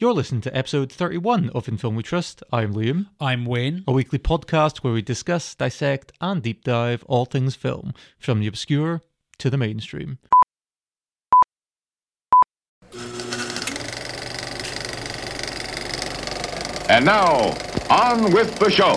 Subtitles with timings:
[0.00, 2.42] You're listening to episode 31 of In Film We Trust.
[2.50, 3.84] I'm Liam, I'm Wayne.
[3.86, 8.46] a weekly podcast where we discuss, dissect, and deep dive all things film, from the
[8.46, 9.02] obscure
[9.36, 10.16] to the mainstream.
[16.88, 17.54] And now,
[17.90, 18.94] on with the show.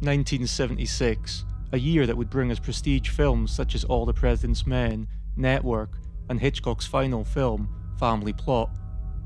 [0.00, 5.08] 1976, a year that would bring us prestige films such as All the President's Men,
[5.34, 5.96] Network,
[6.28, 7.68] and Hitchcock's final film,
[7.98, 8.70] Family Plot.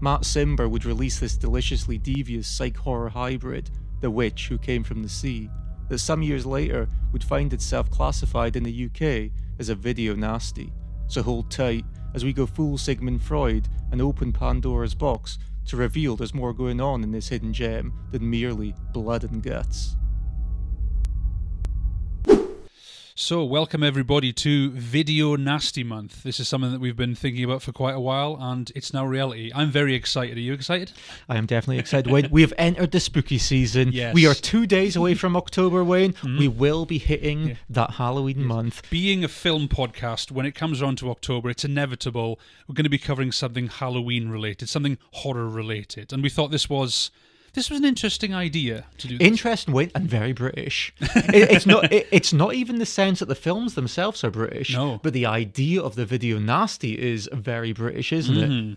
[0.01, 5.03] Matt Cimber would release this deliciously devious psych horror hybrid, The Witch Who Came from
[5.03, 5.49] the Sea,
[5.89, 10.73] that some years later would find itself classified in the UK as a video nasty.
[11.07, 16.17] So hold tight as we go full Sigmund Freud and open Pandora's box to reveal
[16.17, 19.97] there's more going on in this hidden gem than merely blood and guts.
[23.19, 26.23] So, welcome everybody to Video Nasty Month.
[26.23, 29.07] This is something that we've been thinking about for quite a while, and it's now
[29.07, 29.51] reality.
[29.55, 30.37] I'm very excited.
[30.37, 30.93] Are you excited?
[31.27, 32.13] I am definitely excited.
[32.13, 33.91] Wayne, we have entered the spooky season.
[33.91, 34.13] Yes.
[34.13, 36.13] We are two days away from October, Wayne.
[36.13, 36.39] Mm-hmm.
[36.39, 38.83] We will be hitting that Halloween month.
[38.91, 42.91] Being a film podcast, when it comes around to October, it's inevitable we're going to
[42.91, 47.11] be covering something Halloween related, something horror related, and we thought this was
[47.57, 49.19] this was an interesting idea to do.
[49.19, 49.27] This.
[49.27, 50.95] Interesting, Wayne, and very British.
[51.01, 51.93] It- it's not.
[51.93, 54.73] it- it's not even the sense that the films themselves are British.
[54.73, 55.01] No.
[55.03, 58.51] But the idea of the video nasty is very British, isn't it?
[58.51, 58.75] Mm-hmm.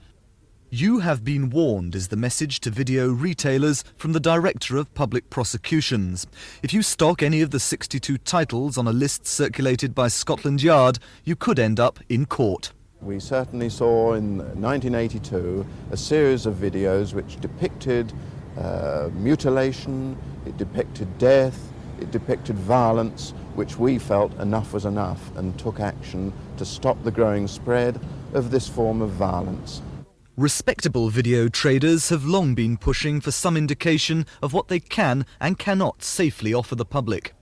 [0.72, 5.30] You have been warned is the message to video retailers from the Director of Public
[5.32, 6.28] Prosecutions.
[6.62, 11.00] If you stock any of the 62 titles on a list circulated by Scotland Yard,
[11.24, 12.72] you could end up in court.
[13.02, 18.14] We certainly saw in 1982 a series of videos which depicted
[18.60, 25.58] uh, mutilation, it depicted death, it depicted violence, which we felt enough was enough and
[25.58, 28.00] took action to stop the growing spread
[28.34, 29.82] of this form of violence.
[30.38, 35.60] Respectable video traders have long been pushing for some indication of what they can and
[35.60, 37.34] cannot safely offer the public.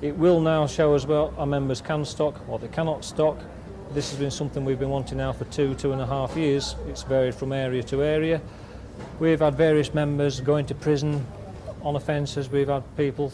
[0.00, 3.38] It will now show us what our members can stock, what they cannot stock.
[3.92, 6.74] This has been something we've been wanting now for two, two and a half years.
[6.88, 8.40] It's varied from area to area.
[9.18, 11.24] We've had various members going to prison
[11.82, 12.48] on offences.
[12.48, 13.32] We've had people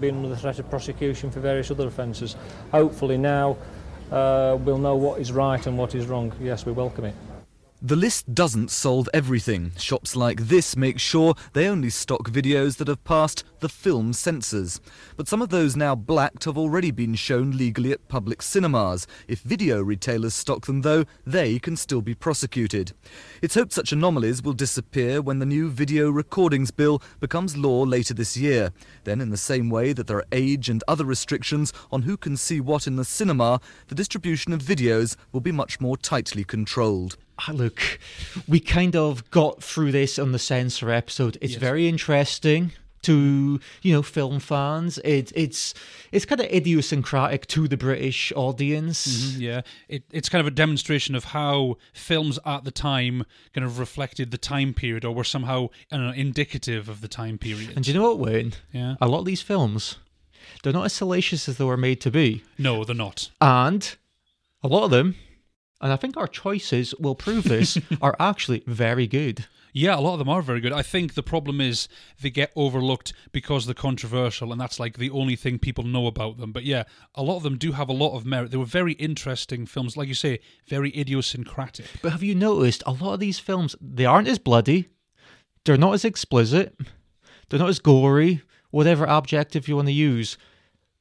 [0.00, 2.36] being under the threat of prosecution for various other offences.
[2.72, 3.56] Hopefully now
[4.10, 6.32] uh, we'll know what is right and what is wrong.
[6.40, 7.14] Yes, we welcome it.
[7.80, 9.70] The list doesn't solve everything.
[9.78, 14.80] Shops like this make sure they only stock videos that have passed the film censors.
[15.16, 19.06] But some of those now blacked have already been shown legally at public cinemas.
[19.26, 22.92] If video retailers stock them, though, they can still be prosecuted.
[23.42, 28.14] It's hoped such anomalies will disappear when the new Video Recordings Bill becomes law later
[28.14, 28.72] this year.
[29.04, 32.36] Then, in the same way that there are age and other restrictions on who can
[32.36, 37.16] see what in the cinema, the distribution of videos will be much more tightly controlled.
[37.40, 38.00] Ah, look,
[38.48, 41.38] we kind of got through this on the censor episode.
[41.40, 42.72] It's very interesting
[43.02, 44.98] to you know film fans.
[45.04, 45.74] It, it's
[46.12, 49.06] it's kind of idiosyncratic to the British audience.
[49.06, 53.64] Mm-hmm, yeah, it, it's kind of a demonstration of how films at the time kind
[53.64, 57.72] of reflected the time period, or were somehow know, indicative of the time period.
[57.74, 58.52] And do you know what, Wayne?
[58.72, 58.96] Yeah.
[59.00, 59.96] A lot of these films,
[60.62, 63.30] they're not as salacious as they were made to be, no, they're not.
[63.40, 63.96] and
[64.62, 65.16] a lot of them.
[65.80, 69.46] And I think our choices will prove this are actually very good.
[69.72, 70.72] Yeah, a lot of them are very good.
[70.72, 71.88] I think the problem is
[72.20, 76.38] they get overlooked because they're controversial, and that's like the only thing people know about
[76.38, 76.52] them.
[76.52, 76.84] But yeah,
[77.14, 78.50] a lot of them do have a lot of merit.
[78.50, 81.86] They were very interesting films, like you say, very idiosyncratic.
[82.02, 84.88] But have you noticed a lot of these films, they aren't as bloody,
[85.64, 86.74] they're not as explicit,
[87.48, 90.38] they're not as gory, whatever adjective you want to use.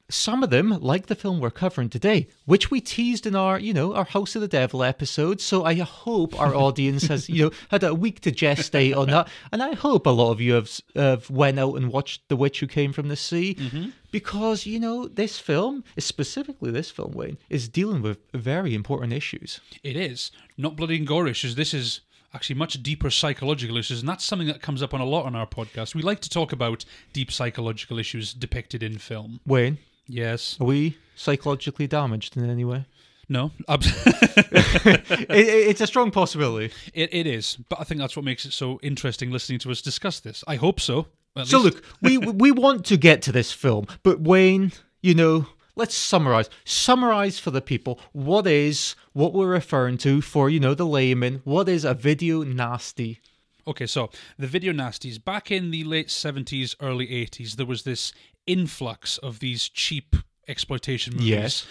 [0.10, 3.74] Some of them, like the film we're covering today, which we teased in our, you
[3.74, 5.42] know, our House of the Devil episode.
[5.42, 9.28] So I hope our audience has, you know, had a week to gestate on that,
[9.52, 12.62] and I hope a lot of you have have went out and watched The Witch
[12.62, 13.90] Who Came from the Sea, mm-hmm.
[14.12, 19.60] because you know this film, specifically this film, Wayne, is dealing with very important issues.
[19.84, 21.56] It is not bloody and gore issues.
[21.56, 22.02] This is
[22.34, 25.36] actually much deeper psychological issues, and that's something that comes up on a lot on
[25.36, 25.96] our podcast.
[25.96, 29.40] We like to talk about deep psychological issues depicted in film.
[29.46, 29.78] Wayne,
[30.08, 30.58] Yes.
[30.60, 32.86] are we psychologically damaged in any way?
[33.30, 33.52] No.
[33.70, 36.74] It, it- it's a strong possibility.
[36.94, 39.82] it, it is, but I think that's what makes it so interesting listening to us
[39.82, 40.44] discuss this.
[40.48, 41.08] I hope so.
[41.46, 41.76] So least.
[41.76, 44.72] look, we we want to get to this film, but Wayne,
[45.02, 45.46] you know,
[45.76, 46.50] let's summarize.
[46.66, 51.42] Summarize for the people what is what we're referring to for you know the layman.
[51.44, 53.20] What is a video nasty?
[53.68, 58.14] Okay, so the video nasties back in the late 70s, early 80s, there was this
[58.48, 60.16] influx of these cheap
[60.48, 61.30] exploitation movies.
[61.30, 61.68] Yes.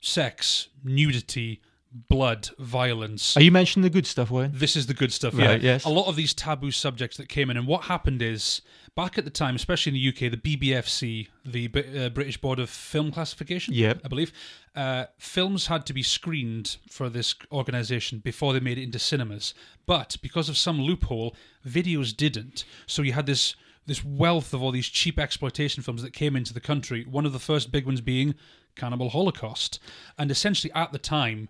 [0.00, 1.60] Sex, nudity,
[1.90, 3.36] blood, violence.
[3.36, 4.50] Are you mentioning the good stuff, Wayne?
[4.54, 5.72] This is the good stuff, Right, yeah.
[5.72, 5.84] yes.
[5.84, 8.60] A lot of these taboo subjects that came in, and what happened is,
[8.94, 12.58] back at the time, especially in the UK, the BBFC, the B- uh, British Board
[12.60, 14.02] of Film Classification, Yep.
[14.04, 14.32] I believe,
[14.76, 19.54] uh, films had to be screened for this organisation before they made it into cinemas.
[19.86, 21.34] But because of some loophole,
[21.66, 22.64] videos didn't.
[22.86, 23.56] So you had this
[23.88, 27.04] this wealth of all these cheap exploitation films that came into the country.
[27.04, 28.34] One of the first big ones being
[28.76, 29.80] Cannibal Holocaust,
[30.16, 31.48] and essentially at the time,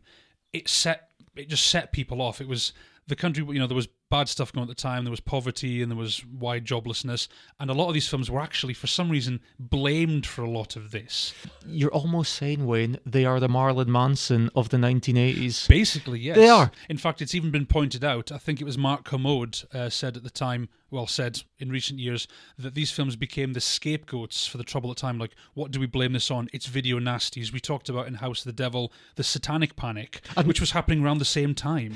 [0.52, 2.40] it set it just set people off.
[2.40, 2.73] It was
[3.08, 5.05] the country, you know, there was bad stuff going on at the time.
[5.05, 7.28] There was poverty and there was wide joblessness,
[7.58, 10.76] and a lot of these films were actually, for some reason, blamed for a lot
[10.76, 11.34] of this.
[11.66, 15.69] You're almost saying, Wayne, they are the Marlon Manson of the 1980s.
[15.69, 16.70] Basically, yes, They are.
[16.88, 18.31] In fact, it's even been pointed out.
[18.31, 21.99] I think it was Mark Kermode uh, said at the time, well, said in recent
[21.99, 22.28] years
[22.58, 25.19] that these films became the scapegoats for the trouble at the time.
[25.19, 26.49] Like, what do we blame this on?
[26.52, 27.52] It's video nasties.
[27.52, 31.19] We talked about in House of the Devil the Satanic Panic, which was happening around
[31.19, 31.94] the same time.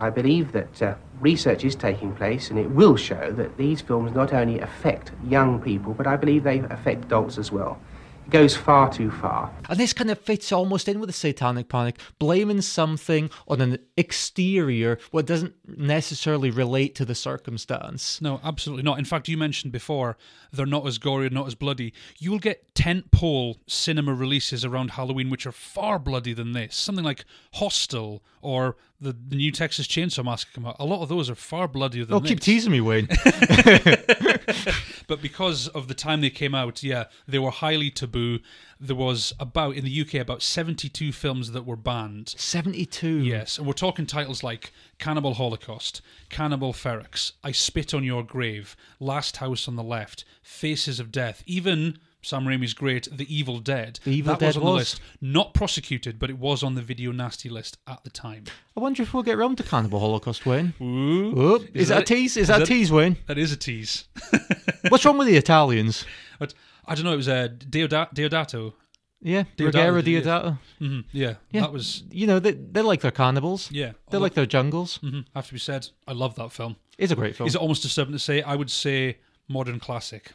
[0.00, 4.12] I believe that uh, research is taking place and it will show that these films
[4.12, 7.80] not only affect young people, but I believe they affect adults as well.
[8.26, 9.52] It goes far too far.
[9.68, 13.78] And this kind of fits almost in with the satanic panic, blaming something on an
[13.96, 18.20] exterior what doesn't necessarily relate to the circumstance.
[18.20, 18.98] No, absolutely not.
[18.98, 20.16] In fact, you mentioned before
[20.52, 21.92] they're not as gory, or not as bloody.
[22.18, 26.76] You'll get tentpole cinema releases around Halloween which are far bloody than this.
[26.76, 27.24] Something like
[27.54, 30.76] Hostel or the, the new Texas Chainsaw Massacre come out.
[30.78, 33.08] A lot of those are far bloodier than Oh, keep teasing me, Wayne.
[35.06, 38.38] But because of the time they came out, yeah, they were highly taboo.
[38.80, 42.30] There was about in the UK about seventy-two films that were banned.
[42.30, 43.18] 72.
[43.18, 46.00] Yes, and we're talking titles like Cannibal Holocaust,
[46.30, 51.42] Cannibal Ferox, I Spit on Your Grave, Last House on the Left, Faces of Death,
[51.46, 53.98] even Sam Raimi's great The Evil Dead.
[54.04, 54.78] The Evil that Dead was on the was.
[54.78, 55.00] list.
[55.20, 58.44] Not prosecuted, but it was on the video nasty list at the time.
[58.76, 60.72] I wonder if we'll get round to Cannibal Holocaust, Wayne.
[60.80, 61.34] Ooh.
[61.36, 62.36] Oh, is, that, a tease?
[62.36, 63.16] Is, that a tease, Wayne?
[63.26, 64.04] That is a tease.
[64.88, 66.04] What's wrong with the Italians?
[66.38, 66.54] but
[66.86, 68.74] I don't know, it was uh, Deoda- Deodato.
[69.24, 69.72] Yeah, Deodato,
[70.02, 70.24] Ruggero yes.
[70.26, 70.58] Deodato.
[70.80, 71.60] hmm Yeah, Yeah.
[71.62, 73.70] that was, You know, they, they like their cannibals.
[73.70, 73.92] yeah.
[74.10, 74.96] They like their jungles.
[74.96, 76.76] hmm have to be said, I love that film.
[76.98, 77.46] It's a great film.
[77.46, 78.42] Is it almost disturbing to say?
[78.42, 79.18] I would say
[79.48, 80.32] modern classic.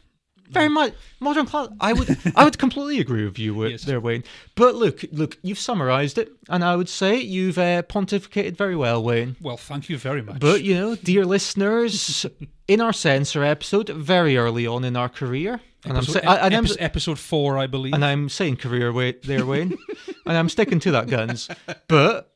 [0.50, 1.68] Very much modern class.
[1.80, 3.82] I would, I would completely agree with you with Yes.
[3.84, 4.24] there, Wayne.
[4.54, 9.02] But look, look, you've summarised it, and I would say you've uh, pontificated very well,
[9.02, 9.36] Wayne.
[9.40, 10.40] Well, thank you very much.
[10.40, 12.26] But you know, dear listeners,
[12.66, 16.46] in our censor episode, very early on in our career, and episode, I'm, sa- I,
[16.46, 17.94] and, I'm epi- episode four, I believe.
[17.94, 19.76] and I'm saying career Wayne, there, Wayne,
[20.26, 21.48] and I'm sticking to that guns.
[21.88, 22.32] But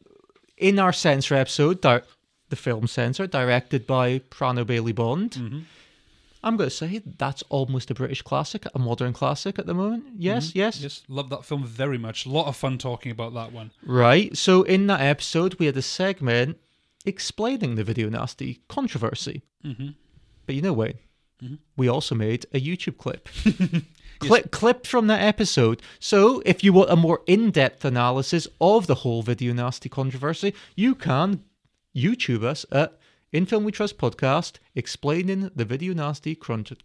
[0.57, 2.03] in our censor episode, di-
[2.51, 5.31] the film censor, directed by Prano Bailey Bond.
[5.33, 5.59] Mm-hmm.
[6.45, 10.05] I'm going to say that's almost a British classic, a modern classic at the moment.
[10.17, 10.83] Yes, yes, Mm-hmm.
[10.85, 12.27] yes, love that film very much.
[12.27, 13.71] A lot of fun talking about that one.
[13.87, 14.37] Right.
[14.37, 16.59] So in that episode, we had a segment
[17.07, 19.43] explaining the video nasty controversy.
[19.65, 19.89] Mm-hmm.
[20.47, 20.99] But you know, Wayne,
[21.77, 23.29] we also made a YouTube clip.
[24.21, 25.83] Clip clipped from that episode.
[25.99, 30.95] So if you want a more in-depth analysis of the whole video nasty controversy, you
[30.95, 31.43] can
[31.97, 32.97] YouTube us at
[33.33, 36.35] In Film We Trust podcast explaining the video nasty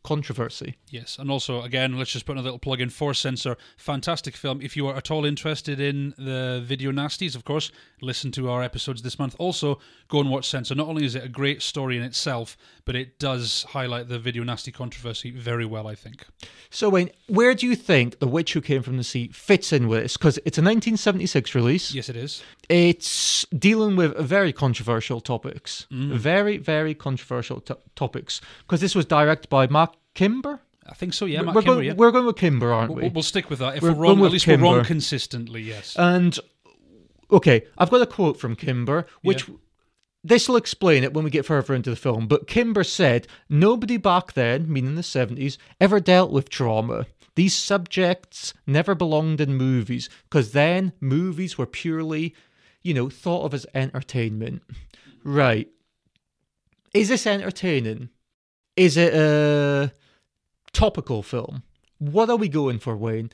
[0.04, 0.76] controversy.
[0.90, 3.58] Yes, and also again, let's just put a little plug in for Censor.
[3.78, 4.62] Fantastic film.
[4.62, 8.62] If you are at all interested in the video nasties, of course, listen to our
[8.62, 9.36] episodes this month.
[9.40, 10.76] Also, go and watch Censor.
[10.76, 14.44] Not only is it a great story in itself, but it does highlight the video
[14.44, 15.88] nasty controversy very well.
[15.88, 16.26] I think.
[16.70, 19.88] So, Wayne, where do you think The Witch Who Came from the Sea fits in
[19.88, 20.18] with this?
[20.18, 21.94] Because it's a 1976 release.
[21.94, 22.44] Yes, it is.
[22.70, 25.88] It's dealing with very controversial topics.
[25.92, 26.12] Mm.
[26.18, 28.42] Very, very controversial to- topics.
[28.62, 30.62] Because this was directed by Mark Kimber.
[30.86, 31.26] I think so.
[31.26, 31.94] Yeah, Matt we're, Kimber, going, yeah.
[31.94, 33.10] we're going with Kimber, aren't we?
[33.10, 33.78] we'll stick with that.
[33.78, 35.62] If We're we're, wrong, at least we're wrong consistently.
[35.62, 35.96] Yes.
[35.98, 36.38] And,
[37.30, 39.56] okay, I've got a quote from Kimber, which Yeah.
[40.24, 42.28] this will explain it when we get further into the film.
[42.28, 47.06] But Kimber said, Nobody back then, meaning the 70s, ever dealt with trauma.
[47.36, 52.34] These subjects never belonged in movies because then movies were purely,
[52.82, 54.64] you know, thought of as entertainment.
[55.24, 55.68] Right.
[56.98, 58.10] Is this entertaining?
[58.76, 59.94] Is it a
[60.74, 61.62] topical film?
[62.00, 63.32] What are we going for, Wayne?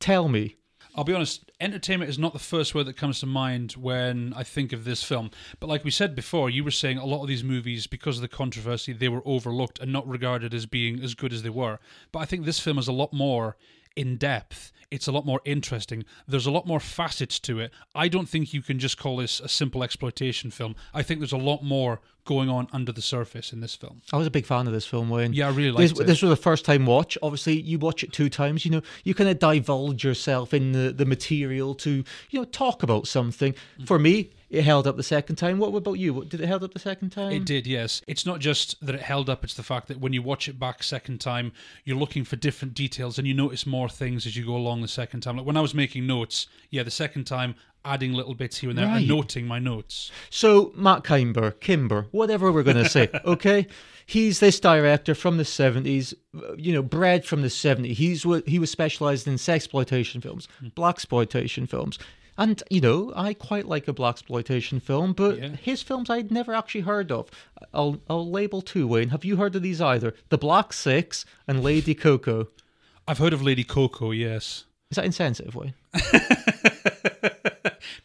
[0.00, 0.56] Tell me.
[0.96, 4.42] I'll be honest, entertainment is not the first word that comes to mind when I
[4.42, 5.30] think of this film.
[5.60, 8.22] But like we said before, you were saying a lot of these movies, because of
[8.22, 11.78] the controversy, they were overlooked and not regarded as being as good as they were.
[12.10, 13.56] But I think this film is a lot more
[13.96, 14.72] in depth.
[14.90, 16.04] It's a lot more interesting.
[16.28, 17.72] There's a lot more facets to it.
[17.94, 20.76] I don't think you can just call this a simple exploitation film.
[20.92, 24.02] I think there's a lot more going on under the surface in this film.
[24.12, 25.32] I was a big fan of this film, Wayne.
[25.32, 26.06] Yeah, I really this, liked it.
[26.06, 27.18] this was a first time watch.
[27.22, 28.64] Obviously, you watch it two times.
[28.64, 32.82] You know, you kind of divulge yourself in the, the material to you know talk
[32.82, 33.54] about something.
[33.80, 33.86] Mm.
[33.86, 35.58] For me, it held up the second time.
[35.58, 36.14] What about you?
[36.14, 37.32] What- Did it held up the second time?
[37.32, 38.02] It did, yes.
[38.06, 40.58] It's not just that it held up, it's the fact that when you watch it
[40.58, 41.52] back second time,
[41.84, 44.88] you're looking for different details and you notice more things as you go along the
[44.88, 45.36] second time.
[45.36, 47.54] Like when I was making notes, yeah, the second time,
[47.86, 48.98] adding little bits here and there Right.
[49.00, 50.10] and noting my notes.
[50.30, 53.66] So Matt Kimber, Kimber, whatever we're going to say, okay?
[54.06, 57.92] He's this director from the 70s, uh, you know, bred from the 70s.
[57.94, 61.98] He's what he was specialized in sexploitation films, black exploitation films.
[62.36, 65.48] And you know, I quite like a black exploitation film, but Yeah.
[65.56, 67.30] his films I'd never actually heard of.
[67.72, 68.86] I'll I'll label two.
[68.88, 70.14] Wayne, have you heard of these either?
[70.30, 72.48] The Black Six and Lady Cocoa.
[73.08, 74.64] I've heard of Lady Cocoa, yes.
[74.90, 75.74] Is that insensitive, Wayne?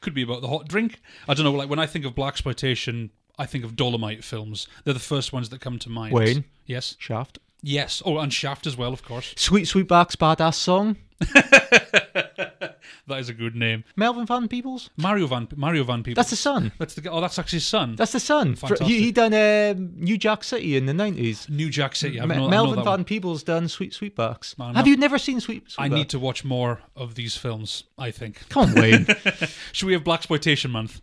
[0.01, 1.01] Could be about the hot drink.
[1.27, 1.51] I don't know.
[1.51, 4.67] Like when I think of black exploitation, I think of Dolemite films.
[4.83, 6.13] They're the first ones that come to mind.
[6.13, 6.45] Wayne?
[6.65, 6.95] Yes.
[6.99, 7.39] Shaft.
[7.61, 8.01] Yes.
[8.05, 9.33] Oh, and Shaft as well, of course.
[9.35, 10.95] Sweet sweet Sweetback's Baadasssss song.
[13.09, 13.85] That is a good name.
[13.95, 14.91] Melvin Van Peebles.
[14.95, 16.15] Mario Van Mario Van Peebles.
[16.15, 16.71] That's the son.
[16.77, 17.95] That's the oh, that's actually his son.
[17.95, 18.55] That's the son.
[18.55, 18.85] Fantastic.
[18.87, 21.49] He, he done um, New Jack City in the nineties.
[21.49, 22.21] New Jack City.
[22.21, 23.03] I know, I know Melvin Van one.
[23.05, 24.57] Peebles done Sweet Sweetbacks.
[24.59, 25.73] Man, Have you never seen Sweet?
[25.79, 27.85] I need to watch more of these films.
[27.97, 28.47] I think.
[28.49, 29.07] Come on, Wayne.
[29.71, 31.01] Should we have Black Exploitation Month?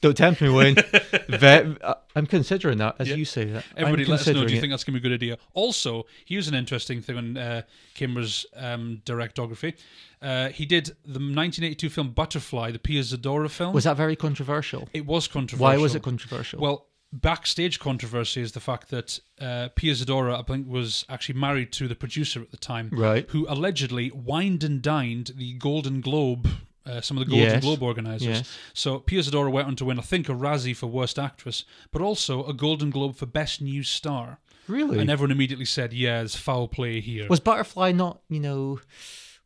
[0.00, 0.74] Don't tempt me, Wayne.
[1.28, 3.16] Ve- uh, I'm considering that as Yeah.
[3.16, 3.64] you say that.
[3.76, 4.44] Everybody, I'm let us know.
[4.44, 4.60] Do you it.
[4.60, 5.38] think that's going to be a good idea?
[5.54, 7.62] Also, here's an interesting thing on uh,
[7.94, 9.74] Kimber's um, directography.
[10.22, 13.72] Uh, he did the 1982 film Butterfly, the Pia Zadora film.
[13.74, 14.88] was that very controversial?
[14.92, 15.64] it was controversial.
[15.64, 16.60] Why was it controversial?
[16.60, 21.72] Well, backstage controversy is the fact that uh, Pia Zadora, I think, was actually married
[21.72, 23.28] to the producer at the time, Right.
[23.30, 26.48] Who allegedly wined and dined the Golden Globe.
[26.88, 27.62] Uh, some of the Golden Yes.
[27.62, 28.26] Globe organizers.
[28.26, 28.58] Yes.
[28.72, 32.00] So Pia Zadora went on to win, I think, a Razzie for Worst Actress, but
[32.00, 34.38] also a Golden Globe for Best New Star.
[34.66, 34.98] really?
[34.98, 38.20] And everyone immediately said, "Yeah, there's foul play here." was Butterfly not?
[38.28, 38.80] You know,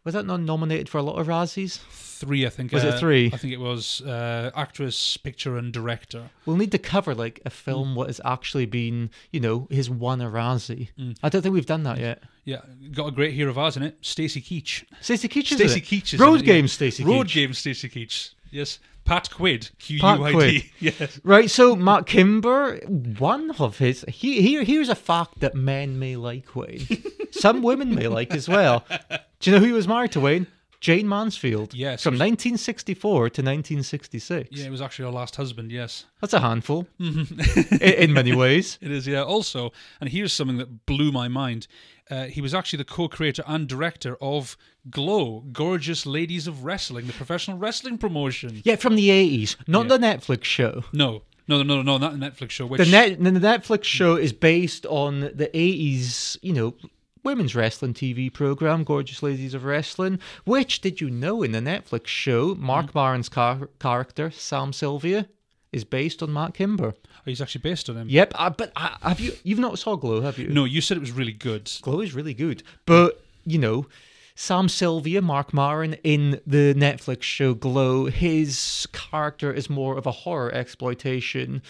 [0.05, 1.79] was that not nominated for a lot of Razzies?
[2.23, 2.71] three, I think.
[2.71, 3.31] Was it uh, three?
[3.35, 6.31] I think it was uh, actress, picture, and director.
[6.47, 7.53] We'll need to cover like a Mm.
[7.53, 10.91] film what has actually been, you know, his won a Razzie.
[10.99, 11.17] Mm.
[11.23, 12.23] I don't think we've done that yet.
[12.45, 12.61] Yeah,
[12.93, 14.85] got a great hero of ours in it, Stacy Keach.
[15.01, 15.85] Stacy Keach is Stacy it?
[15.85, 16.53] Keach is Road it, yeah.
[16.55, 17.35] Game Stacy Road Keach.
[17.35, 18.35] Game Stacy Keach.
[18.53, 18.79] Yes.
[19.05, 19.71] Pat Quid.
[19.79, 20.65] Q U I Quid.
[20.79, 21.21] Yes.
[21.25, 22.77] Right, so Matt Kimber,
[23.19, 26.87] one of his he, here here's a fact that men may like Wayne.
[27.33, 28.85] Some women may like as well.
[29.41, 30.47] Do you know who he was married to, Wayne?
[30.83, 31.75] Jayne Mansfield.
[31.75, 32.03] Yes.
[32.03, 34.49] From 1964 to 1966.
[34.51, 35.71] Yeah, it was actually her last husband.
[35.71, 36.89] Yes, That's a handful.
[37.01, 37.75] Mm-hmm.
[37.81, 38.79] in, in many ways.
[38.81, 39.07] it is.
[39.07, 39.23] Yeah.
[39.23, 41.69] Also, and here's something that blew my mind.
[42.11, 44.57] Uh, he was actually the co-creator and director of
[44.91, 48.61] Glow, Gorgeous Ladies of Wrestling, the professional wrestling promotion.
[48.65, 49.97] Yeah, from the 80s, not Yeah.
[49.97, 50.85] the Netflix show.
[50.93, 52.67] No, no, no, no, no, not the Netflix show.
[52.67, 56.75] Which The net the Netflix show is based on the 80s, you know,
[57.25, 62.09] women's wrestling TV program, Gorgeous Ladies of Wrestling, which did you know in the Netflix
[62.09, 62.95] show, Marc Mm.
[62.97, 65.29] Maron's car- character, Sam Sylvia,
[65.73, 66.95] is based on Matt Kimber.
[67.25, 68.09] he's actually based on him.
[68.09, 70.49] Yep, uh, but uh, have you you've not saw Glow, have you?
[70.49, 71.71] No, you said it was really good.
[71.83, 72.63] Glow is really good.
[72.87, 73.87] But, you know,
[74.35, 80.11] Sam Sylvia, Marc Maron in the Netflix show Glow, his character is more of a
[80.13, 81.63] horror exploitation,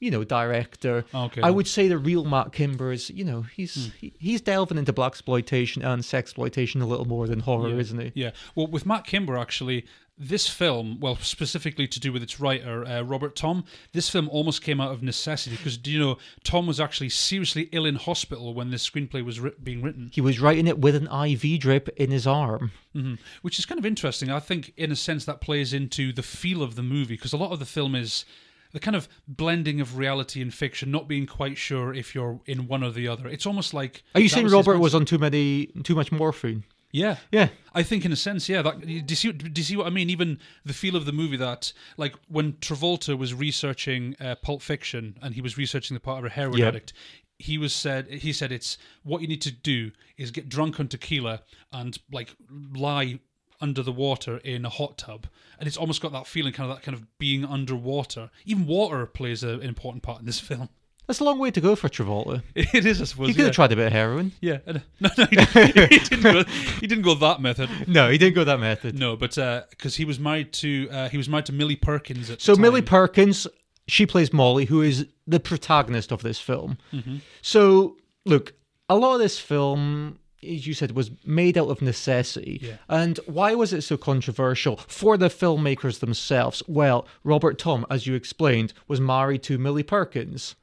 [0.00, 1.04] you know, director.
[1.14, 1.40] Okay.
[1.42, 4.92] I would say the real Matt Kimber is, you know, he's he, he's delving into
[4.92, 7.76] black exploitation and sex exploitation a little more than horror, Yeah.
[7.78, 8.12] isn't he?
[8.14, 8.30] Yeah.
[8.54, 13.02] Well, with Matt Kimber, actually, this film, well, specifically to do with its writer, uh,
[13.02, 16.78] Robert Thom, this film almost came out of necessity because, do you know, Thom was
[16.78, 20.68] actually seriously ill in hospital when this screenplay was ri- being written, He was writing
[20.68, 22.70] it with an IV drip in his arm.
[22.92, 24.30] hmm which is kind of interesting.
[24.30, 27.36] I think, in a sense, that plays into the feel of the movie because a
[27.36, 28.24] lot of the film is
[28.72, 32.66] the kind of blending of reality and fiction, not being quite sure if you're in
[32.66, 33.28] one or the other.
[33.28, 34.02] It's almost like.
[34.14, 36.64] Are you saying was Robert was on too many too much morphine?
[36.94, 37.16] Yeah.
[37.32, 37.48] Yeah.
[37.74, 38.62] I think in a sense, yeah.
[38.62, 39.32] That, do you see?
[39.32, 40.10] Do you see what I mean?
[40.10, 45.18] Even the feel of the movie that, like, when Travolta was researching uh, Pulp Fiction
[45.20, 46.68] and he was researching the part of a heroin Yep.
[46.68, 46.92] addict,
[47.36, 50.86] he was said he said it's what you need to do is get drunk on
[50.86, 52.36] tequila and like
[52.76, 53.18] lie
[53.60, 55.26] under the water in a hot tub,
[55.58, 58.30] and it's almost got that feeling, kind of that kind of being underwater.
[58.44, 60.68] Even water plays a, an important part in this film.
[61.06, 62.42] That's a long way to go for Travolta.
[62.54, 63.28] It is, I suppose.
[63.28, 63.46] He could yeah.
[63.46, 64.32] have tried a bit of heroin.
[64.40, 66.44] Yeah, no, no, he, didn't, he didn't go.
[66.80, 67.68] He didn't go that method.
[67.88, 68.98] No, he didn't go that method.
[68.98, 69.34] No, but
[69.70, 72.82] because he was married to uh, he was married to Millie Perkins at So Millie.
[72.82, 73.46] Perkins,
[73.86, 76.78] she plays Molly, who is the protagonist of this film.
[76.92, 77.16] Mm-hmm.
[77.42, 78.54] So look,
[78.88, 82.60] a lot of this film, as you said, was made out of necessity.
[82.62, 82.76] Yeah.
[82.88, 86.62] And why was it so controversial for the filmmakers themselves?
[86.66, 90.54] Well, Robert Thom, as you explained, was married to Millie Perkins.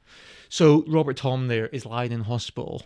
[0.52, 2.82] So Robert Thom there is lying in hospital.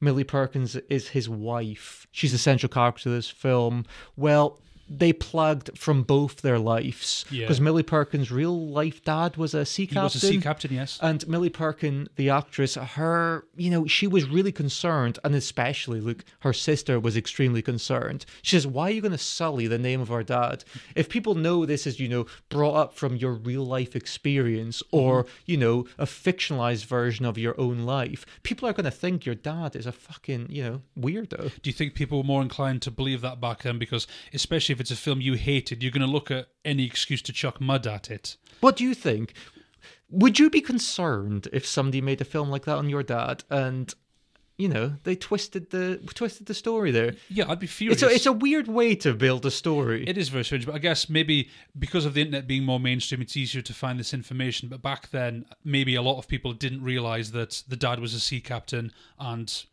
[0.00, 2.06] Millie Perkins is his wife.
[2.12, 3.86] She's the central character of this film.
[4.14, 7.44] Well, they plugged from both their lives Yeah.
[7.44, 10.00] because Millie Perkins' real life dad was a sea captain.
[10.00, 10.98] He was a sea captain, yes.
[11.02, 16.24] And Millie Perkin, the actress, her, you know, she was really concerned, and especially, look,
[16.40, 18.24] her sister was extremely concerned.
[18.42, 20.64] She says, Why are you going to sully the name of our dad?
[20.94, 24.96] If people know this is, you know, brought up from your real life experience mm-hmm.
[24.96, 29.26] or, you know, a fictionalized version of your own life, people are going to think
[29.26, 31.52] your dad is a fucking, you know, weirdo.
[31.60, 33.78] Do you think people were more inclined to believe that back then?
[33.78, 37.20] Because especially if it's a film you hated, you're going to look at any excuse
[37.20, 38.36] to chuck mud at it.
[38.60, 39.32] What do you think?
[40.08, 43.92] Would you be concerned if somebody made a film like that on your dad and,
[44.56, 47.14] you know, they twisted the twisted the story there?
[47.28, 48.04] Yeah, I'd be furious.
[48.04, 50.06] It's a, it's a weird way to build a story.
[50.06, 53.20] It is very strange, but I guess maybe because of the internet being more mainstream,
[53.20, 54.68] it's easier to find this information.
[54.68, 58.20] But back then, maybe a lot of people didn't realize that the dad was a
[58.20, 59.64] sea captain and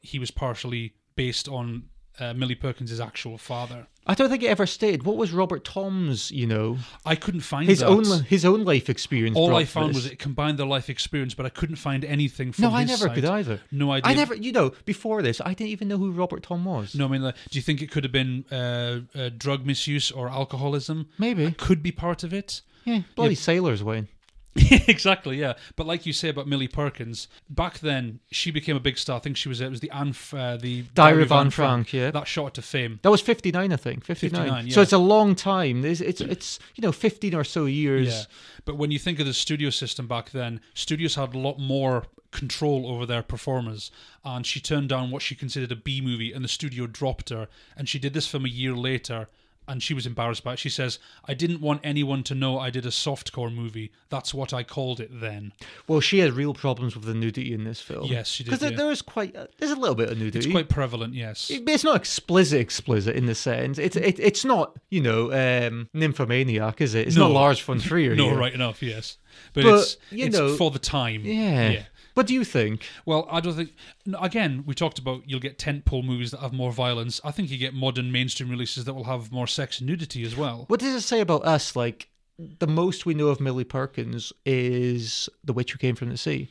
[0.00, 1.88] he was partially based on
[2.18, 3.86] uh, Millie Perkins' actual father.
[4.04, 7.68] I don't think it ever stated what was Robert Thom's, you know, I couldn't find
[7.68, 7.86] his that.
[7.86, 9.36] own his own life experience.
[9.36, 12.62] All I found was it combined their life experience, but I couldn't find anything from
[12.62, 13.14] No, I never side.
[13.14, 13.60] could either.
[13.70, 14.10] No idea.
[14.10, 16.96] I never, you know, before this, I didn't even know who Robert Thom was.
[16.96, 20.10] No, I mean, like, do you think it could have been uh, uh, drug misuse
[20.10, 21.08] or alcoholism?
[21.18, 21.52] Maybe.
[21.52, 22.62] Could be part of it.
[22.84, 24.08] Yeah, bloody sailors, Wayne.
[24.86, 25.54] exactly, yeah.
[25.76, 29.16] But like you say about Millie Perkins, back then she became a big star.
[29.16, 32.10] I think she was it was the Anne, uh, the Diary of Anne Frank, yeah.
[32.10, 33.00] that shot to fame.
[33.02, 34.04] That was 59, I think.
[34.04, 34.42] 59.
[34.42, 35.84] 59, So it's a long time.
[35.84, 38.08] It's, it's, it's, you know, 15 or so years.
[38.08, 38.22] Yeah,
[38.64, 42.04] but when you think of the studio system back then, studios had a lot more
[42.30, 43.90] control over their performers,
[44.24, 47.48] and she turned down what she considered a B movie, and the studio dropped her,
[47.76, 49.28] and she did this film a year later.
[49.68, 50.58] And she was embarrassed by it.
[50.58, 53.92] She says, I didn't want anyone to know I did a softcore movie.
[54.10, 55.52] That's what I called it then.
[55.86, 58.06] Well, she had real problems with the nudity in this film.
[58.06, 58.76] Yes, she did, Because yeah.
[58.76, 60.38] there is quite, uh, there's a little bit of nudity.
[60.40, 61.48] It's quite prevalent, yes.
[61.48, 63.78] It- It's not explicit, explicit in the sense.
[63.78, 67.06] It's it, it's not you know um, nymphomaniac, is it?
[67.06, 67.34] It's not No.
[67.34, 68.14] Lars von Trier.
[68.16, 68.38] no, here.
[68.38, 69.16] right enough, yes.
[69.54, 71.22] But, But, it's, you it's know- for the time.
[71.24, 71.70] Yeah.
[71.70, 71.82] Yeah.
[72.14, 72.86] What do you think?
[73.06, 73.72] Well, I don't think.
[74.20, 77.20] Again, we talked about you'll get tentpole movies that have more violence.
[77.24, 80.36] I think you get modern mainstream releases that will have more sex and nudity as
[80.36, 80.64] well.
[80.68, 81.74] What does it say about us?
[81.74, 86.16] Like the most we know of Millie Perkins is The Witch Who Came from the
[86.16, 86.48] Sea.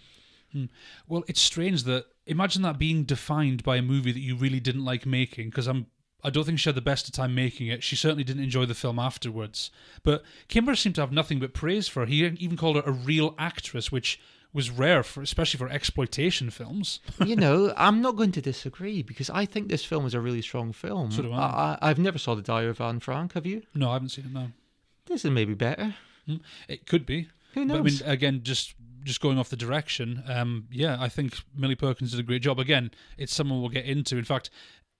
[0.51, 0.65] Hmm.
[1.07, 4.85] Well, it's strange that imagine that being defined by a movie that you really didn't
[4.85, 5.49] like making.
[5.49, 5.87] Because I'm,
[6.23, 7.83] I don't think she had the best of time making it.
[7.83, 9.71] She certainly didn't enjoy the film afterwards.
[10.03, 12.05] But Kimber seemed to have nothing but praise for her.
[12.05, 14.19] He even called her a real actress, which
[14.53, 16.99] was rare, for especially for exploitation films.
[17.25, 20.41] you know, I'm not going to disagree because I think this film is a really
[20.41, 21.11] strong film.
[21.11, 21.77] So do I.
[21.81, 23.33] I, have never saw The Diary of Anne Frank.
[23.33, 23.63] Have you?
[23.73, 24.33] No, I haven't seen it.
[24.33, 24.47] No,
[25.05, 25.95] This is maybe better.
[26.67, 27.29] it could be.
[27.53, 31.39] Who But I mean, again, just just going off the direction, um, yeah, I think
[31.55, 32.59] Millie Perkins did a great job.
[32.59, 34.17] Again, it's someone we'll get into.
[34.17, 34.49] In fact,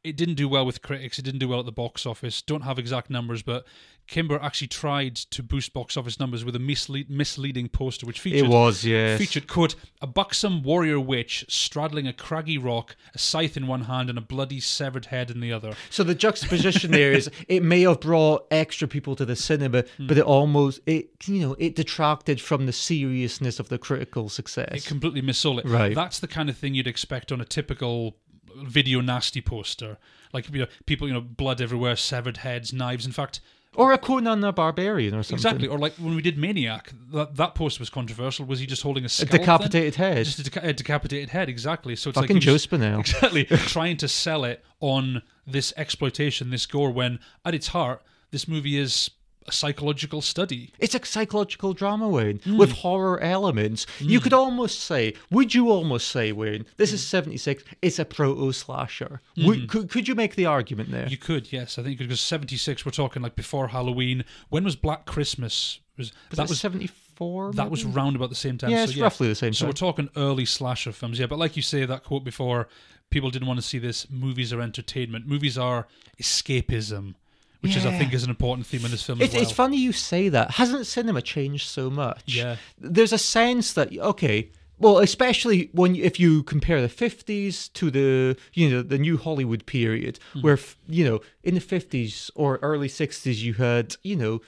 [0.04, 1.20] it didn't do well with critics.
[1.20, 2.42] It didn't do well at the box office.
[2.42, 3.66] Don't have exact numbers, but
[4.08, 8.46] Kimber actually tried to boost box office numbers with a mislead, misleading poster, which featured
[8.46, 9.20] It was, yes.
[9.20, 14.10] featured quote a buxom warrior witch straddling a craggy rock, a scythe in one hand
[14.10, 15.74] and a bloody severed head in the other.
[15.90, 20.08] So the juxtaposition there is it may have brought extra people to the cinema, Hmm.
[20.08, 24.70] but it almost it you know it detracted from the seriousness of the critical success.
[24.74, 25.66] It completely missold it.
[25.66, 25.94] Right.
[25.96, 28.18] That's the kind of thing you'd expect on a typical
[28.58, 29.98] video nasty poster.
[30.34, 33.06] Like you know, people, you know, blood everywhere, severed heads, knives.
[33.06, 33.42] In fact,
[33.76, 35.36] or a Conan the Barbarian or something.
[35.38, 35.68] exactly.
[35.68, 38.46] Or like when we did Maniac, that that poster was controversial.
[38.46, 40.26] Was he just holding a A decapitated head.
[40.26, 41.96] Just a, deca- a decapitated head, exactly.
[41.96, 43.00] So it's Fucking like Joe Spinell.
[43.00, 43.46] Exactly.
[43.68, 48.78] trying to sell it on this exploitation, this gore, when at its heart, this movie
[48.78, 49.10] is
[49.48, 50.72] a psychological study.
[50.80, 52.58] It's a psychological drama, Wayne, Hmm.
[52.58, 53.88] with horror elements.
[54.00, 58.52] You could almost say, would you almost say, Wayne, this is 76, it's a proto
[58.52, 59.22] slasher.
[59.38, 61.06] Would, could, could you make the argument there?
[61.06, 61.10] Hmm.
[61.12, 61.80] You could, yes.
[61.80, 64.26] I think because 76, we're talking like before Halloween.
[64.50, 65.80] When was Black Christmas?
[65.98, 67.54] Was, was that was 74?
[67.54, 68.70] That was round about the same time.
[68.72, 71.28] Yeah, so it's roughly the same So we're talking early slasher films, yeah.
[71.28, 72.68] But like you say, that quote before,
[73.12, 74.10] people didn't want to see this.
[74.10, 75.28] Movies are entertainment.
[75.28, 75.88] Movies are
[76.20, 77.16] escapism,
[77.62, 79.44] which is, I think, is an important theme in this film It's, as well.
[79.44, 80.52] it's funny you say that.
[80.52, 82.24] Hasn't cinema changed so much?
[82.36, 82.58] Yeah.
[82.78, 88.36] There's a sense that okay, well, especially when if you compare the 50s to the
[88.54, 90.42] you know the new Hollywood period, Hmm.
[90.42, 94.42] where you know in the 50s or early 60s you had you know.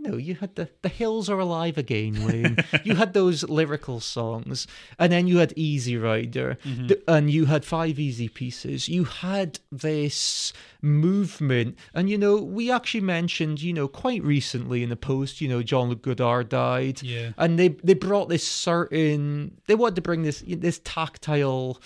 [0.00, 2.56] You know, you had the the hills are alive again, Wayne.
[2.84, 6.86] you had those lyrical songs, and then you had Easy Rider, Mm-hmm.
[6.86, 8.88] th- and you had Five Easy Pieces.
[8.88, 14.88] You had this movement, and you know, we actually mentioned, you know, quite recently in
[14.88, 17.30] the post, you know, John Luc Godard died, Yeah.
[17.36, 21.80] and they they brought this certain, they wanted to bring this this tactile,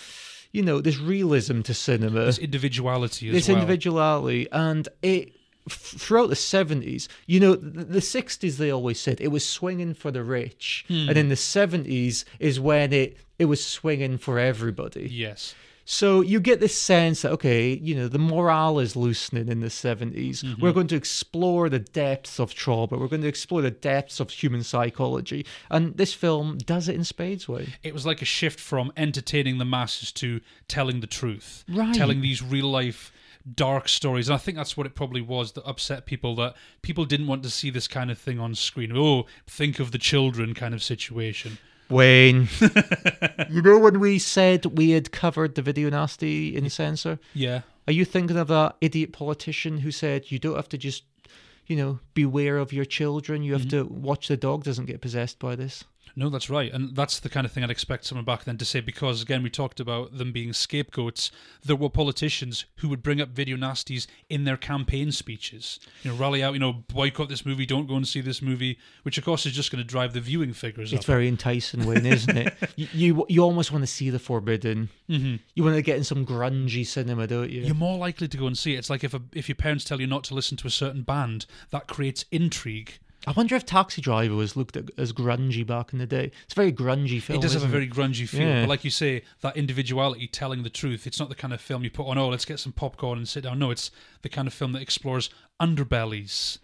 [0.53, 3.57] you know, this realism to cinema this individuality as this well.
[3.57, 5.33] individuality and it
[5.68, 10.11] throughout the 70s, you know, the, the 60s, they always said it was swinging for
[10.11, 10.85] the rich.
[10.88, 11.09] Hmm.
[11.09, 15.09] And in the 70s is when it, it was swinging for everybody.
[15.11, 15.55] Yes.
[15.85, 19.66] So you get this sense that, okay, you know, the morale is loosening in the
[19.66, 20.42] 70s.
[20.42, 20.62] Mm-hmm.
[20.62, 22.96] We're going to explore the depths of trauma.
[22.98, 25.44] We're going to explore the depths of human psychology.
[25.70, 27.75] And this film does it in spades way.
[27.83, 31.94] It was like a shift from entertaining the masses to telling the truth, Right.
[31.94, 33.12] telling these real life
[33.55, 34.28] dark stories.
[34.28, 37.42] And I think that's what it probably was that upset people that people didn't want
[37.42, 38.92] to see this kind of thing on screen.
[38.94, 41.59] Oh, think of the children kind of situation.
[41.88, 42.48] Wayne.
[43.50, 47.18] you know when we said we had covered the video nasty in censor?
[47.35, 47.62] Yeah.
[47.87, 51.05] Are you thinking of that idiot politician who said you don't have to just,
[51.66, 53.42] you know, beware of your children.
[53.42, 53.88] You have mm-hmm.
[53.88, 55.85] to watch the dog doesn't get possessed by this.
[56.14, 56.72] No, that's right.
[56.72, 59.42] And that's the kind of thing I'd expect someone back then to say because, again,
[59.42, 61.31] we talked about them being scapegoats.
[61.64, 65.81] There were politicians who would bring up video nasties in their campaign speeches.
[66.03, 68.79] You know, rally out, you know, boycott this movie, don't go and see this movie,
[69.03, 71.07] which, of course, is just going to drive the viewing figures It's up.
[71.07, 72.55] very enticing, Wayne, isn't it?
[72.77, 74.90] you, you you almost want to see the forbidden.
[75.09, 75.37] Mm-hmm.
[75.55, 77.62] You want to get in some grungy cinema, don't you?
[77.62, 78.79] You're more likely to go and see it.
[78.79, 81.03] It's like if a, if your parents tell you not to listen to a certain
[81.03, 82.98] band, that creates intrigue.
[83.26, 86.32] I wonder if Taxi Driver was looked at as grungy back in the day.
[86.44, 87.38] It's a very grungy film.
[87.38, 88.62] it does have a very grungy feel, Yeah.
[88.62, 91.06] but like you say, that individuality, telling the truth.
[91.06, 92.18] It's not the kind of film you put on.
[92.18, 93.58] Oh, let's get some popcorn and sit down.
[93.61, 93.90] No, it's
[94.22, 95.30] the kind of film that explores
[95.61, 96.58] underbellies,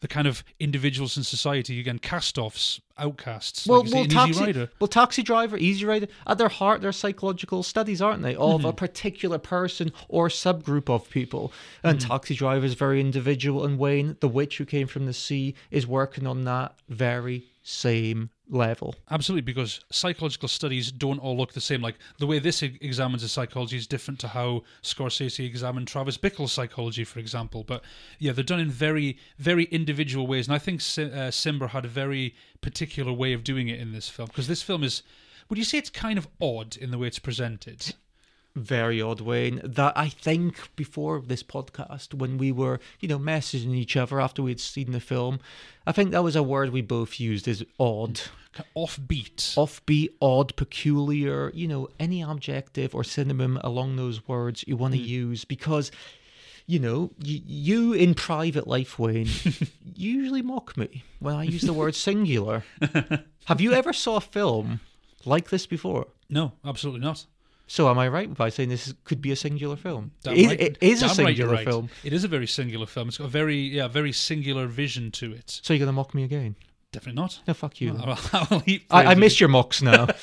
[0.00, 1.80] the kind of individuals in society.
[1.80, 3.66] Again, cast-offs, outcasts.
[3.66, 4.70] Well, like well, taxi, Easy Rider.
[4.80, 6.06] well, taxi driver, easy rider.
[6.26, 8.66] At their heart, they're psychological studies, aren't they, of Mm-hmm.
[8.66, 11.52] a particular person or subgroup of people.
[11.82, 12.08] And Mm-hmm.
[12.10, 13.64] taxi driver is very individual.
[13.64, 18.30] And Wayne, the witch who came from the sea, is working on that very same
[18.50, 18.94] level.
[19.10, 21.82] Absolutely, because psychological studies don't all look the same.
[21.82, 26.52] Like the way this examines his psychology is different to how Scorsese examined Travis Bickle's
[26.52, 27.64] psychology, for example.
[27.64, 27.82] But
[28.18, 30.46] yeah, they're done in very, very individual ways.
[30.46, 34.08] And I think uh, Cimber had a very particular way of doing it in this
[34.08, 34.28] film.
[34.28, 35.02] Because this film is,
[35.48, 37.94] would you say it's kind of odd in the way it's presented?
[38.58, 43.74] very odd Wayne that I think before this podcast when we were you know messaging
[43.74, 45.40] each other after we'd seen the film
[45.86, 48.20] I think that was a word we both used is odd
[48.76, 49.54] Offbeat.
[49.56, 55.00] offbeat odd peculiar you know any adjective or synonym along those words you want to
[55.00, 55.06] hmm.
[55.06, 55.90] use because
[56.66, 59.28] you know y- you in private life Wayne
[59.94, 62.64] usually mock me when I use the word singular
[63.44, 64.80] have you ever saw a film
[65.24, 67.26] like this before No, absolutely not.
[67.66, 70.10] so am I right by saying this is- could be a singular film?
[70.22, 71.66] Damn It is- right- it is a damn right singular right.
[71.66, 71.90] film.
[72.02, 73.08] It is a very singular film.
[73.08, 75.60] It's got a very, yeah, very singular vision to it.
[75.62, 76.56] So you're gonna mock me again?
[76.92, 77.40] Definitely not.
[77.46, 77.96] No, fuck you.
[78.32, 80.06] I'll, I, I miss your mocks now.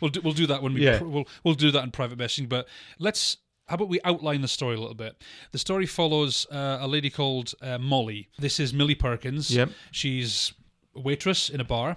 [0.00, 0.98] We'll do, we'll do that when we Yeah.
[0.98, 2.48] pr- we'll we'll do that in private messaging.
[2.48, 2.68] But
[3.00, 5.16] let's how about we outline the story a little bit?
[5.50, 8.28] The story follows uh, a lady called uh, Molly.
[8.38, 9.50] This is Millie Perkins.
[9.54, 9.70] Yep.
[9.90, 10.52] She's
[10.94, 11.96] a waitress in a bar,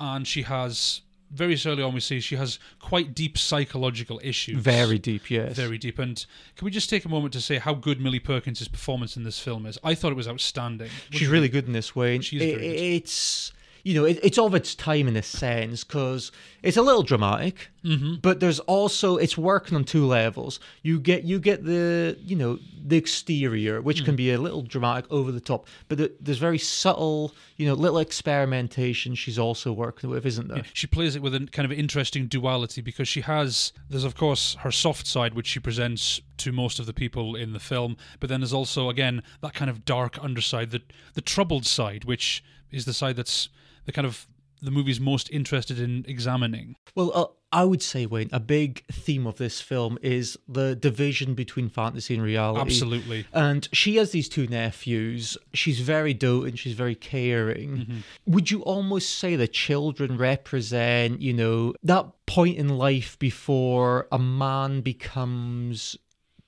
[0.00, 4.58] and she has very early on we see she has quite deep psychological issues.
[4.58, 5.54] Very deep, yes.
[5.54, 5.98] Very deep.
[5.98, 6.24] And
[6.56, 9.38] can we just take a moment to say how good Millie Perkins' performance in this
[9.38, 9.78] film is?
[9.84, 10.90] I thought it was outstanding.
[11.10, 12.20] She's really good in this way.
[12.20, 12.62] She's It- good.
[12.64, 13.52] It's
[13.84, 17.68] you know it, it's of its time in a sense because it's a little dramatic,
[17.82, 18.16] Mm-hmm.
[18.20, 20.60] but there's also it's working on two levels.
[20.82, 24.04] You get you get the you know the exterior, which Mm.
[24.04, 27.72] can be a little dramatic, over the top, but the, there's very subtle you know
[27.74, 30.62] little experimentation she's also working with, isn't there?
[30.72, 34.54] she plays it with a kind of interesting duality because she has there's of course
[34.60, 38.28] her soft side which she presents to most of the people in the film but
[38.28, 40.82] then there's also again that kind of dark underside the
[41.14, 43.48] the troubled side which is the side that's
[43.86, 44.26] the kind of
[44.62, 49.26] the movie's most interested in examining Well, uh, I would say, Wayne, a big theme
[49.26, 52.60] of this film is the division between fantasy and reality.
[52.60, 53.26] Absolutely.
[53.32, 55.36] And she has these two nephews.
[55.54, 56.54] She's very doting.
[56.54, 58.04] She's very caring.
[58.26, 64.18] Would you almost say the children represent, you know, that point in life before a
[64.18, 65.96] man becomes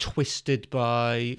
[0.02, 1.36] twisted by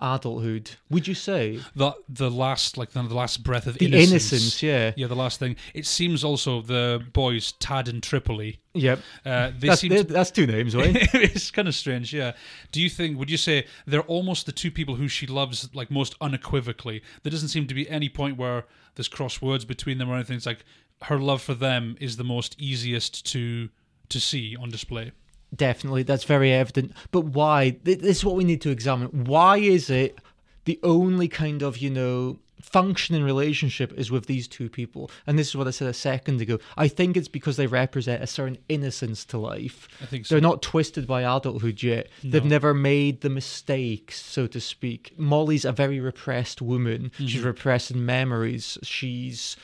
[0.00, 0.70] adulthood?
[0.90, 4.62] Would you say that the last like the, last breath of the innocence, innocence?
[4.62, 9.00] yeah, yeah the last thing it seems also the boys tad and tripoli yep.
[9.24, 10.96] uh, they That's, seem to, that's two names, Wayne.
[11.14, 12.32] it's kind of strange, yeah.
[12.72, 13.18] Do you think?
[13.18, 17.02] Would you say they're almost the two people who she loves like most unequivocally?
[17.22, 20.36] There doesn't seem to be any point where there's cross words between them or anything.
[20.36, 20.64] It's like
[21.02, 23.70] her love for them is the most easiest to
[24.08, 25.12] to see on display.
[25.54, 26.92] Definitely, that's very evident.
[27.10, 27.76] But why?
[27.84, 29.24] This is what we need to examine.
[29.24, 30.18] Why is it
[30.64, 35.10] the only kind of, you know, functioning relationship is with these two people.
[35.26, 36.58] And this is what I said a second ago.
[36.78, 39.86] I think it's because they represent a certain innocence to life.
[40.00, 40.34] I think so.
[40.34, 42.08] They're not twisted by adulthood yet.
[42.22, 45.12] They've never made the mistakes, so to speak.
[45.18, 47.12] Molly's a very repressed woman.
[47.18, 47.46] She's Mm-hmm.
[47.46, 48.78] repressing memories.
[48.82, 49.56] She's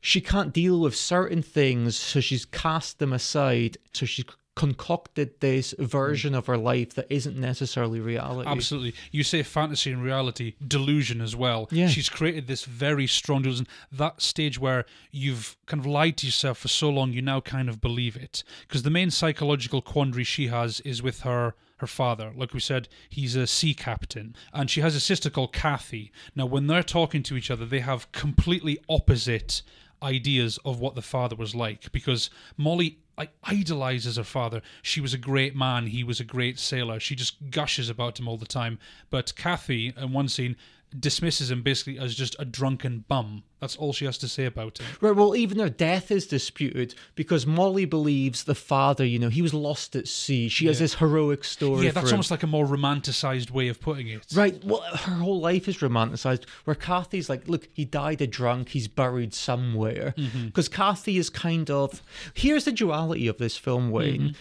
[0.00, 3.78] she can't deal with certain things, so she's cast them aside.
[3.92, 4.24] So she's
[4.58, 8.50] concocted this version of her life that isn't necessarily reality.
[8.50, 8.92] Absolutely.
[9.12, 11.68] You say fantasy and reality, delusion as well.
[11.70, 11.86] Yeah.
[11.86, 13.68] She's created this very strong delusion.
[13.92, 17.68] That stage where you've kind of lied to yourself for so long, you now kind
[17.68, 18.42] of believe it.
[18.66, 22.32] Because the main psychological quandary she has is with her her father.
[22.34, 24.34] Like we said, he's a sea captain.
[24.52, 26.10] And she has a sister called Kathy.
[26.34, 29.62] Now, when they're talking to each other, they have completely opposite
[30.02, 34.62] ideas of what the father was like because Molly like idolizes her father.
[34.80, 35.88] She was a great man.
[35.88, 37.00] He was a great sailor.
[37.00, 38.78] She just gushes about him all the time.
[39.10, 40.56] But Kathy, in one scene,
[40.98, 43.42] dismisses him basically as just a drunken bum.
[43.60, 44.86] That's all she has to say about him.
[45.00, 49.42] Right, well, even her death is disputed because Molly believes the father, you know, he
[49.42, 50.48] was lost at sea.
[50.48, 51.86] She has this heroic story.
[51.86, 54.26] Yeah, that's almost like a more romanticized way of putting it.
[54.34, 56.44] Right, well, her whole life is romanticized.
[56.64, 60.14] Where Kathy's like, look, he died a drunk, he's buried somewhere.
[60.16, 60.46] Mm-hmm.
[60.46, 62.02] Because Kathy is kind of.
[62.34, 64.20] Here's the duality of this film, Wayne.
[64.20, 64.36] Mm-hmm.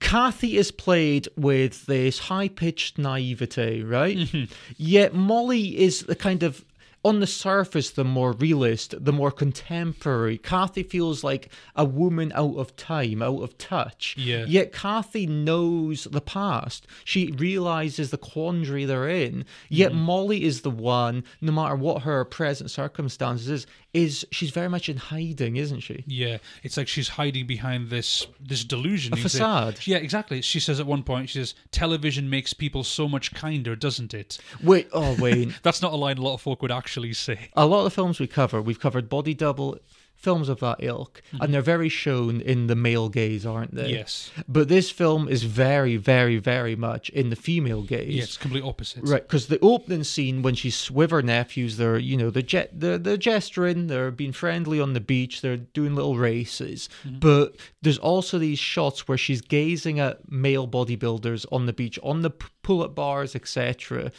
[0.00, 4.16] Kathy is played with this high pitched naivete, right?
[4.16, 4.52] Mm-hmm.
[4.76, 6.64] Yet Molly is the kind of.
[7.06, 10.38] On the surface, the more realist, the more contemporary.
[10.38, 14.16] Kathy feels like a woman out of time, out of touch.
[14.18, 14.44] Yeah.
[14.46, 16.86] Yet Kathy knows the past.
[17.04, 19.44] She realizes the quandary they're in.
[19.68, 20.00] Yet Mm-hmm.
[20.00, 24.88] Molly is the one, no matter what her present circumstances is, is she's very much
[24.88, 26.04] in hiding, isn't she?
[26.06, 29.14] Yeah, it's like she's hiding behind this this delusion.
[29.14, 29.38] A you can say.
[29.38, 29.78] facade.
[29.84, 30.42] Yeah, exactly.
[30.42, 34.38] She says at one point, she says, "Television makes people so much kinder, doesn't it?"
[34.62, 35.48] Wait, oh wait.
[35.62, 37.50] That's not a line a lot of folk would actually say.
[37.54, 39.78] a lot of the films we cover, we've covered body double
[40.16, 43.82] films of that ilk, and they're very shown in the male gaze, aren't they?
[43.82, 43.94] Mm-hmm.
[43.94, 44.30] Yes.
[44.48, 48.14] But this film is very, very, very much in the female gaze.
[48.14, 49.04] Yeah, it's complete opposite.
[49.04, 52.70] Right, because the opening scene when she's with her nephews, they're you know they're jet
[52.72, 56.88] they're, they're gesturing, they're being friendly on the beach, they're doing little races.
[57.04, 62.22] But there's also these shots where she's gazing at male bodybuilders on the beach, on
[62.22, 64.10] the pull-up bars, etc.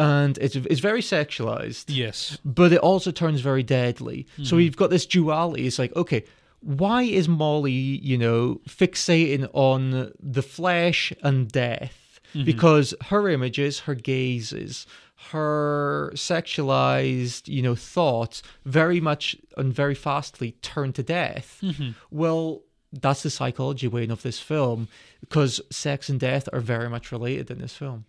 [0.00, 2.38] And it's it's very sexualized Yes.
[2.44, 4.26] but it also turns very deadly.
[4.42, 4.56] So hmm.
[4.56, 5.66] we've got this duality.
[5.66, 6.24] It's like, okay,
[6.60, 12.20] why is Molly, you know, fixating on the flesh and death?
[12.34, 12.44] Mm-hmm.
[12.44, 14.86] Because her images, her gazes,
[15.30, 21.58] her sexualized, you know, thoughts very much and very fastly turn to death.
[21.62, 21.90] Mm-hmm.
[22.10, 24.88] Well, that's the psychology weighing of this film
[25.20, 28.04] because sex and death are very much related in this film.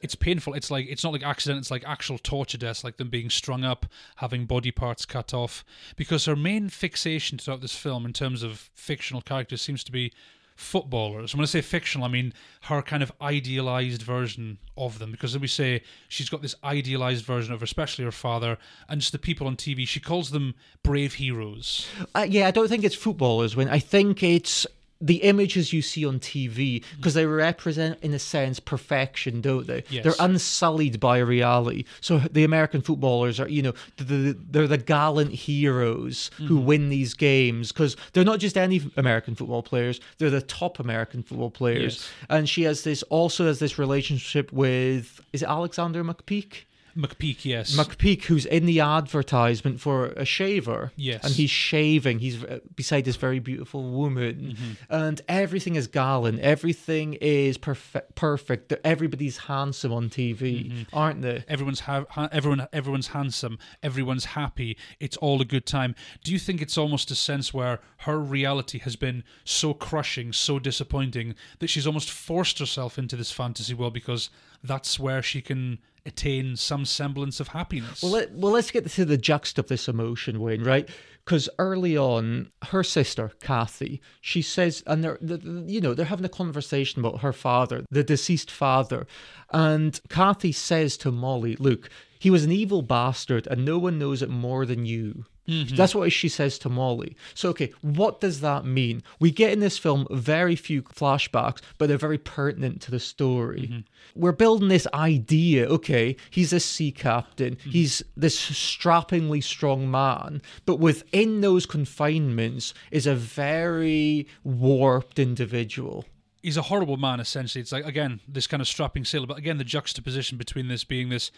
[0.00, 0.54] It's painful.
[0.54, 1.60] It's like it's not like accident.
[1.60, 5.64] It's like actual torture deaths, like them being strung up, having body parts cut off.
[5.96, 10.12] Because her main fixation throughout this film, in terms of fictional characters, seems to be
[10.56, 11.34] footballers.
[11.34, 15.10] When I say fictional, I mean her kind of idealized version of them.
[15.10, 19.00] Because as we say, she's got this idealized version of, her, especially her father, and
[19.00, 19.86] just the people on TV.
[19.86, 21.86] She calls them brave heroes.
[22.14, 23.56] Uh, yeah, I don't think it's footballers.
[23.56, 24.66] When I think it's
[25.04, 29.84] the images you see on TV because they represent, in a sense, perfection, don't they?
[29.90, 30.02] Yes.
[30.02, 31.84] They're unsullied by reality.
[32.00, 36.64] So the American footballers are, you know, the, the, they're the gallant heroes who Mm-hmm.
[36.66, 41.22] win these games because they're not just any American football players; they're the top American
[41.22, 41.94] football players.
[41.94, 42.10] Yes.
[42.30, 46.64] And she has this also has this relationship with is it Alexander McPeak?
[46.96, 47.76] McPeak, yes.
[47.76, 50.92] McPeak, who's in the advertisement for a shaver.
[50.96, 51.24] Yes.
[51.24, 52.20] And he's shaving.
[52.20, 54.56] He's uh, beside this very beautiful woman.
[54.56, 54.72] Mm-hmm.
[54.94, 56.40] And everything is gallant.
[56.40, 58.14] Everything is perfect.
[58.14, 58.72] Perfect.
[58.84, 60.82] Everybody's handsome on TV, Mm-hmm.
[60.96, 61.44] aren't they?
[61.48, 66.38] everyone's ha- ha- everyone everyone's handsome everyone's happy it's all a good time do you
[66.38, 71.68] think it's almost a sense where her reality has been so crushing so disappointing that
[71.68, 74.30] she's almost forced herself into this fantasy world because
[74.62, 79.04] that's where she can attain some semblance of happiness Well, let, well, let's get to
[79.04, 80.88] the juxt of this emotion, Wayne, right?
[81.24, 86.04] Because early on, her sister Kathy, she says, and they're, the- the- you know, they're
[86.06, 89.06] having a conversation about her father, the deceased father,
[89.50, 91.88] and Kathy says to Molly, "Look,
[92.18, 95.76] he was an evil bastard, and no one knows it more than you." Mm-hmm.
[95.76, 97.16] That's what she says to Molly.
[97.34, 99.02] So, okay, what does that mean?
[99.20, 103.68] We get in this film very few flashbacks, but they're very pertinent to the story.
[103.70, 104.20] Mm-hmm.
[104.20, 107.70] We're building this idea, okay, he's a sea captain, mm-hmm.
[107.70, 116.04] he's this strappingly strong man, but within those confinements is a very warped individual.
[116.42, 119.56] he's a horrible man essentially it's like again this kind of strapping sailor but again
[119.56, 121.30] the juxtaposition between this being this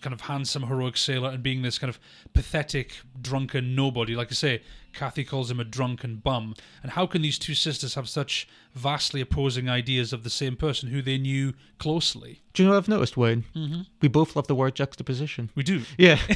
[0.00, 1.98] kind of handsome heroic sailor and being this kind of
[2.32, 4.14] pathetic drunken nobody.
[4.14, 4.62] Like I say,
[4.92, 6.54] Kathy calls him a drunken bum.
[6.82, 10.90] And how can these two sisters have such vastly opposing ideas of the same person
[10.90, 12.40] who they knew closely?
[12.52, 13.44] Do you know what I've noticed, Wayne?
[13.54, 13.82] Mm-hmm.
[14.00, 15.50] We both love the word juxtaposition.
[15.54, 15.82] We do.
[15.96, 16.18] Yeah.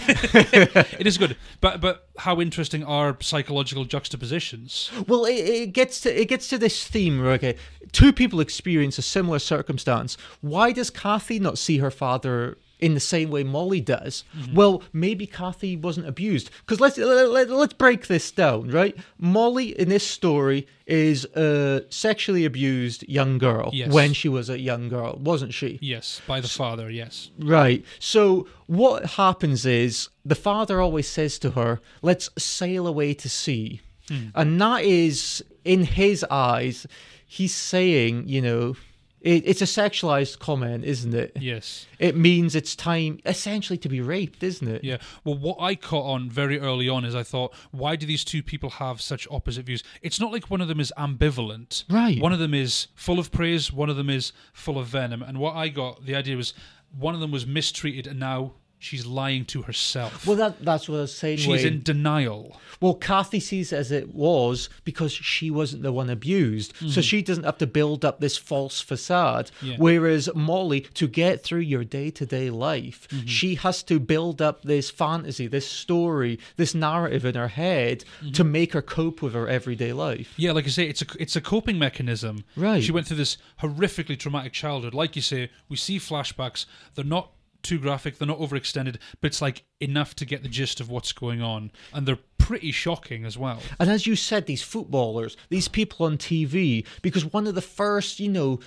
[0.99, 4.91] It is good, but but how interesting are psychological juxtapositions?
[5.07, 7.25] Well, it, it gets to it gets to this theme.
[7.25, 7.57] Okay,
[7.93, 10.17] two people experience a similar circumstance.
[10.41, 14.25] Why does Kathy not see her father in the same way Molly does?
[14.37, 14.55] Mm-hmm.
[14.55, 16.51] Well, maybe Kathy wasn't abused.
[16.61, 18.97] Because let's let, let, let's break this down, right?
[19.19, 23.93] Molly in this story is a sexually abused young girl Yes.
[23.93, 25.79] when she was a young girl, wasn't she?
[25.81, 26.91] Yes, by the father.
[26.91, 27.31] Yes.
[27.39, 27.85] Right.
[27.99, 33.81] So what happens is the father always says to her, "Let's sail away to sea,"
[34.09, 34.29] hmm.
[34.35, 36.87] and that is in his eyes,
[37.27, 38.77] he's saying, you know,
[39.25, 41.33] it, it's a sexualized comment, isn't it?
[41.41, 41.87] Yes.
[41.99, 44.85] It means it's time, essentially, to be raped, isn't it?
[44.85, 44.99] Yeah.
[45.25, 48.43] Well, what I caught on very early on is I thought, why do these two
[48.43, 49.83] people have such opposite views?
[50.03, 51.85] It's not like one of them is ambivalent.
[51.89, 52.21] Right.
[52.21, 55.23] One of them is full of praise, one of them is full of venom.
[55.23, 56.53] And what I got, the idea was
[56.97, 58.53] one of them was mistreated and now
[58.85, 60.27] she's lying to herself.
[60.27, 61.39] Well, that that's what I was saying.
[61.39, 61.67] she's Wayne.
[61.67, 62.61] in denial.
[62.81, 66.77] Well, Kathy sees it as it was because she wasn't the one abused.
[66.77, 67.01] So mm-hmm.
[67.01, 69.51] she doesn't have to build up this false facade.
[69.63, 69.77] Yeah.
[69.79, 73.27] Whereas Molly, to get through your day to day life, mm-hmm.
[73.27, 78.27] she has to build up this fantasy, this story, this narrative in her head to
[78.27, 78.53] mm-hmm.
[78.53, 80.35] make her cope with her everyday life.
[80.37, 82.45] Yeah, like I say, it's a it's a coping mechanism.
[82.57, 82.83] Right.
[82.83, 84.95] She went through this horrifically traumatic childhood.
[84.95, 86.67] Like you say, we see flashbacks.
[86.95, 87.31] They're not
[87.65, 88.19] too graphic.
[88.19, 91.73] They're not overextended, but it's like enough to get the gist of what's going on,
[91.93, 93.61] and they're pretty shocking as well.
[93.81, 98.21] And as you said, these footballers, these people on TV, because one of the first,
[98.21, 98.61] you know,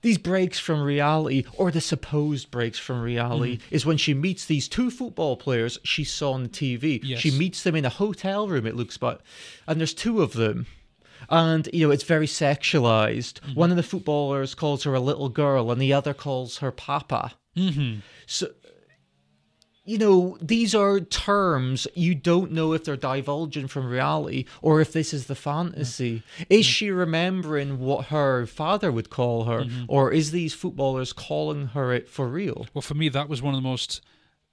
[0.00, 3.74] these breaks from reality, or the supposed breaks from reality, mm-hmm.
[3.74, 7.00] is when she meets these two football players she saw on TV.
[7.02, 7.20] Yes.
[7.20, 9.20] She meets them in a hotel room, it looks like,
[9.66, 10.66] and there's two of them.
[11.28, 13.34] And you know it's very sexualized.
[13.40, 13.54] Mm-hmm.
[13.54, 17.32] One of the footballers calls her a little girl, and the other calls her papa.
[17.56, 18.00] Mm-hmm.
[18.26, 18.48] So
[19.84, 24.92] you know, these are terms you don't know if they're divulging from reality or if
[24.92, 26.22] this is the fantasy.
[26.48, 31.92] Is she remembering what her father would call her, or is these footballers calling her
[31.92, 32.66] it for real?
[32.72, 34.00] Well, for me, that was one of the most.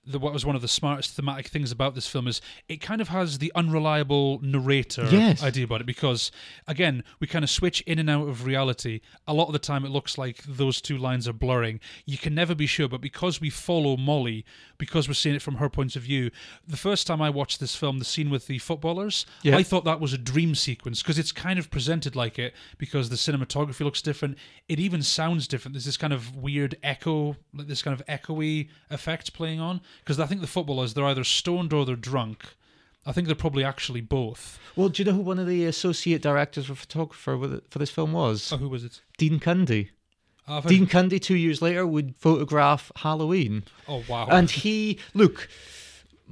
[0.10, 3.00] The, what was one of the smartest thematic things about this film is it kind
[3.00, 5.44] of has the unreliable narrator Yes.
[5.44, 6.32] idea about it because
[6.68, 9.02] again we kind of switch in and out of reality.
[9.28, 11.80] A lot of the time it looks like those two lines are blurring.
[12.06, 14.46] You can never be sure but because we follow molly
[14.78, 16.32] because we're seeing it from her point of view
[16.68, 19.58] the first time i watched this film the scene with the footballers Yeah.
[19.58, 23.10] i thought that was a dream sequence because it's kind of presented like it because
[23.10, 24.38] the cinematography looks different.
[24.68, 25.74] It even sounds different.
[25.74, 30.20] There's this kind of weird echo like this kind of echoey effect playing on because
[30.20, 32.44] i think the footballers they're either stoned or they're drunk
[33.06, 36.22] i think they're probably actually both Well, do you know who one of the associate
[36.22, 38.52] directors or photographer for this film was?
[38.54, 39.90] oh who was it Dean Cundey.
[40.52, 43.64] Oh, Dean Cundey, two years later, would photograph Halloween.
[43.88, 45.48] oh wow And he, look,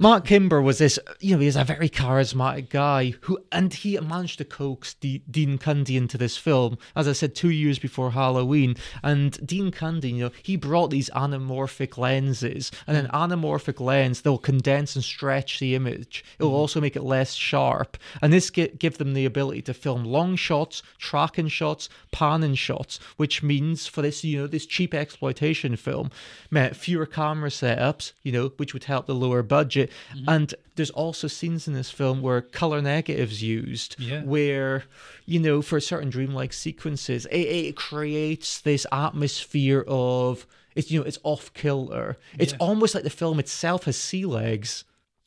[0.00, 4.38] Mark Cimber was this, you know, he's a very charismatic guy who, and he managed
[4.38, 8.76] to coax D- Dean Cundey into this film, as I said, two years before Halloween.
[9.02, 14.38] And Dean Cundey, you know, he brought these anamorphic lenses, and an anamorphic lens, they'll
[14.38, 16.24] condense and stretch the image.
[16.38, 16.54] It'll mm.
[16.54, 17.96] also make it less sharp.
[18.22, 23.00] And this gi- give them the ability to film long shots, tracking shots, panning shots,
[23.16, 26.12] which means for this, you know, this cheap exploitation film,
[26.52, 29.87] meant fewer camera setups, you know, which would help the lower budget.
[30.14, 30.28] Mm-hmm.
[30.28, 34.22] And there's also scenes in this film where color negatives used, Yeah.
[34.22, 34.84] where,
[35.26, 41.06] you know, for certain dreamlike sequences, it, it creates this atmosphere of it's you know
[41.06, 42.16] it's off kilter.
[42.38, 42.58] It's Yeah.
[42.60, 44.84] almost like the film itself has sea legs.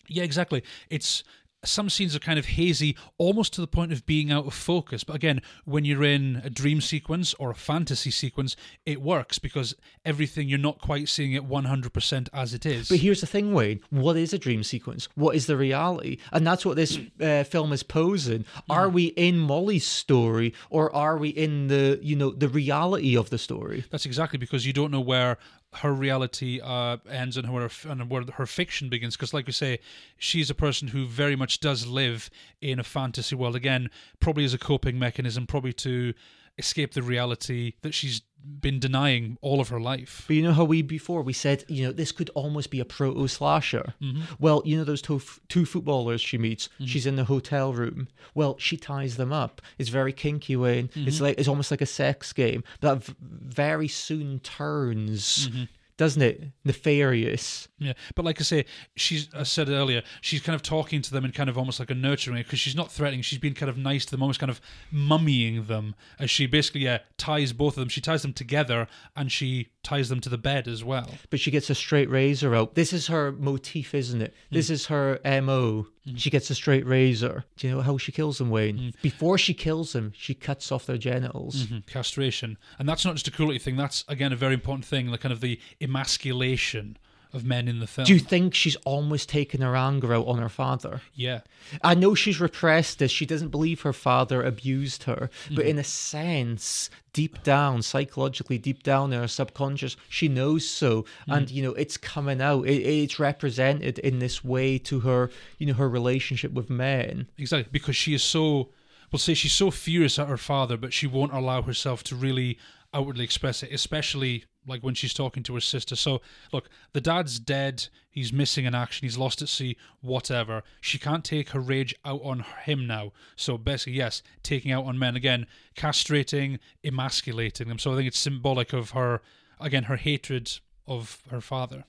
[0.07, 0.63] Yeah, exactly.
[0.89, 1.23] It's
[1.63, 5.03] some scenes are kind of hazy, almost to the point of being out of focus.
[5.03, 9.75] But again, when you're in a dream sequence or a fantasy sequence, it works because
[10.03, 12.89] everything you're not quite seeing it 100% as it is.
[12.89, 13.81] But here's the thing, Wayne.
[13.89, 15.07] What is a dream sequence?
[15.15, 16.17] What is the reality?
[16.31, 18.45] And that's what this uh, film is posing.
[18.69, 23.29] Are we in Molly's story, or are we in the you know the reality of
[23.29, 23.85] the story?
[23.91, 25.37] That's exactly because you don't know where
[25.75, 29.15] her reality uh, ends and where her, and where her fiction begins.
[29.15, 29.79] Because, like we say,
[30.17, 32.29] she's a person who very much does live
[32.61, 33.55] in a fantasy world.
[33.55, 36.13] Again, probably as a coping mechanism, probably to
[36.61, 40.23] escape the reality that she's been denying all of her life.
[40.27, 42.85] But you know how we before we said you know this could almost be a
[42.85, 43.93] proto slasher.
[44.01, 44.21] Mm-hmm.
[44.39, 46.67] Well, you know those two, two footballers she meets.
[46.67, 46.85] Mm-hmm.
[46.85, 48.07] She's in the hotel room.
[48.33, 49.61] Well, she ties them up.
[49.77, 50.89] It's very kinky, Wayne.
[50.95, 51.25] It's mm-hmm.
[51.25, 55.49] like it's almost like a sex game that v- very soon turns
[55.97, 56.43] doesn't it?
[56.63, 57.67] Nefarious.
[57.77, 58.65] Yeah, but like I say,
[58.95, 61.91] she's I said earlier, she's kind of talking to them in kind of almost like
[61.91, 63.21] a nurturing way because she's not threatening.
[63.21, 64.61] She's been kind of nice to them, almost kind of
[64.93, 67.89] mummying them as she basically yeah ties both of them.
[67.89, 71.09] She ties them together and she ties them to the bed as well.
[71.29, 72.75] But she gets a straight razor out.
[72.75, 74.33] This is her motif, isn't it?
[74.49, 74.71] This mm.
[74.71, 75.87] is her mo.
[76.15, 77.45] She gets a straight razor.
[77.57, 78.93] Do you know how she kills them, Wayne?
[79.03, 81.67] Before she kills them, she cuts off their genitals.
[81.67, 83.75] Mhm, Castration, and that's not just a cruelty thing.
[83.75, 86.97] That's again a very important thing, the kind of the emasculation
[87.33, 88.05] of men in the film.
[88.05, 91.01] Do you think she's almost taken her anger out on her father?
[91.13, 91.41] yeah,
[91.83, 93.11] I know she's repressed this.
[93.11, 95.29] She doesn't believe her father abused her.
[95.49, 95.67] But Mm-hmm.
[95.69, 101.03] in a sense, deep down, psychologically, deep down in her subconscious, she knows so.
[101.03, 101.31] Mm-hmm.
[101.31, 102.67] And, you know, it's coming out.
[102.67, 107.27] It, it's represented in this way to her, you know, her relationship with men.
[107.37, 108.69] exactly because she is so.
[109.11, 112.57] We'll say she's so furious at her father, but she won't allow herself to really
[112.93, 115.95] outwardly express it, especially like when she's talking to her sister.
[115.95, 116.21] So,
[116.53, 117.87] look, the dad's dead.
[118.09, 119.05] He's missing in action.
[119.05, 119.77] He's lost at sea.
[120.01, 120.63] Whatever.
[120.81, 123.13] She can't take her rage out on him now.
[123.35, 127.79] So basically, yes, taking out on men again, castrating, emasculating them.
[127.79, 129.21] So I think it's symbolic of her
[129.59, 130.51] again her hatred
[130.87, 131.85] of her father.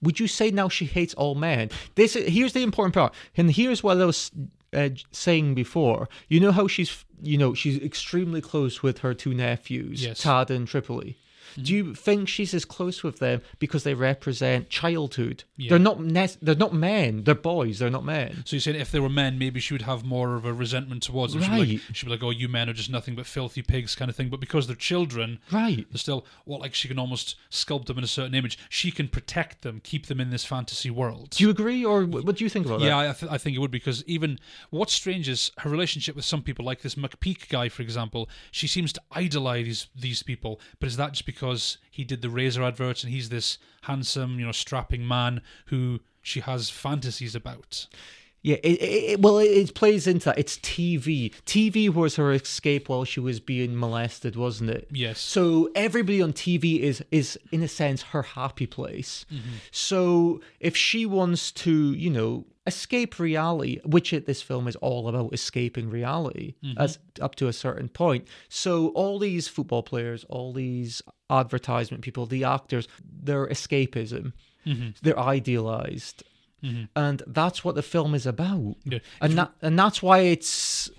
[0.00, 1.70] Would you say now she hates all men?
[1.94, 4.32] This here's the important part, and here's what I was
[4.72, 6.08] uh, saying before.
[6.28, 10.22] You know how she's, you know, she's extremely close with her two nephews, Yes.
[10.22, 11.16] Tad and Tripoli.
[11.60, 15.44] Do you think she's as close with them because they represent childhood?
[15.56, 15.70] Yeah.
[15.70, 17.24] They're not ne- they're not men.
[17.24, 17.78] They're boys.
[17.78, 18.42] They're not men.
[18.44, 21.02] So you're saying if they were men, maybe she would have more of a resentment
[21.02, 21.42] towards them.
[21.42, 21.80] She'd, be like, Right.
[21.92, 24.28] she'd be like, "Oh, you men are just nothing but filthy pigs," kind of thing.
[24.28, 25.86] But because they're children, Right.
[25.90, 28.58] they're still well, like she can almost sculpt them in a certain image.
[28.68, 31.30] She can protect them, keep them in this fantasy world.
[31.30, 33.10] Do you agree, or what do you think about Yeah, that?
[33.10, 34.38] I, th- I think it would because even
[34.70, 38.28] what's strange is her relationship with some people, like this McPeak guy, for example.
[38.50, 41.41] She seems to idolize these, these people, but is that just because
[41.90, 46.40] he did the Razor adverts and he's this handsome, you know, strapping man who she
[46.40, 47.86] has fantasies about?
[48.44, 50.38] Yeah, it, it, well, it, it plays into that.
[50.38, 51.32] It's TV.
[51.46, 54.88] TV was her escape while she was being molested, wasn't it?
[54.90, 55.20] Yes.
[55.20, 59.26] So everybody on TV is is in a sense her happy place.
[59.32, 59.48] Mm-hmm.
[59.70, 65.08] So if she wants to, you know, escape reality, which it, this film is all
[65.08, 66.80] about escaping reality, Mm-hmm.
[66.80, 68.26] as up to a certain point.
[68.48, 74.32] So all these football players, all these advertisement people, the actors, their escapism,
[74.66, 74.90] Mm-hmm.
[75.02, 76.22] they're idealized.
[76.94, 78.76] And that's what the film is about.
[78.84, 79.00] Yeah.
[79.20, 80.90] And that and that's why it's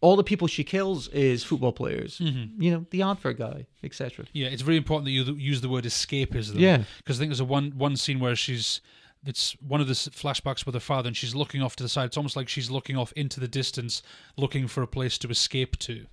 [0.00, 2.18] all the people she kills is football players.
[2.18, 2.62] Mm-hmm.
[2.62, 4.26] You know, the advert guy, etc.
[4.32, 6.58] Yeah, it's very important that you use the word escapism.
[6.58, 6.82] Yeah.
[6.98, 8.80] because I think there's a one one scene where she's
[9.24, 12.06] it's one of the flashbacks with her father, and she's looking off to the side.
[12.06, 14.02] It's almost like she's looking off into the distance,
[14.36, 16.06] looking for a place to escape to.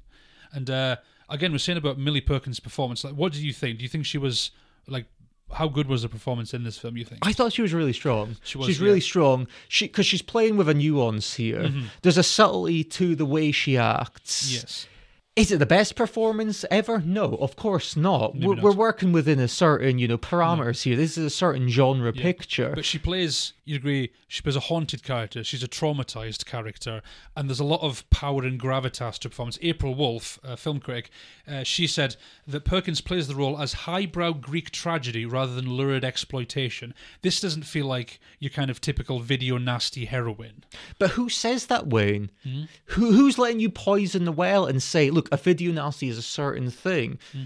[0.51, 0.95] And uh,
[1.29, 3.03] again, we're saying about Millie Perkins' performance.
[3.03, 3.77] Like, what do you think?
[3.77, 4.51] Do you think she was
[4.87, 5.05] like?
[5.53, 6.97] How good was the performance in this film?
[6.97, 7.19] You think?
[7.25, 8.37] I thought she was really strong.
[8.43, 8.85] She was, she's yeah.
[8.85, 9.47] really strong.
[9.67, 11.63] She because she's playing with a nuance here.
[11.63, 11.85] Mm-hmm.
[12.01, 14.51] There's a subtlety to the way she acts.
[14.51, 14.87] yes.
[15.35, 16.99] Is it the best performance ever?
[16.99, 18.35] No, of course not.
[18.35, 18.63] We're, not.
[18.63, 20.95] we're working within a certain, you know, parameters here.
[20.95, 22.73] This is a certain genre picture.
[22.75, 25.43] But she plays, you agree, she plays a haunted character.
[25.43, 27.01] She's a traumatized character.
[27.35, 29.57] And there's a lot of power and gravitas to her performance.
[29.61, 31.09] April Wolf, a film critic,
[31.47, 36.03] uh, she said that Perkins plays the role as highbrow Greek tragedy rather than lurid
[36.03, 36.93] exploitation.
[37.21, 40.65] This doesn't feel like your kind of typical video nasty heroine.
[40.99, 42.31] But who says that, Wayne?
[42.43, 42.63] Hmm?
[42.87, 46.21] Who who's letting you poison the well and say, look, a video nasty is a
[46.21, 47.17] certain thing?
[47.31, 47.43] Hmm.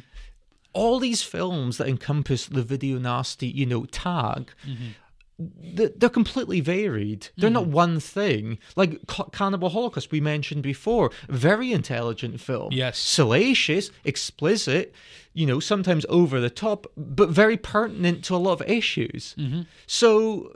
[0.74, 4.52] All these films that encompass the video nasty, you know, tag.
[4.68, 4.90] Mm-hmm.
[5.76, 7.30] Th- They're completely varied.
[7.38, 8.58] They're not one thing.
[8.76, 9.00] Like
[9.32, 12.70] Cannibal Holocaust, we mentioned before, very intelligent film.
[12.72, 12.98] Yes.
[12.98, 14.94] salacious, explicit,
[15.34, 19.36] you know, sometimes over the top, but very pertinent to a lot of issues.
[19.38, 19.62] Mm-hmm.
[19.86, 20.56] So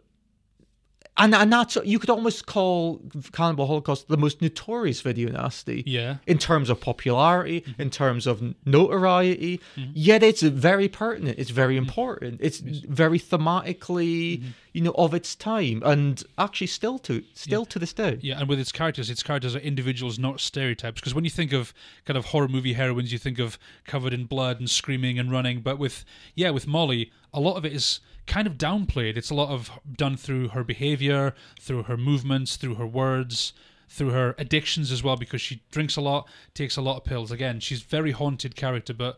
[1.17, 3.01] and and that's you could almost call
[3.33, 5.83] Cannibal Holocaust the most notorious video nasty.
[5.85, 6.17] Yeah.
[6.25, 7.81] In terms of popularity, mm-hmm.
[7.81, 9.91] in terms of notoriety, mm-hmm.
[9.93, 11.37] yet it's very pertinent.
[11.37, 11.85] It's very mm-hmm.
[11.87, 12.39] important.
[12.41, 14.41] It's very thematically,
[14.71, 18.17] you know, of its time, and actually still to still to this day.
[18.21, 21.01] Yeah, and with its characters, its characters are individuals, not stereotypes.
[21.01, 21.73] Because when you think of
[22.05, 25.59] kind of horror movie heroines, you think of covered in blood and screaming and running.
[25.59, 26.05] But with
[26.35, 29.17] yeah, with Molly, a lot of it is kind of downplayed.
[29.17, 33.53] It's a lot of done through her behavior, through her movements, through her words,
[33.89, 35.17] through her addictions as well.
[35.17, 37.31] Because she drinks a lot, takes a lot of pills.
[37.31, 39.17] Again, she's very haunted character, but.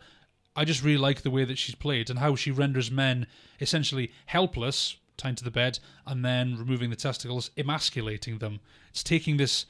[0.56, 3.26] I just really like the way that she's played and how she renders men
[3.60, 8.60] essentially helpless, tied to the bed, and then removing the testicles, emasculating them.
[8.92, 9.66] It's taking this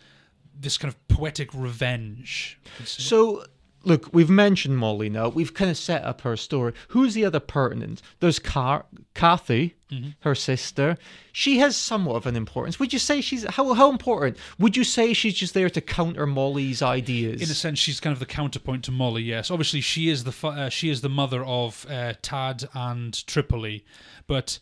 [0.60, 2.60] this kind of poetic revenge.
[2.84, 3.46] So
[3.84, 5.30] look, we've mentioned Molly now.
[5.30, 6.74] We've kind of set up her story.
[6.90, 8.02] Who's the other pertinent?
[8.20, 9.76] There's Car- Kathy,
[10.22, 10.98] her sister.
[11.32, 12.80] She has somewhat of an importance.
[12.80, 14.38] Would you say she's how how important?
[14.58, 17.42] Would you say she's just there to counter Molly's ideas?
[17.42, 19.24] In a sense, she's kind of the counterpoint to Molly.
[19.24, 23.26] Yes, obviously she is the fa- uh, she is the mother of uh, Tad and
[23.28, 23.86] Tripoli,
[24.28, 24.60] but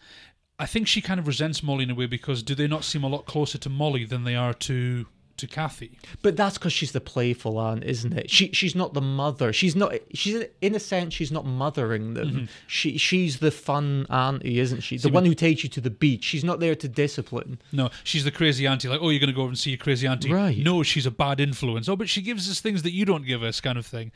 [0.59, 3.03] I think she kind of resents Molly in a way because do they not seem
[3.03, 5.07] a lot closer to Molly than they are to
[5.41, 5.99] to Kathy?
[6.21, 8.31] But that's because she's the playful aunt, isn't it?
[8.31, 9.53] She she's not the mother.
[9.53, 9.93] She's not.
[10.13, 12.29] She's in a sense she's not mothering them.
[12.29, 12.45] Mm-hmm.
[12.67, 14.97] She she's the fun auntie, isn't she?
[14.97, 16.23] The one who takes you to the beach.
[16.23, 17.59] She's not there to discipline.
[17.71, 18.87] No, she's the crazy auntie.
[18.87, 20.31] Like, oh, you're going to go over and see your crazy auntie.
[20.31, 20.57] Right.
[20.57, 21.89] No, she's a bad influence.
[21.89, 24.11] Oh, but she gives us things that you don't give us, kind of thing.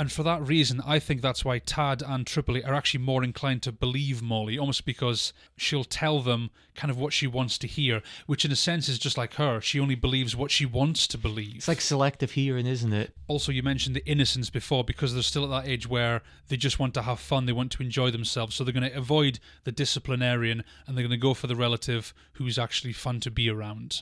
[0.00, 3.60] And for that reason, I think that's why Tad and Tripoli are actually more inclined
[3.64, 8.00] to believe Molly, almost because she'll tell them kind of what she wants to hear,
[8.24, 9.60] which in a sense is just like her.
[9.60, 11.56] She only believes what she wants to believe.
[11.56, 13.12] It's like selective hearing, isn't it?
[13.28, 16.78] also, you mentioned the innocence before because they're still at that age where they just
[16.78, 18.56] want to have fun, they want to enjoy themselves.
[18.56, 22.14] So they're going to avoid the disciplinarian and they're going to go for the relative
[22.32, 24.00] who's actually fun to be around.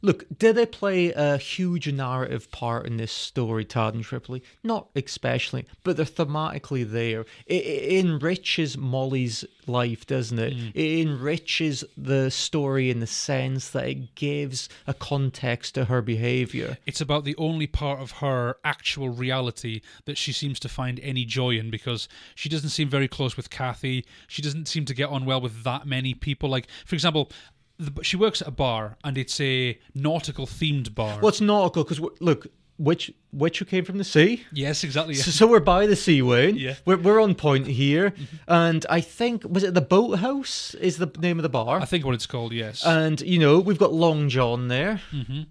[0.00, 4.42] Look, did they play a huge narrative part in this story, Tad and Tripoli?
[4.62, 7.22] Not especially, but they're thematically there.
[7.46, 10.56] It, it enriches Molly's life, doesn't it?
[10.56, 10.70] Mm.
[10.74, 16.78] It enriches the story in the sense that it gives a context to her behaviour.
[16.86, 21.24] It's about the only part of her actual reality that she seems to find any
[21.24, 24.04] joy in because she doesn't seem very close with Kathy.
[24.28, 26.48] She doesn't seem to get on well with that many people.
[26.48, 27.30] Like, for example,
[27.78, 31.18] the, she works at a bar and it's a nautical themed bar.
[31.20, 32.46] Well, it's nautical because look,
[32.78, 34.44] witch which came from the sea.
[34.52, 35.14] Yes, exactly.
[35.14, 36.56] So, so we're by the sea, Wayne.
[36.56, 36.74] Yeah.
[36.86, 38.10] We're, we're on point here.
[38.10, 38.36] Mm-hmm.
[38.46, 41.80] And I think, was it the Boathouse is the name of the bar?
[41.80, 42.84] I think what it's called, yes.
[42.86, 45.42] and, you know, we've got Long John there, mm-hmm.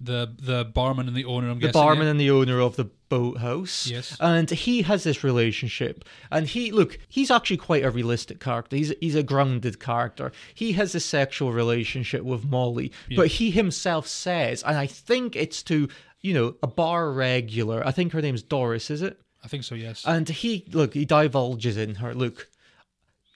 [0.00, 1.80] the the barman and the owner, I'm the guessing.
[1.80, 2.10] barman yeah?
[2.12, 3.86] and the owner of the boathouse.
[3.86, 4.16] Yes.
[4.20, 6.04] And he has this relationship.
[6.30, 8.76] And he, look, he's actually quite a realistic character.
[8.76, 10.32] He's, he's a grounded character.
[10.54, 12.92] He has a sexual relationship with Molly.
[13.14, 15.88] But he himself says, and I think it's to,
[16.20, 17.86] you know, a bar regular.
[17.86, 19.20] I think her name's Doris, is it?
[19.44, 20.02] I think so, yes.
[20.04, 22.48] And he, look, he divulges in her, look,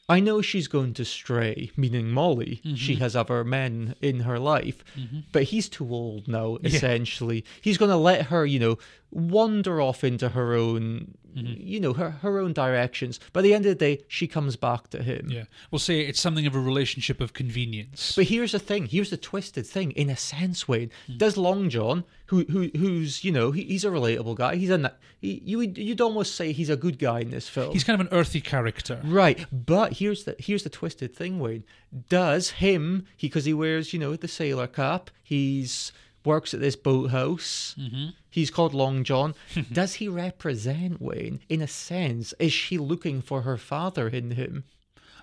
[0.09, 2.61] I know she's going to stray, meaning Molly.
[2.65, 2.75] Mm-hmm.
[2.75, 5.21] She has other men in her life, mm-hmm.
[5.33, 7.45] but he's too old now, essentially.
[7.61, 8.79] He's going to let her, you know,
[9.13, 11.55] wander off into her own, mm-hmm.
[11.57, 13.21] you know, her, her own directions.
[13.33, 15.29] By the end of the day, she comes back to him.
[15.31, 15.45] yeah.
[15.71, 18.15] We'll say it's something of a relationship of convenience.
[18.17, 18.87] But here's the thing.
[18.87, 19.93] Here's the twisted thing.
[19.93, 21.19] In a sense, Wayne hmm.
[21.19, 24.57] does Long John, who who who's you know he, he's a relatable guy.
[24.57, 27.73] He's a he, you you'd almost say he's a good guy in this film.
[27.73, 29.01] He's kind of an earthy character.
[29.05, 31.65] Right, but here's the here's the twisted thing, Wayne.
[32.09, 35.11] Does him he because he wears you know the sailor cap?
[35.23, 35.93] He's
[36.25, 37.75] works at this boathouse.
[37.79, 38.07] Mm-hmm.
[38.31, 39.35] He's called Long John.
[39.73, 42.33] Does he represent Wayne in a sense?
[42.39, 44.65] Is she looking for her father in him?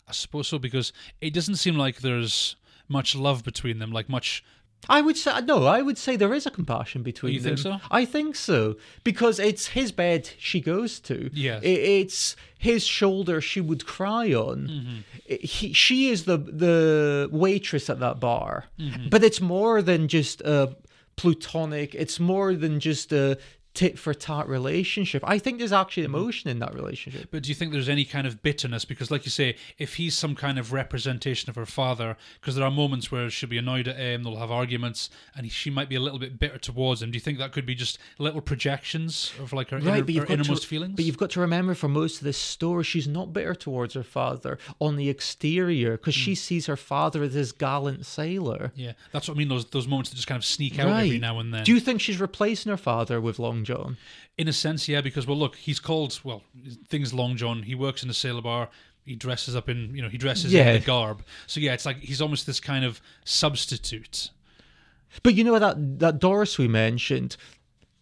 [0.07, 0.91] I suppose so because
[1.21, 2.55] it doesn't seem like there's
[2.87, 4.43] much love between them, like much.
[4.87, 5.65] I would say no.
[5.65, 7.79] I would say there is a compassion between You think them.
[7.79, 7.87] so?
[7.91, 11.29] I think so because it's his bed she goes to.
[11.33, 11.61] Yes.
[11.63, 14.67] It's his shoulder she would cry on.
[14.67, 15.35] Mm-hmm.
[15.45, 19.09] He, she is the the waitress at that bar, Mm-hmm.
[19.09, 20.75] but it's more than just a
[21.19, 21.93] plutonic.
[21.95, 23.37] It's more than just a
[23.73, 25.23] tit for tat relationship.
[25.25, 26.15] I think there's actually Mm-hmm.
[26.15, 27.29] emotion in that relationship.
[27.31, 28.85] But do you think there's any kind of bitterness?
[28.85, 32.65] Because, like you say, if he's some kind of representation of her father, because there
[32.65, 35.89] are moments where she'll be annoyed at him, they'll have arguments, and he, she might
[35.89, 37.11] be a little bit bitter towards him.
[37.11, 40.63] Do you think that could be just little projections of like her, inner, her innermost
[40.63, 40.95] to, feelings?
[40.95, 44.03] But you've got to remember for most of this story, she's not bitter towards her
[44.03, 48.71] father on the exterior because she sees her father as this gallant sailor.
[48.75, 49.49] yeah, that's what I mean.
[49.49, 51.63] Those those moments that just kind of sneak out every now and then.
[51.63, 53.97] Do you think she's replacing her father with Long John?
[54.37, 56.43] In a sense, yeah, because well, look, he's called well,
[56.87, 57.63] things Long John.
[57.63, 58.69] He works in a sailor bar.
[59.05, 60.69] He dresses up in you know he dresses Yeah.
[60.71, 61.23] in the garb.
[61.47, 64.29] So yeah, it's like he's almost this kind of substitute.
[65.23, 67.35] But you know that that Doris we mentioned.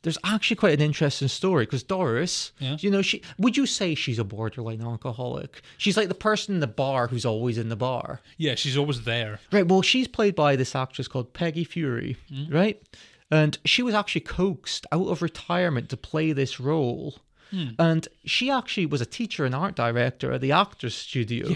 [0.03, 2.77] There's actually quite an interesting story because Doris, Yeah.
[2.79, 5.61] you know, she would you say she's a borderline alcoholic?
[5.77, 8.21] She's like the person in the bar who's always in the bar.
[8.37, 9.39] Yeah, she's always there.
[9.51, 9.67] Right.
[9.67, 12.53] Well, she's played by this actress called Peggy Feury, mm-hmm.
[12.53, 12.81] right?
[13.29, 17.19] And she was actually coaxed out of retirement to play this role.
[17.51, 17.69] Hmm.
[17.79, 21.49] And she actually was a teacher and art director at the Actors Studio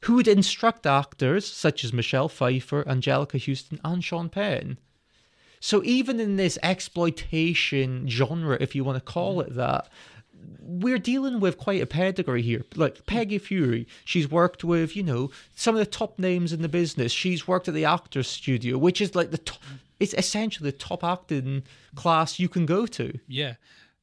[0.00, 4.78] who would instruct actors such as Michelle Pfeiffer, Anjelica Huston, and Sean Penn.
[5.60, 9.48] So even in this exploitation genre, if you want to call hmm.
[9.48, 9.88] it that,
[10.60, 12.64] we're dealing with quite a pedigree here.
[12.74, 16.68] Like Peggy Feury, she's worked with, you know, some of the top names in the
[16.68, 17.12] business.
[17.12, 19.60] She's worked at the Actors Studio, which is like the top,
[20.00, 21.62] it's essentially the top acting
[21.94, 23.18] class you can go to.
[23.26, 23.54] Yeah.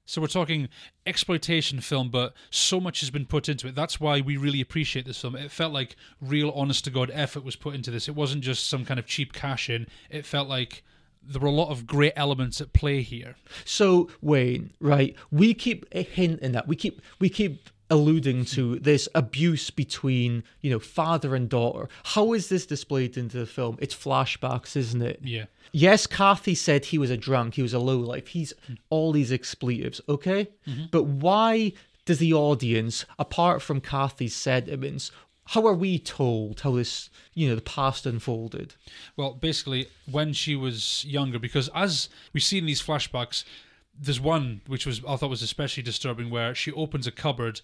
[0.05, 0.67] So we're talking
[1.05, 3.75] exploitation film, but so much has been put into it.
[3.75, 5.35] That's why we really appreciate this film.
[5.35, 8.07] It felt like real, honest to God effort was put into this.
[8.07, 9.87] It wasn't just some kind of cheap cash in.
[10.09, 10.83] It felt like
[11.23, 13.35] there were a lot of great elements at play here.
[13.63, 15.15] So Wayne, right?
[15.29, 20.79] We keep hinting that we keep we keep alluding to this abuse between you know
[20.79, 21.89] father and daughter.
[22.03, 23.77] How is this displayed into the film?
[23.79, 25.19] It's flashbacks, isn't it?
[25.21, 25.45] Yeah.
[25.71, 28.27] Yes, Kathy said he was a drunk, he was a lowlife.
[28.27, 28.73] He's hmm.
[28.89, 30.47] all these expletives, okay?
[30.67, 30.85] Mm-hmm.
[30.89, 31.73] But why
[32.05, 35.11] does the audience, apart from Kathy's sentiments,
[35.45, 38.75] how are we told how this, you know, the past unfolded?
[39.17, 43.43] Well, basically, when she was younger, because as we see in these flashbacks,
[43.97, 47.61] there's one which was I thought was especially disturbing, where she opens a cupboard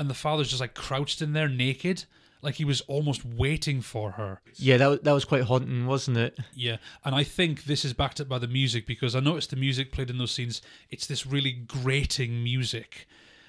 [0.00, 2.04] and the father's just like crouched in there naked,
[2.42, 4.40] like he was almost waiting for her.
[4.56, 6.38] Yeah, that, wa- that was quite haunting, wasn't it?
[6.54, 9.56] Yeah, and I think this is backed up by the music because I noticed the
[9.56, 10.62] music played in those scenes.
[10.88, 13.06] It's this really grating music.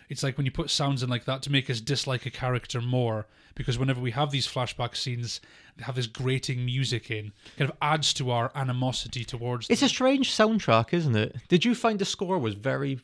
[0.09, 2.81] It's like when you put sounds in like that to make us dislike a character
[2.81, 3.27] more.
[3.55, 5.41] Because whenever we have these flashback scenes,
[5.77, 9.69] they have this grating music in, kind of adds to our animosity towards.
[9.69, 11.35] It's a strange soundtrack, isn't it?
[11.49, 12.99] Did you find the score was very.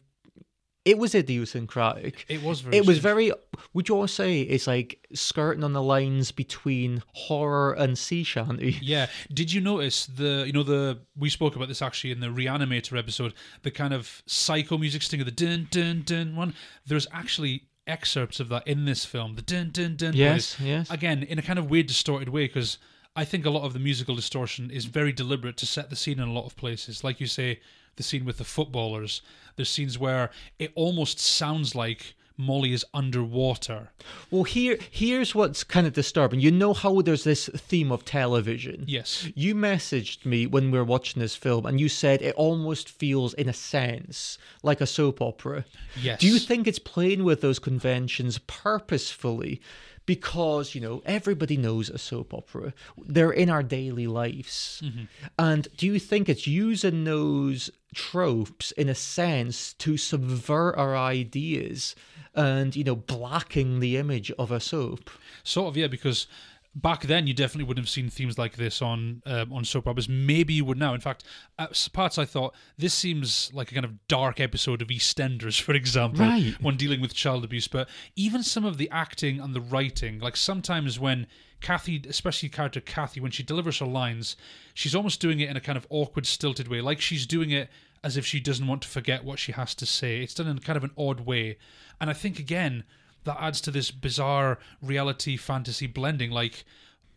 [0.88, 2.26] It was idiosyncratic.
[2.30, 3.32] It was very It was very.
[3.74, 8.78] Would you all say it's like skirting on the lines between horror and sea shanty?
[8.88, 9.08] Yeah.
[9.34, 12.98] Did you notice the you know the we spoke about this actually in the Re-Animator
[12.98, 13.34] episode,
[13.64, 16.54] the kind of psycho music sting of the dun dun dun one.
[16.86, 19.36] There's actually excerpts of that in this film.
[19.36, 20.14] The dun dun dun.
[20.14, 20.68] Yes, plays.
[20.68, 20.92] yes.
[20.92, 22.78] Again, in a kind of weird, distorted way, because
[23.16, 26.20] I think a lot of the musical distortion is very deliberate to set the scene
[26.20, 27.04] in a lot of places.
[27.04, 27.60] Like you say,
[27.98, 29.22] the scene with the footballers.
[29.56, 33.90] There's scenes where it almost sounds like Molly is underwater.
[34.30, 36.40] Well, here here's what's kind of disturbing.
[36.40, 38.84] You know how there's this theme of television.
[38.88, 39.28] Yes.
[39.34, 43.34] You messaged me when we were watching this film, and you said it almost feels,
[43.34, 45.66] in a sense, like a soap opera.
[46.00, 46.20] Yes.
[46.20, 49.60] Do you think it's playing with those conventions purposefully?
[50.06, 52.74] Because, you know, everybody knows a soap opera.
[52.98, 54.82] They're in our daily lives.
[54.86, 55.04] Mm-hmm.
[55.38, 61.96] And do you think it's using those tropes, in a sense, to subvert our ideas
[62.36, 65.10] and, you know, blacking the image of a soap?
[65.44, 66.28] Sort of, yeah, because
[66.76, 70.08] back then you definitely wouldn't have seen themes like this on um, on soap operas.
[70.08, 70.94] Maybe you would now.
[70.94, 71.24] In fact,
[71.58, 75.74] at parts I thought this seems like a kind of dark episode of EastEnders, for
[75.74, 76.56] example, Right.
[76.62, 77.68] when dealing with child abuse.
[77.68, 81.26] But even some of the acting and the writing, like sometimes when
[81.62, 84.36] Kathy, especially character Kathy, when she delivers her lines,
[84.74, 87.70] she's almost doing it in a kind of awkward, stilted way, like she's doing it
[88.04, 90.22] as if she doesn't want to forget what she has to say.
[90.22, 91.58] It's done in kind of an odd way,
[92.00, 92.84] and I think again
[93.24, 96.64] that adds to this bizarre reality fantasy blending like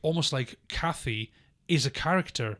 [0.03, 1.31] almost like Kathy
[1.69, 2.59] is a character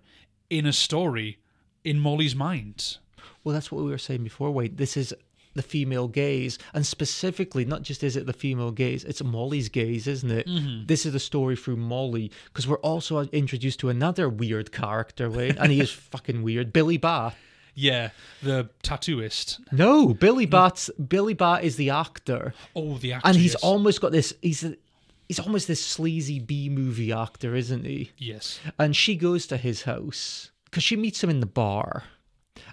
[0.49, 1.39] in a story
[1.85, 2.99] in Molly's mind.
[3.43, 4.51] Well, that's what we were saying before.
[4.51, 5.15] Wait, this is
[5.55, 10.07] the female gaze, and specifically, not just is it the female gaze, it's Molly's gaze,
[10.07, 10.47] isn't it?
[10.47, 10.87] Mm-hmm.
[10.87, 15.57] This is the story through Molly, because we're also introduced to another weird character, Wayne,
[15.59, 17.35] and he is fucking weird, Billy Bat.
[17.75, 18.11] Yeah,
[18.43, 19.59] the tattooist.
[19.73, 23.29] No, Billy Bat's Billy Bat is the actor, Oh, the actor.
[23.29, 23.63] and he's yes.
[23.63, 24.35] almost got this.
[24.43, 24.77] He's a,
[25.29, 28.11] he's almost this sleazy B movie actor, isn't he?
[28.19, 28.61] yes.
[28.79, 32.05] and she goes to his house because she meets him in the bar.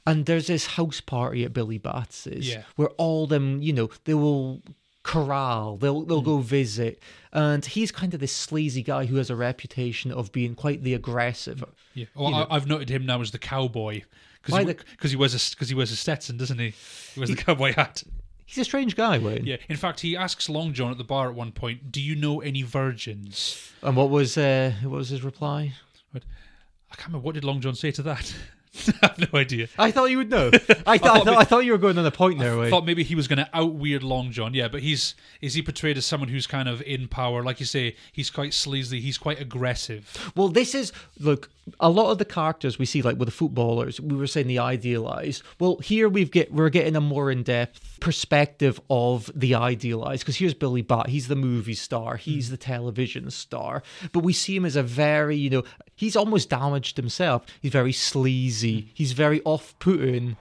[0.07, 2.63] And there's this house party at Billy Bats's Yeah.
[2.77, 4.61] where all them, you know, they will
[5.03, 7.01] corral, they'll they'll go visit,
[7.31, 10.93] and he's kind of this sleazy guy who has a reputation of being quite the
[10.93, 11.63] aggressive.
[11.93, 12.05] Yeah.
[12.15, 14.01] Well, I, I've noted him now as the cowboy
[14.41, 14.75] because the-
[15.09, 16.69] he wears a because he wears a Stetson, doesn't he?
[17.13, 18.03] He wears the cowboy hat.
[18.45, 19.45] He's a strange guy, Wayne.
[19.45, 19.57] Yeah.
[19.67, 22.39] In fact, he asks Long John at the bar at one point, "Do you know
[22.41, 25.73] any virgins?" And what was uh, what was his reply?
[26.15, 28.33] I can't remember what did Long John say to that.
[29.01, 29.67] I have no idea.
[29.77, 30.47] I thought you would know.
[30.53, 32.57] I, th- I, thought thought, we- I thought you were going on a point there,
[32.57, 32.69] Wayne.
[32.69, 34.53] thought maybe he was going to out weird Long John.
[34.53, 37.43] Yeah, but he's is he portrayed as someone who's kind of in power?
[37.43, 38.99] Like you say, he's quite sleazy.
[39.01, 40.31] He's quite aggressive.
[40.35, 41.49] Well, this is look.
[41.79, 44.59] A lot of the characters we see, like with the footballers, we were saying the
[44.59, 45.43] idealized.
[45.59, 50.23] Well, here we've get we're getting a more in depth perspective of the idealized.
[50.23, 51.07] Because here's Billy Bat.
[51.07, 52.17] He's the movie star.
[52.17, 52.51] He's mm.
[52.51, 53.83] the television star.
[54.11, 55.63] But we see him as a very, you know,
[55.95, 57.45] he's almost damaged himself.
[57.61, 58.83] He's very sleazy.
[58.83, 58.89] Mm.
[58.93, 60.37] He's very off-putting,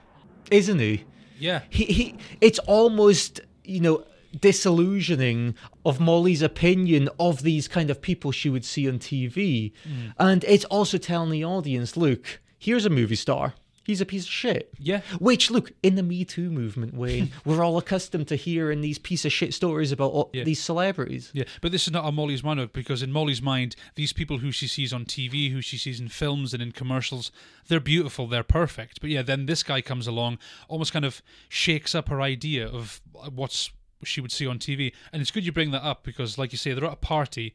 [0.51, 1.03] isn't he?
[1.39, 4.03] Yeah, he, he it's almost you know
[4.39, 5.55] disillusioning
[5.85, 10.09] of Molly's opinion of these kind of people she would see on TV hmm.
[10.19, 13.53] and it's also telling the audience look here's a movie star
[13.87, 14.73] He's a piece of shit.
[14.77, 14.99] Yeah.
[15.17, 19.23] Which, look, in the Me Too movement, Wayne, we're all accustomed to hearing these piece
[19.23, 20.43] of shit stories about all, Yeah.
[20.43, 21.31] these celebrities.
[21.33, 24.51] Yeah, but this is not on Molly's mind because in Molly's mind, these people who
[24.51, 27.31] she sees on TV, who she sees in films and in commercials,
[27.69, 28.99] they're beautiful, they're perfect.
[28.99, 32.99] But yeah, then this guy comes along, almost kind of shakes up her idea of
[33.33, 33.71] what's
[34.03, 34.93] she would see on TV.
[35.11, 37.53] And it's good you bring that up because, like you say, they're at a party.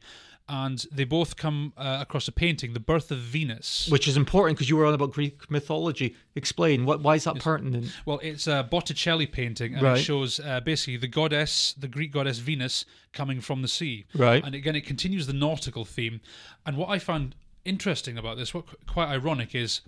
[0.49, 3.87] And they both come uh, across a painting, The Birth of Venus.
[3.89, 6.17] Which is important because you were on about Greek mythology.
[6.35, 7.95] Explain what why is that pertinent?
[8.05, 9.97] Well, it's a Botticelli painting, and Right.
[9.99, 12.83] it shows uh, basically the goddess, the Greek goddess Venus,
[13.13, 14.03] coming from the sea.
[14.13, 14.43] Right.
[14.43, 16.19] And again, it continues the nautical theme.
[16.65, 19.79] And what I found interesting about this, what quite ironic, is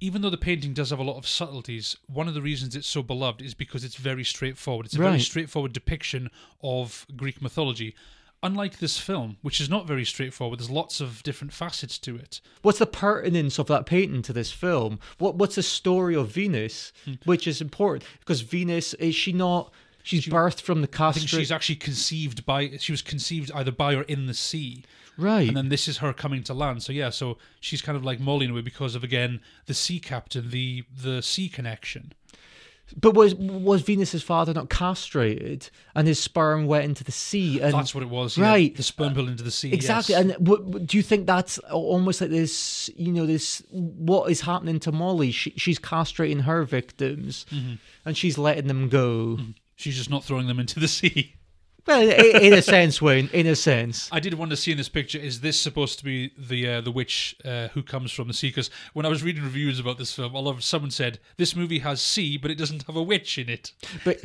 [0.00, 2.86] even though the painting does have a lot of subtleties, one of the reasons it's
[2.88, 4.86] so beloved is because it's very straightforward.
[4.86, 5.20] It's a very Right.
[5.22, 6.30] straightforward depiction
[6.62, 7.94] of Greek mythology.
[8.42, 12.40] Unlike this film, which is not very straightforward, there's lots of different facets to it.
[12.62, 14.98] What's the pertinence of that painting to this film?
[15.18, 17.14] What what's the story of Venus, Hmm.
[17.26, 19.70] which is important because Venus is she not?
[20.02, 21.40] She's birthed from the I think castrate.
[21.42, 24.84] she's actually conceived by she was conceived either by or in the sea.
[25.20, 25.48] Right.
[25.48, 26.82] And then this is her coming to land.
[26.82, 29.74] So yeah, so she's kind of like Molly in a way because of again the
[29.74, 32.12] sea captain, the the sea connection.
[33.00, 37.60] But was was Venus's father not castrated and his sperm went into the sea?
[37.60, 38.36] And That's what it was.
[38.36, 38.48] yeah.
[38.48, 38.74] Right.
[38.74, 39.72] The sperm pulled into the sea.
[39.72, 40.14] Exactly.
[40.14, 40.22] yes.
[40.36, 42.90] And what, what- do you think that's almost like this?
[42.96, 45.30] You know, this what is happening to Molly?
[45.30, 47.74] She, she's castrating her victims, Mm-hmm.
[48.06, 49.38] and she's letting them go.
[49.76, 51.36] she's just not throwing them into the sea.
[51.86, 53.28] Well, in a sense, Wayne.
[53.32, 54.08] In a sense.
[54.12, 56.80] I did want to see in this picture is this supposed to be the uh,
[56.80, 58.48] the witch uh, who comes from the sea?
[58.48, 61.56] Because when I was reading reviews about this film, a lot of someone said this
[61.56, 63.72] movie has sea, but it doesn't have a witch in it.
[64.04, 64.20] But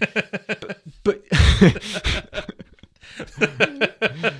[1.03, 1.23] but,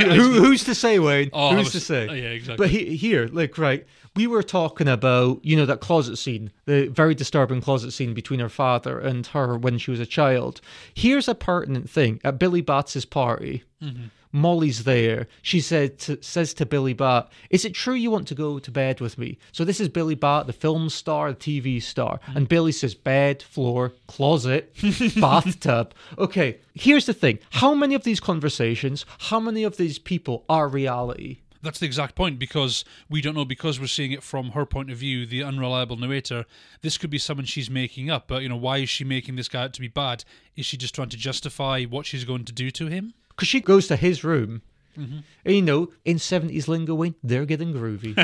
[0.00, 1.30] who, who, who's to say, Wayne?
[1.32, 2.08] Oh, who's was- to say?
[2.08, 2.64] oh, yeah, exactly.
[2.64, 3.86] But he, here, look, right.
[4.16, 8.38] We were talking about you know that closet scene, the very disturbing closet scene between
[8.38, 10.60] her father and her when she was a child.
[10.94, 13.64] Here's a pertinent thing at Billy Batts's party.
[13.82, 14.04] Mm-hmm.
[14.34, 15.28] Molly's there.
[15.42, 18.70] She said to, says to Billy Bat, "Is it true you want to go to
[18.70, 22.36] bed with me?" So this is Billy Bat, the film star, the TV star, Mm-hmm.
[22.36, 24.74] and Billy says, "Bed, floor, closet,
[25.20, 30.44] bathtub." Okay, here's the thing: how many of these conversations, how many of these people
[30.48, 31.38] are reality?
[31.62, 34.90] That's the exact point because we don't know because we're seeing it from her point
[34.90, 36.44] of view, the unreliable narrator.
[36.82, 39.48] This could be someone she's making up, but you know, why is she making this
[39.48, 40.24] guy out to be bad?
[40.56, 43.14] Is she just trying to justify what she's going to do to him?
[43.34, 44.62] Because she goes to his room.
[44.98, 45.18] Mm-hmm.
[45.44, 48.14] And, you know, in 70s lingo, Wayne, they're getting groovy.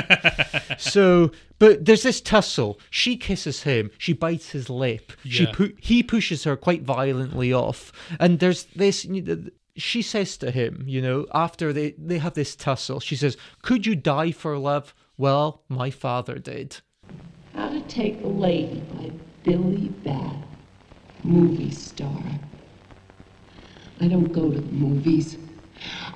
[0.79, 2.79] so, but there's this tussle.
[2.89, 3.91] She kisses him.
[3.97, 5.11] She bites his lip.
[5.25, 5.51] She Yeah.
[5.51, 7.91] pu- He pushes her quite violently off.
[8.21, 9.03] And there's this.
[9.03, 9.43] You know,
[9.75, 13.85] she says to him, you know, after they, they have this tussle, she says, Could
[13.85, 14.93] you die for love?
[15.17, 16.77] Well, my father did.
[17.53, 19.11] How to Take a Lady by
[19.43, 20.35] Billy Bat,
[21.25, 22.23] movie star.
[24.01, 25.37] I don't go to the movies.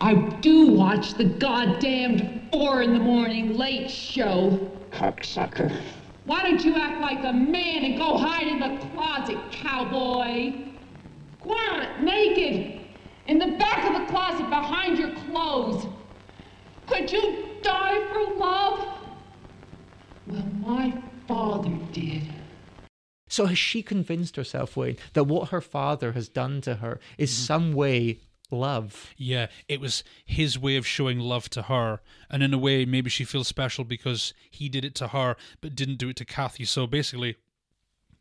[0.01, 4.71] I do watch the goddamned four in the morning late show.
[4.89, 5.71] Cocksucker.
[6.25, 10.53] Why don't you act like a man and go hide in the closet, cowboy?
[11.41, 12.87] On, naked,
[13.27, 15.85] in the back of the closet behind your clothes.
[16.87, 18.87] Could you die for love?
[20.25, 20.91] Well, my
[21.27, 22.23] father did.
[23.35, 27.31] So has she convinced herself, Wayne, that what her father has done to her is
[27.31, 27.45] Mm-hmm.
[27.45, 28.19] some way
[28.49, 29.13] love?
[29.17, 31.99] Yeah, it was his way of showing love to her.
[32.29, 35.75] And in a way, maybe she feels special because he did it to her, but
[35.75, 36.63] didn't do it to Kathy.
[36.63, 37.35] So basically,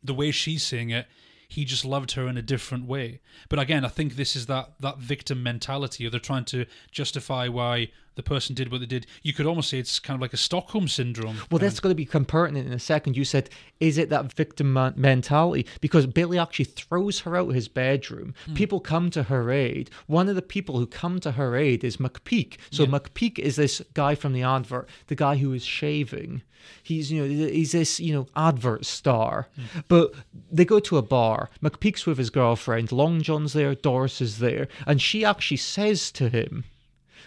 [0.03, 1.07] the way she's seeing it,
[1.47, 3.21] he just loved her in a different way.
[3.47, 7.47] But again, I think this is that that victim mentality, or they're trying to justify
[7.47, 9.05] why the person did what they did.
[9.23, 11.37] You could almost say it's kind of like a Stockholm syndrome.
[11.51, 13.17] Well, that's um, going to become pertinent in a second.
[13.17, 13.49] You said,
[13.79, 15.65] is it that victim mentality?
[15.81, 18.33] Because Billy actually throws her out his bedroom.
[18.45, 18.53] Hmm.
[18.53, 19.89] People come to her aid.
[20.07, 22.57] One of the people who come to her aid is McPeak.
[22.71, 26.41] So McPeak is this guy from the advert, the guy who is shaving.
[26.81, 29.81] He's you know he's this you know advert star, hmm.
[29.87, 30.13] but
[30.51, 31.51] they go to a bar.
[31.61, 32.91] McPeak's with his girlfriend.
[32.91, 33.75] Long John's there.
[33.75, 36.63] Doris is there, and she actually says to him,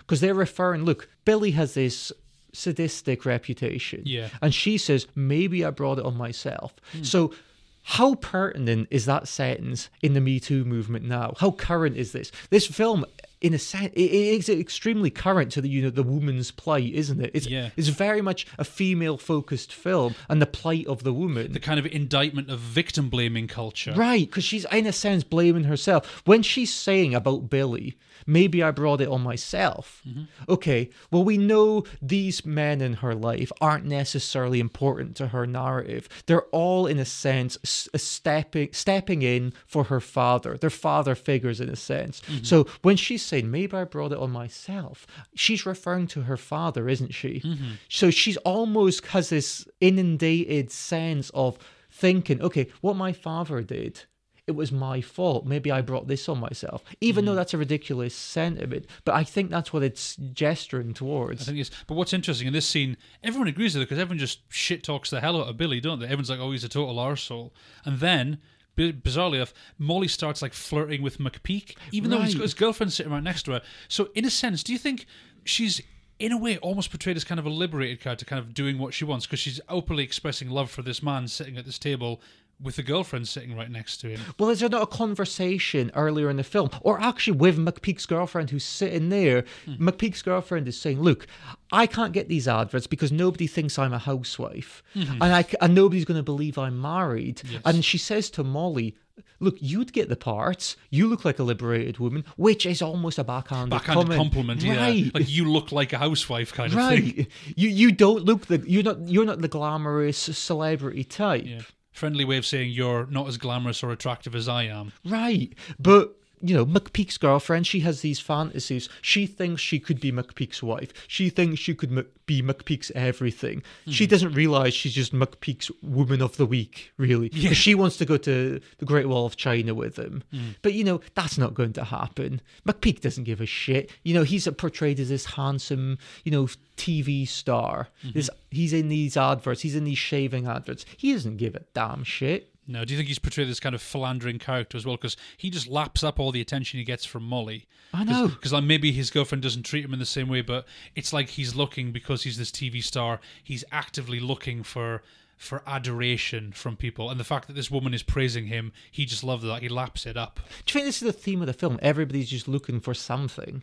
[0.09, 0.85] because they're referring.
[0.85, 2.11] Look, Billy has this
[2.55, 4.03] sadistic reputation.
[4.07, 4.31] Yeah.
[4.41, 6.75] And she says, maybe I brought it on myself.
[6.93, 7.03] Hmm.
[7.05, 7.35] So
[7.83, 11.35] how pertinent is that sentence in the Me Too movement now?
[11.39, 12.33] How current is this?
[12.49, 13.05] This film
[13.41, 17.21] in a sense, it is extremely current to the you know the woman's plight, isn't
[17.21, 17.31] it?
[17.35, 17.71] It's Yeah.
[17.77, 21.53] it's very much a female focused film and the plight of the woman.
[21.53, 23.93] The kind of indictment of victim blaming culture.
[23.93, 26.23] Right, because she's in a sense blaming herself.
[26.25, 27.97] When she's saying about Billy,
[28.27, 30.03] maybe I brought it on myself.
[30.09, 30.23] Mm-hmm.
[30.49, 36.09] Okay, well, we know these men in her life aren't necessarily important to her narrative.
[36.27, 40.57] They're all, in a sense, s- stepping stepping in for her father.
[40.57, 42.21] They're father figures, in a sense.
[42.23, 42.45] Mm-hmm.
[42.45, 46.89] So when she's saying, maybe I brought it on myself, she's referring to her father,
[46.89, 47.41] isn't she?
[47.41, 47.73] Mm-hmm.
[47.89, 51.59] So she's almost has this inundated sense of
[51.91, 54.05] thinking, okay, what my father did,
[54.49, 55.45] it was my fault.
[55.45, 56.83] Maybe I brought this on myself.
[57.03, 57.37] Even though hmm.
[57.37, 61.45] that's a ridiculous sentiment, but I think that's what it's gesturing I towards.
[61.45, 61.71] think yes.
[61.87, 65.11] But what's interesting in this scene, everyone agrees with it because everyone just shit talks
[65.11, 66.07] the hell out of Billy, don't they?
[66.07, 67.53] Everyone's like, "Oh, he's a total arsehole.
[67.85, 68.39] and then.
[68.77, 73.11] Bizarrely enough, Molly starts like flirting with McPeak, even though he's got his girlfriend sitting
[73.11, 73.63] right next to her.
[73.89, 75.05] So, in a sense, do you think
[75.43, 75.83] she's,
[76.21, 78.95] in a way, almost portrayed as kind of a liberated character, kind of doing what
[78.95, 82.21] she wants because she's openly expressing love for this man sitting at this table
[82.61, 84.21] with the girlfriend sitting right next to him?
[84.39, 88.51] Well, is there not a conversation earlier in the film, or actually with McPeak's girlfriend
[88.51, 89.45] who's sitting there?
[89.65, 89.89] Hmm.
[89.89, 91.27] McPeak's girlfriend is saying, "Look,
[91.73, 95.23] I can't get these adverts because nobody thinks I'm a housewife, Mm-hmm.
[95.23, 98.97] and I and nobody's going to believe I'm married." And she says to Molly.
[99.41, 100.77] Look, you'd get the parts.
[100.91, 104.19] You look like a liberated woman, which is almost a backhanded, Backhanded comment.
[104.21, 104.77] compliment, yeah.
[104.81, 105.15] right?
[105.15, 107.15] Like you look like a housewife kind of thing.
[107.17, 107.27] right.
[107.57, 111.45] You you don't look the you're not you're not the glamorous celebrity type.
[111.47, 111.61] Yeah.
[111.99, 114.93] Friendly way of saying you're not as glamorous or attractive as I am.
[115.05, 115.53] Right.
[115.81, 118.89] But, you know, McPeak's girlfriend, she has these fantasies.
[119.03, 120.93] She thinks she could be McPeak's wife.
[121.07, 123.63] She thinks she could be McPeak's everything.
[123.85, 123.91] Hmm.
[123.91, 127.29] She doesn't realize she's just McPeak's woman of the week, really.
[127.31, 130.23] 'Cause She wants to go to the Great Wall of China with him.
[130.31, 130.51] Hmm.
[130.63, 132.41] But, you know, that's not going to happen.
[132.67, 133.91] McPeak doesn't give a shit.
[134.05, 137.89] You know, he's portrayed as this handsome, you know, TV star.
[138.05, 138.13] Mm-hmm.
[138.15, 140.87] This He's in these adverts, he's in these shaving adverts.
[140.97, 142.51] He doesn't give a damn shit.
[142.69, 144.97] No, do you think he's portrayed this kind of philandering character as well?
[144.97, 147.67] Because he just laps up all the attention he gets from Molly.
[147.95, 148.29] I know.
[148.29, 151.31] Because like maybe his girlfriend doesn't treat him in the same way, but it's like
[151.31, 153.21] he's looking because he's this TV star.
[153.43, 155.03] He's actively looking for
[155.39, 159.23] for adoration from people, and the fact that this woman is praising him, he just
[159.23, 159.63] loves that.
[159.63, 160.41] He laps it up.
[160.67, 161.79] Do you think this is the theme of the film?
[161.81, 163.63] Everybody's just looking for something.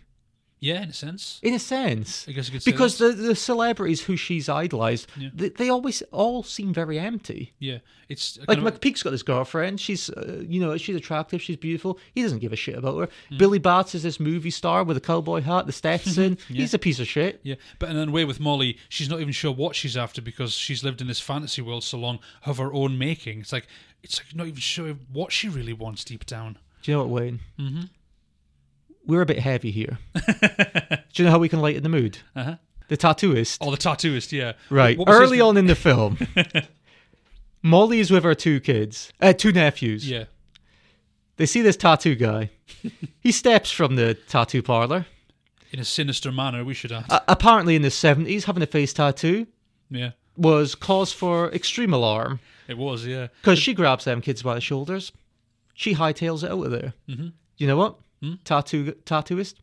[0.59, 1.39] Yeah, in a sense.
[1.43, 2.25] In a sense.
[2.27, 5.29] I guess you could say Because the, the celebrities who she's idolized, Yeah.
[5.33, 7.53] they, they always all seem very empty.
[7.59, 7.79] Yeah,
[8.09, 9.79] it's Like of- McPeak's got this girlfriend.
[9.79, 11.41] She's, uh, you know, she's attractive.
[11.41, 11.99] She's beautiful.
[12.15, 13.09] He doesn't give a shit about her.
[13.29, 13.37] Hmm.
[13.37, 16.37] Billy Bats is this movie star with a cowboy hat, the Stetson.
[16.47, 17.41] He's a piece of shit.
[17.43, 20.53] Yeah, but in a way with Molly, she's not even sure what she's after because
[20.53, 23.41] she's lived in this fantasy world so long of her own making.
[23.41, 23.67] It's like
[24.01, 26.57] it's like not even sure what she really wants deep down.
[26.81, 27.39] Do you know what, Wayne?
[27.59, 27.81] Mm-hmm.
[29.05, 29.99] We're a bit heavy here.
[30.15, 30.23] Do
[31.15, 32.17] you know how we can lighten the mood?
[32.35, 32.55] Uh-huh.
[32.87, 33.57] The tattooist.
[33.61, 34.53] Oh, the tattooist, yeah.
[34.69, 34.97] Right.
[34.97, 36.17] What was his Early on in the film,
[37.63, 40.09] Molly is with her two kids, uh, two nephews.
[40.09, 40.25] Yeah.
[41.37, 42.51] They see this tattoo guy.
[43.19, 45.05] he steps from the tattoo parlor.
[45.71, 47.05] In a sinister manner, we should add.
[47.09, 49.47] Uh, apparently, in the 70s, having a face tattoo
[49.89, 50.11] yeah.
[50.37, 53.27] was cause for extreme alarm It was, yeah.
[53.41, 55.11] because she grabs them kids by the shoulders.
[55.73, 56.93] She hightails it out of there.
[57.09, 57.27] Mm-hmm.
[57.57, 57.97] You know what?
[58.21, 58.33] Hmm?
[58.43, 59.55] Tattoo tattooist.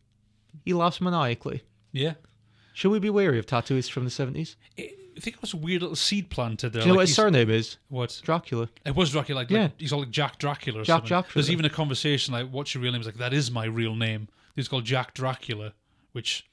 [0.65, 1.63] He laughs maniacally.
[1.91, 2.13] Yeah.
[2.73, 4.55] Should we be wary of tattooists from the 70s?
[4.79, 6.81] I think it was a weird little seed planted there.
[6.81, 7.77] Do you know like what his surname is?
[7.89, 8.19] What?
[8.23, 8.69] Dracula.
[8.85, 9.39] It was Dracula.
[9.41, 9.63] Like, Yeah.
[9.63, 11.07] like he's all like Jack Dracula or Jack something.
[11.09, 11.33] Dracula.
[11.35, 13.95] There's even a conversation like, "What's your real name?" He's like, "That is my real
[13.95, 15.73] name." He's called Jack Dracula,
[16.13, 16.45] which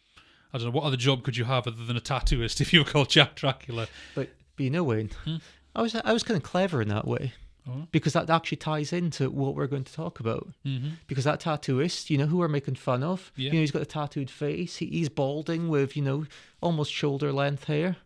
[0.52, 2.80] I don't know what other job could you have other than a tattooist if you
[2.80, 3.86] were called Jack Dracula.
[4.14, 5.36] But, but you know, Wayne, hmm?
[5.74, 7.32] I was I was kind of clever in that way.
[7.68, 7.82] Mm-hmm.
[7.92, 10.48] Because that actually ties into what we're going to talk about.
[10.64, 10.90] Mm-hmm.
[11.06, 13.46] Because that tattooist, you know, who we're making fun of, Yeah.
[13.46, 14.76] you know, he's got a tattooed face.
[14.76, 16.26] He, he's balding with, you know,
[16.60, 17.96] almost shoulder length hair.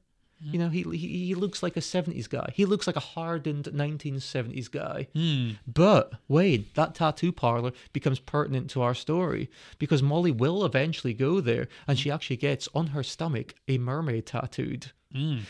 [0.43, 0.53] Mm-hmm.
[0.53, 2.53] You know, he, he he looks like a 70s guy.
[2.55, 5.07] He looks like a hardened 1970s guy.
[5.15, 5.53] Hmm.
[5.67, 9.49] But Wayne, that tattoo parlor becomes pertinent to our story
[9.79, 12.03] because Molly will eventually go there and mm-hmm.
[12.03, 14.93] she actually gets on her stomach a mermaid tattooed.
[15.13, 15.41] Hmm.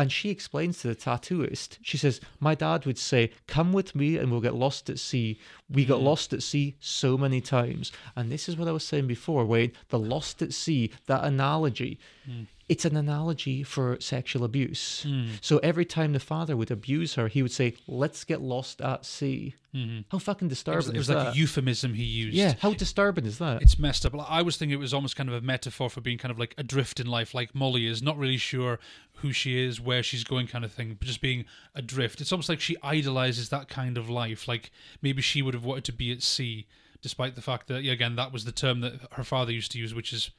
[0.00, 4.16] And she explains to the tattooist, she says, My dad would say, Come with me
[4.16, 5.38] and we'll get lost at sea.
[5.68, 6.06] We got hmm.
[6.06, 7.92] lost at sea so many times.
[8.16, 11.98] And this is what I was saying before, Wayne the lost at sea, that analogy.
[12.24, 12.44] Hmm.
[12.70, 15.02] It's an analogy for sexual abuse.
[15.02, 15.32] Hmm.
[15.40, 19.04] So every time the father would abuse her, he would say, Let's get lost at
[19.04, 19.56] sea.
[19.74, 20.00] Mm-hmm.
[20.10, 21.16] How fucking It disturbing was, it is was that?
[21.26, 22.36] like a euphemism he used.
[22.36, 23.60] yeah, how disturbing is that?
[23.62, 24.14] It's messed up.
[24.28, 26.54] I was thinking it was almost kind of a metaphor for being kind of like
[26.58, 28.78] adrift in life, like Molly is not really sure
[29.16, 31.44] who she is, where she's going, kind of thing, but just being
[31.74, 32.20] adrift.
[32.20, 34.46] It's almost like she idolizes that kind of life.
[34.48, 34.70] Like
[35.02, 36.66] maybe she would have wanted to be at sea,
[37.02, 39.78] despite the fact that yeah, again that was the term that her father used to
[39.78, 40.30] use, which is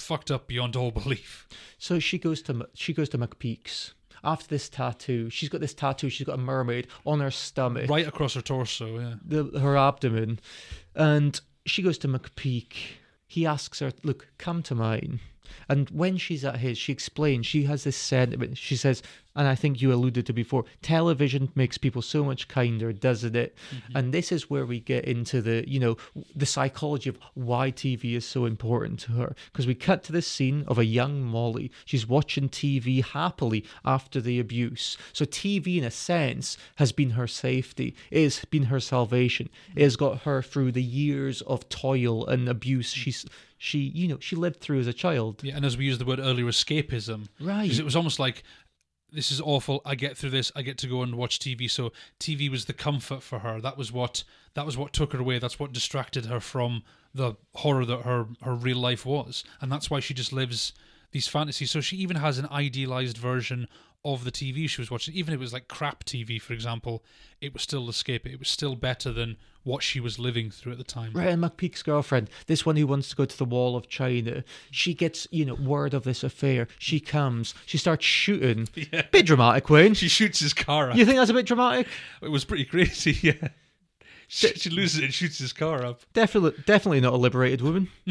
[0.00, 1.48] fucked up beyond all belief.
[1.78, 5.30] So she goes to she goes to McPeak's after this tattoo.
[5.30, 6.10] She's got this tattoo.
[6.10, 9.14] She's got a mermaid on her stomach, Right across her torso, yeah.
[9.24, 10.40] the, her abdomen,
[10.94, 12.74] and she goes to McPeak.
[13.26, 15.20] He asks her, "Look, come to mine."
[15.68, 17.44] And when she's at his, she explains.
[17.46, 18.56] She has this sentiment.
[18.56, 19.02] She says,
[19.40, 23.56] and I think you alluded to before, television makes people so much kinder, doesn't it?
[23.74, 23.96] Mm-hmm.
[23.96, 25.96] And this is where we get into the, you know,
[26.36, 29.34] the psychology of why TV is so important to her.
[29.50, 31.70] Because we cut to this scene of a young Molly.
[31.86, 34.98] She's watching TV happily after the abuse.
[35.14, 37.96] So TV, in a sense, has been her safety.
[38.10, 39.48] It has been her salvation.
[39.70, 39.78] Mm-hmm.
[39.78, 42.92] It has got her through the years of toil and abuse.
[42.92, 43.00] Mm-hmm.
[43.00, 43.26] She's
[43.62, 45.44] she, you know, she lived through as a child.
[45.44, 47.28] Yeah, and as we used the word earlier, escapism.
[47.38, 47.64] Right.
[47.64, 48.42] Because it was almost like,
[49.12, 49.82] this is awful.
[49.84, 50.52] I get through this.
[50.54, 51.70] I get to go and watch TV.
[51.70, 53.60] So TV was the comfort for her.
[53.60, 55.38] That was what that was what took her away.
[55.38, 56.82] That's what distracted her from
[57.14, 60.72] the horror that her her real life was, and that's why she just lives
[61.12, 61.70] these fantasies.
[61.70, 63.68] So she even has an idealized version
[64.04, 65.14] of the TV she was watching.
[65.14, 67.04] Even if it was like crap TV, for example,
[67.40, 68.26] it was still the escape.
[68.26, 71.12] It was still better than what she was living through at the time.
[71.12, 74.42] Right, and McPeak's girlfriend, this one who wants to go to the Wall of China,
[74.70, 76.66] she gets, you know, word of this affair.
[76.78, 78.68] She comes, she starts shooting.
[79.12, 79.94] Bit dramatic, Wayne.
[79.94, 80.96] She shoots his car up.
[80.96, 81.86] You think that's a bit dramatic?
[82.22, 83.48] It was pretty crazy, yeah.
[84.28, 86.02] She, she loses it and shoots his car up.
[86.12, 87.88] Definitely, definitely not a liberated woman.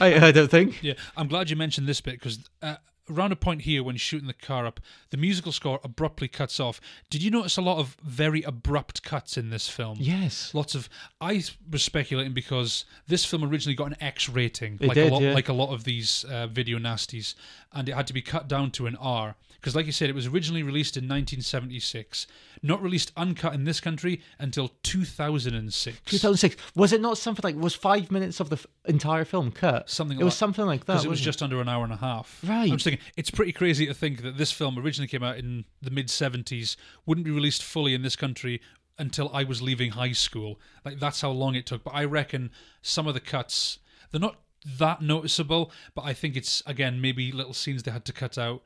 [0.00, 0.82] I, I don't think.
[0.82, 2.76] Yeah, I'm glad you mentioned this bit because uh,
[3.10, 4.80] around a point here when shooting the car up,
[5.10, 6.80] the musical score abruptly cuts off.
[7.10, 9.98] Did you notice a lot of very abrupt cuts in this film?
[10.00, 10.54] Yes.
[10.54, 10.88] Lots of.
[11.20, 15.14] I was speculating because this film originally got an X rating, It like did, a
[15.14, 15.34] lot, yeah.
[15.34, 17.34] like a lot of these uh, video nasties,
[17.72, 20.14] and it had to be cut down to an R because, like you said, it
[20.14, 22.26] was originally released in 1976,
[22.62, 25.98] not released uncut in this country until 2006.
[26.06, 26.56] 2006.
[26.74, 29.90] Was it not something like, was five minutes of the f- entire film cut?
[29.90, 30.94] Something It was something like that.
[30.94, 32.40] because it was just under an hour and a half.
[32.46, 32.70] Right.
[32.70, 35.64] I'm just thinking it's pretty crazy to think that this film originally came out in
[35.82, 36.76] the mid 70s,
[37.06, 38.60] wouldn't be released fully in this country
[38.98, 40.60] until I was leaving high school.
[40.84, 41.84] Like that's how long it took.
[41.84, 42.50] But I reckon
[42.82, 43.78] some of the cuts
[44.10, 44.40] they're not
[44.78, 48.62] that noticeable, but I think it's again maybe little scenes they had to cut out.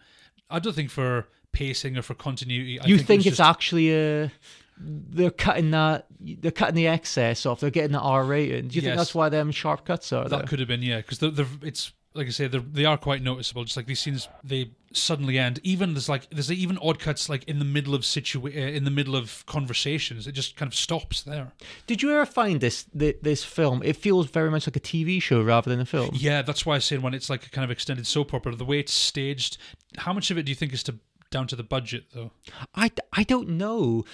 [0.50, 2.80] I don't think for pacing or for continuity.
[2.80, 4.32] I you think, think, it it's just- actually a
[4.76, 8.82] they're cutting that they're cutting the excess off they're getting the r rating do you
[8.82, 10.46] think that's why them sharp cuts are That there?
[10.48, 11.22] could have been, yeah, because
[11.62, 13.64] it's like I say, they're, quite noticeable.
[13.64, 15.58] Just like these scenes, they suddenly end.
[15.64, 18.84] Even there's like there's even odd cuts like in the middle of situa- uh, in
[18.84, 20.26] the middle of conversations.
[20.28, 21.52] It just kind of stops there.
[21.88, 25.20] did you ever find this th- this film it feels very much like a tv
[25.20, 27.64] show rather than a film Yeah, that's why I say when it's like a kind
[27.64, 29.58] of extended soap opera, the way it's staged.
[29.98, 30.94] How much of it do you think is to
[31.30, 32.30] down to the budget though?
[32.76, 34.04] I, I don't know.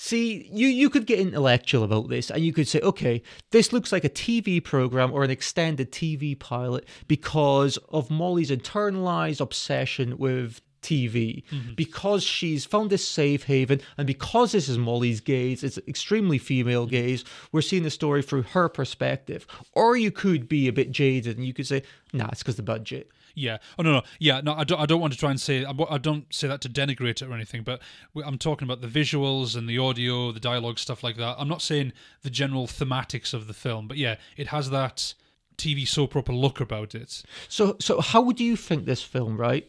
[0.00, 3.20] See, you, you could get intellectual about this and you could say, okay,
[3.50, 9.40] this looks like a TV program or an extended TV pilot because of Molly's internalized
[9.40, 11.42] obsession with TV.
[11.50, 11.74] Mm-hmm.
[11.74, 16.84] Because she's found this safe haven and because this is Molly's gaze, it's extremely female
[16.84, 16.90] mm-hmm.
[16.90, 19.48] gaze, we're seeing the story through her perspective.
[19.72, 21.82] Or you could be a bit jaded and you could say,
[22.12, 23.10] nah, it's because the budget.
[23.38, 23.58] Yeah.
[23.78, 24.02] Oh no, no.
[24.18, 24.40] Yeah.
[24.40, 24.80] No, I don't.
[24.80, 25.64] I don't want to try and say.
[25.64, 27.62] I I don't say that to denigrate it or anything.
[27.62, 27.80] But
[28.24, 31.36] I'm talking about the visuals and the audio, the dialogue, stuff like that.
[31.38, 35.14] I'm not saying the general thematics of the film, but yeah, it has that
[35.56, 37.22] TV soap opera look about it.
[37.48, 39.68] So, so how do you think this film, right?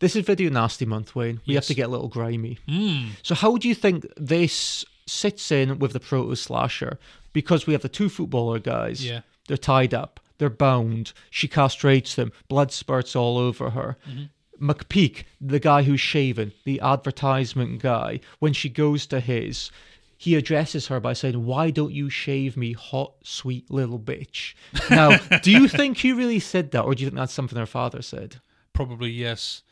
[0.00, 1.40] This is Video Nasty Month, Wayne.
[1.46, 2.58] We have to get a little grimy.
[2.68, 3.10] Mm.
[3.22, 6.98] So, how do you think this sits in with the proto slasher?
[7.32, 9.06] Because we have the two footballer guys.
[9.06, 9.20] Yeah.
[9.46, 10.20] They're tied up.
[10.42, 11.12] They're bound.
[11.30, 12.32] She castrates them.
[12.48, 13.96] Blood spurts all over her.
[14.10, 14.70] Mm-hmm.
[14.70, 19.70] McPeak, the guy who's shaven, the advertisement guy, when she goes to his,
[20.18, 24.54] he addresses her by saying, Why don't you shave me, hot, sweet little bitch?
[24.90, 27.64] Now, do you think he really said that, or do you think that's something her
[27.64, 28.40] father said?
[28.72, 29.62] Probably yes.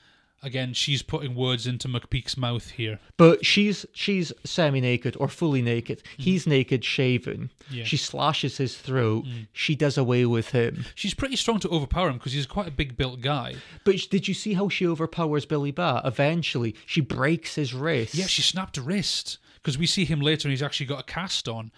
[0.43, 2.99] Again, she's putting words into McPeak's mouth here.
[3.19, 6.03] But she's she's semi naked or fully naked.
[6.17, 6.23] Mm.
[6.23, 7.51] He's naked, shaven.
[7.71, 7.85] Yeah.
[7.85, 9.27] She slashes his throat.
[9.27, 9.49] Mm.
[9.53, 10.87] She does away with him.
[10.95, 13.57] She's pretty strong to overpower him because he's quite a big built guy.
[13.85, 16.03] But did you see how she overpowers Billy Bat?
[16.07, 18.15] Eventually, she breaks his wrist.
[18.15, 21.05] Yeah, she snapped a wrist because we see him later and he's actually got a
[21.05, 21.71] cast on.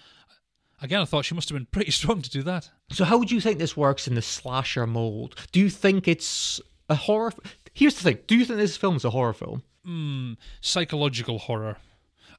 [0.81, 2.71] Again, I thought she must have been pretty strong to do that.
[2.93, 5.35] So how would you think this works in the slasher mold?
[5.51, 7.33] Do you think it's a horror?
[7.73, 8.19] Here's the thing.
[8.27, 9.63] Do you think this film is a horror film?
[9.85, 11.79] Hmm, psychological horror.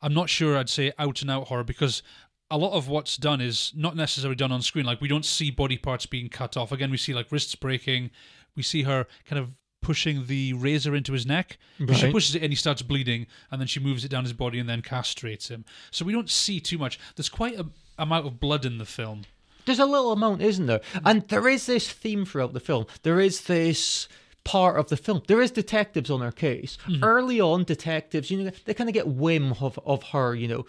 [0.02, 2.04] I'm not sure I'd say out and out horror because
[2.52, 4.86] a lot of what's done is not necessarily done on screen.
[4.86, 6.72] Like we don't see body parts being cut off.
[6.72, 8.12] Again, we see like wrists breaking.
[8.56, 11.58] We see her kind of pushing the razor into his neck.
[11.94, 14.60] She pushes it and he starts bleeding, and then she moves it down his body
[14.60, 15.66] and then castrates him.
[15.92, 17.00] So we don't see too much.
[17.16, 17.66] There's quite a
[17.98, 19.24] amount of blood in the film.
[19.66, 20.82] There's a little amount, isn't there?
[20.94, 21.00] Hmm.
[21.06, 22.86] And there is this theme throughout the film.
[23.04, 24.08] There is this
[24.44, 25.22] part of the film.
[25.28, 26.78] There is detectives on her case.
[26.86, 27.04] Hmm.
[27.04, 30.66] Early on, detectives, you know, they kind of get whim of, of her, you know,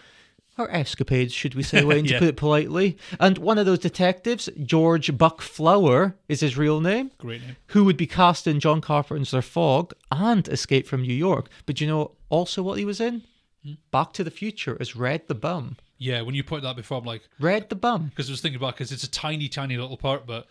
[0.56, 2.96] her escapades, should we say, Wayne, to put it politely.
[3.18, 7.10] And one of those detectives, George Buck Flower, is his real name.
[7.18, 7.56] Great name.
[7.68, 11.48] Who would be cast in John Carpenter's The Fog and Escape from New York.
[11.66, 13.22] But you know also what he was in?
[13.64, 13.72] Hmm?
[13.90, 15.76] Back to the Future as Red the Bum.
[15.98, 18.06] Yeah, when you put that before, I'm like, Red the Bum.
[18.08, 20.46] because I was thinking about because it's a tiny, tiny little part, but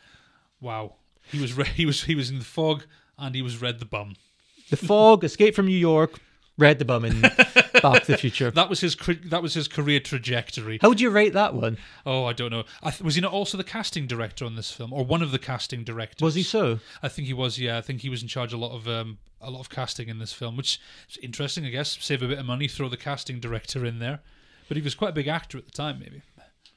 [0.60, 0.96] wow,
[1.32, 2.86] he was re- he was he was in the fog
[3.18, 4.16] and he was red the bum.
[4.70, 6.20] The Fog, Escape from New York,
[6.58, 7.22] Red the Bum, and
[7.82, 8.52] Back to the Future.
[8.52, 8.96] That was his
[9.26, 10.80] that was his career trajectory.
[10.82, 11.78] How would you rate that one?
[12.06, 12.64] Oh, I don't know.
[12.82, 15.32] I th- was he not also the casting director on this film, or one of
[15.32, 16.24] the casting directors?
[16.24, 16.80] Was he so?
[17.02, 17.60] I think he was.
[17.60, 20.10] Yeah, I think he was in charge a lot of um, a lot of casting
[20.10, 21.66] in this film, which is interesting.
[21.66, 24.20] I guess save a bit of money, throw the casting director in there.
[24.68, 26.00] But he was quite a big actor at the time.
[26.00, 26.22] Maybe,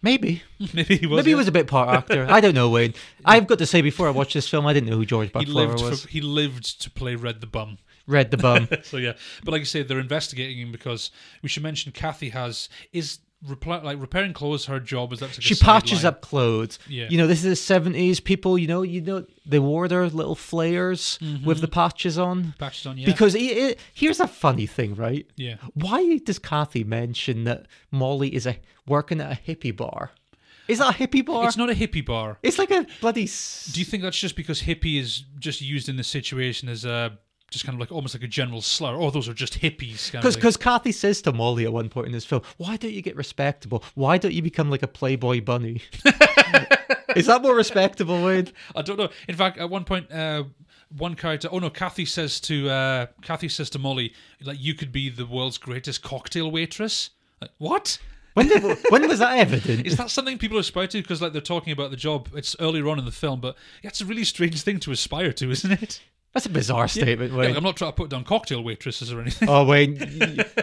[0.03, 0.43] Maybe.
[0.75, 1.17] maybe he was.
[1.17, 1.37] Maybe he yeah.
[1.37, 2.27] was a bit part actor.
[2.29, 2.95] I don't know, Wayne.
[3.25, 5.47] I've got to say, before I watched this film, I didn't know who George He
[5.47, 5.81] lived.
[5.81, 6.03] was.
[6.03, 7.79] For, he lived to play Red the Bum.
[8.07, 8.69] Red the Bum.
[8.83, 11.11] so yeah, but like you say, they're investigating him because
[11.43, 13.19] we should mention Kathy has is
[13.67, 16.15] like repairing clothes her job is that's like she patches sideline.
[16.15, 16.79] up clothes.
[16.89, 17.07] Yeah.
[17.09, 18.21] You know, this is the seventies.
[18.21, 21.45] People, you know, you know, they wore their little flares mm-hmm.
[21.45, 22.55] with the patches on.
[22.59, 22.99] patches on.
[22.99, 25.27] Yeah, Because it, it, here's a funny thing, right?
[25.37, 30.11] yeah, Why does Kathy mention that Molly is a working at a hippie bar?
[30.69, 31.47] Is that a hippie bar?
[31.47, 32.39] it's not a hippie bar.
[32.43, 33.23] It's like a bloody.
[33.25, 36.85] s- Do you think that's just because hippie is just used in this situation as
[36.85, 37.19] a
[37.57, 38.95] just kind of like almost like a general slur?
[38.97, 40.15] Oh, those are just hippies.
[40.15, 40.35] Of.
[40.35, 43.17] Because Kathy says to Molly at one point in this film, "Why don't you get
[43.17, 43.83] respectable?
[43.95, 45.83] Why don't you become like a Playboy bunny?"
[47.17, 48.53] Is that more respectable, Wade?
[48.75, 49.09] I don't know.
[49.27, 50.45] In fact, at one point, uh,
[50.97, 51.49] one character.
[51.51, 55.27] Oh no, Kathy says to uh, Kathy says to Molly, like you could be the
[55.27, 57.11] world's greatest cocktail waitress.
[57.41, 57.99] Like, what?
[58.35, 59.87] When did when was that evident?
[59.87, 61.01] Is that something people aspire to?
[61.01, 62.29] Because like they're talking about the job.
[62.35, 65.33] It's earlier on in the film, but yeah, it's a really strange thing to aspire
[65.33, 66.03] to, isn't it?
[66.37, 67.49] That's a bizarre statement, Yeah, Wayne.
[67.49, 69.49] like, I'm not trying to put down cocktail waitresses or anything.
[69.49, 69.97] Oh, Wayne,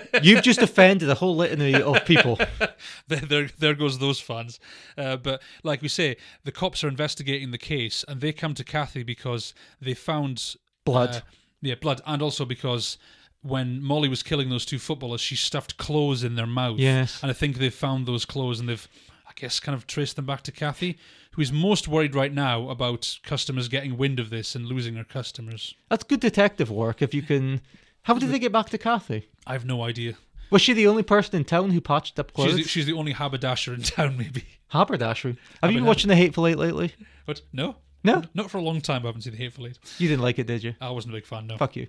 [0.21, 2.38] you've just offended a whole litany of people.
[3.07, 4.59] there, there, there goes those fans.
[4.95, 8.63] Uh, but like we say, the cops are investigating the case, and they come to
[8.63, 10.55] Kathy because they found
[10.86, 11.09] Blood.
[11.15, 11.19] uh,
[11.63, 12.99] yeah, blood, and also because
[13.41, 16.78] when Molly was killing those two footballers, she stuffed clothes in their mouth.
[16.78, 17.19] Yes.
[17.24, 18.88] and I think they've found those clothes, and they've,
[19.36, 20.97] guess, kind of trace them back to Kathy,
[21.31, 25.03] who is most worried right now about customers getting wind of this and losing her
[25.03, 25.75] customers.
[25.89, 27.01] That's good detective work.
[27.01, 27.61] If you can,
[28.03, 29.29] how did they get back to Kathy?
[29.47, 30.15] I have no idea.
[30.49, 32.55] Was she the only person in town who patched up She's clothes?
[32.57, 34.43] the, she's the only haberdasher in town, maybe.
[34.67, 35.38] Haberdashery.
[35.61, 36.93] Have you been watching The Hateful Eight lately?
[37.25, 37.41] What?
[37.51, 39.04] no, No, not for a long time.
[39.04, 39.78] I haven't seen the Hateful Eight.
[39.97, 40.76] you didn't like it, did you?
[40.82, 41.47] I wasn't a big fan.
[41.47, 41.58] No.
[41.58, 41.88] Fuck you.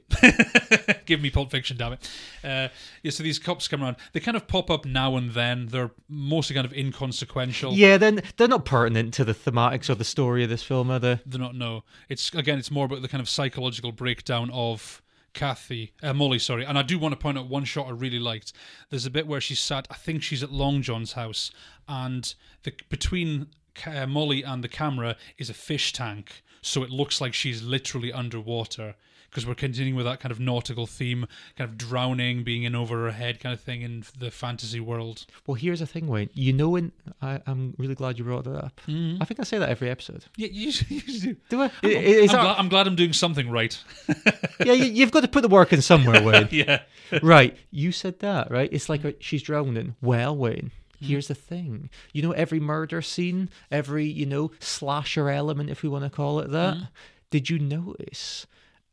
[1.06, 2.08] Give me Pulp Fiction, damn it.
[2.42, 2.68] Uh,
[3.02, 3.96] yeah, so these cops come around.
[4.12, 5.66] They kind of pop up now and then.
[5.66, 7.72] They're mostly kind of inconsequential.
[7.72, 10.98] Yeah, then they're not pertinent to the thematics or the story of this film, are
[10.98, 11.20] they?
[11.26, 11.84] They're not, no.
[12.08, 15.02] It's, again, it's more about the kind of psychological breakdown of
[15.34, 16.64] Kathy, uh, Molly, sorry.
[16.64, 18.52] And I do want to point out one shot I really liked.
[18.90, 21.50] There's a bit where she's sat, I think she's at Long John's house,
[21.88, 23.48] and the between
[23.86, 26.42] uh, Molly and the camera is a fish tank.
[26.62, 28.94] So it looks like she's literally underwater.
[29.30, 31.26] Because we're continuing with that kind of nautical theme,
[31.58, 35.26] kind of drowning, being in over her head kind of thing in the fantasy world.
[35.44, 36.30] Well, here's the thing, Wayne.
[36.34, 38.80] You know, when I, I'm really glad you brought that up.
[38.86, 40.26] I think I say that every episode.
[40.36, 41.36] Yeah, you, you do.
[41.48, 41.68] Do I?
[41.68, 41.86] Mm-hmm.
[41.88, 43.76] I'm, I'm that- glad, I'm glad I'm doing something right.
[44.64, 46.46] yeah, you, you've got to put the work in somewhere, Wayne.
[46.52, 46.82] yeah.
[47.20, 47.56] right.
[47.72, 48.68] You said that, right?
[48.70, 49.96] It's like uh, she's drowning.
[50.00, 50.70] Well, Wayne,
[51.04, 51.12] Mm-hmm.
[51.12, 51.90] here's the thing.
[52.12, 56.40] You know, every murder scene, every, you know, slasher element, if we want to call
[56.40, 56.74] it that.
[56.74, 56.84] Mm-hmm.
[57.30, 58.46] Did you notice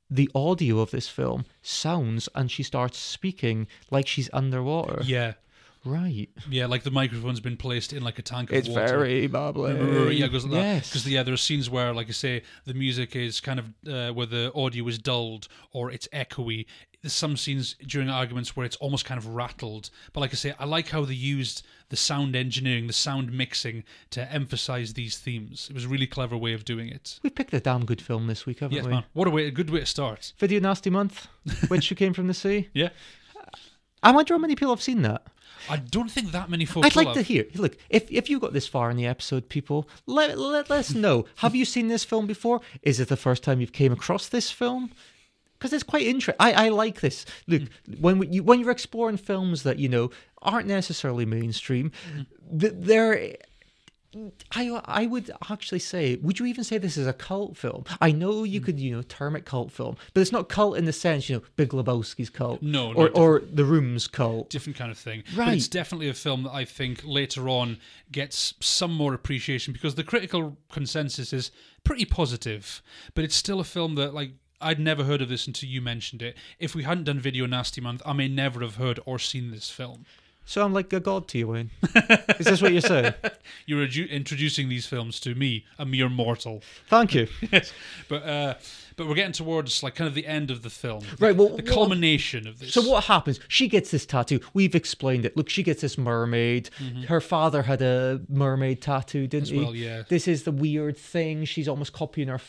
[0.09, 5.01] the audio of this film sounds and she starts speaking like she's underwater?
[5.03, 5.33] Yeah.
[5.83, 6.29] Right.
[6.49, 8.87] Yeah, like the microphone's been placed in like a tank of It's water.
[8.87, 9.73] very bubbly.
[10.17, 10.57] Yeah, it goes like that.
[10.75, 10.89] yes.
[10.89, 14.13] Because yeah, there are scenes where, like I say, the music is kind of uh,
[14.13, 16.65] where the audio is dulled or it's echoey.
[17.01, 19.89] There's some scenes during arguments where it's almost kind of rattled.
[20.13, 23.83] But like I say, I like how they used the sound engineering, the sound mixing
[24.11, 25.65] to emphasize these themes.
[25.67, 27.19] It was a really clever way of doing it.
[27.23, 28.91] we picked a damn good film this week, haven't Yes, we?
[28.91, 29.03] man.
[29.13, 30.33] What a way, a good way to start.
[30.37, 31.27] Video Nasty Month,
[31.71, 32.69] Witch Who Came from the Sea.
[32.71, 32.89] Yeah.
[34.03, 35.23] I wonder how many people have seen that.
[35.69, 36.87] I don't think that many folks.
[36.87, 37.45] I'd like will to hear.
[37.55, 40.93] Look, if if you got this far in the episode, people, let, let, let us
[40.93, 41.25] know.
[41.37, 42.61] Have you seen this film before?
[42.81, 44.91] Is it the first time you've came across this film?
[45.57, 46.35] Because it's quite interesting.
[46.39, 47.25] I, I like this.
[47.47, 47.93] Look, hmm.
[47.99, 50.11] when we, you when you're exploring films that you know
[50.41, 52.57] aren't necessarily mainstream, hmm.
[52.57, 53.35] th- they're
[54.51, 57.85] I I would actually say, would you even say this is a cult film?
[58.01, 58.45] I know Hmm.
[58.45, 61.29] you could you know term it cult film, but it's not cult in the sense
[61.29, 64.49] you know Big Lebowski's cult, No, no, or or The Room's cult.
[64.49, 65.23] different kind of thing.
[65.29, 65.57] But Right.
[65.57, 67.77] it's definitely a film that I think later on
[68.11, 71.51] gets some more appreciation because the critical consensus is
[71.83, 72.81] pretty positive,
[73.15, 74.31] but it's still a film that like
[74.63, 76.37] I'd never heard of this until you mentioned it.
[76.59, 79.71] If we hadn't done Video Nasty Month, I may never have heard or seen this
[79.71, 80.05] film.
[80.51, 81.69] So I'm like a god to you, Wayne.
[82.37, 83.13] is this what you're saying?
[83.67, 86.61] You're introducing these films to me, a mere mortal.
[86.89, 87.29] Thank you.
[87.53, 87.71] Yes,
[88.09, 88.55] but uh,
[88.97, 91.63] but we're getting towards like kind of the end of the film, Right, well, the
[91.63, 92.73] culmination of this.
[92.73, 93.39] So what happens?
[93.47, 94.41] She gets this tattoo.
[94.53, 95.37] We've explained it.
[95.37, 96.69] Look, she gets this mermaid.
[97.07, 99.55] Her father had a mermaid tattoo, didn't Mm-hmm.
[99.55, 99.65] As he?
[99.65, 100.03] well, yeah.
[100.09, 101.45] This is the weird thing.
[101.45, 102.41] She's almost copying her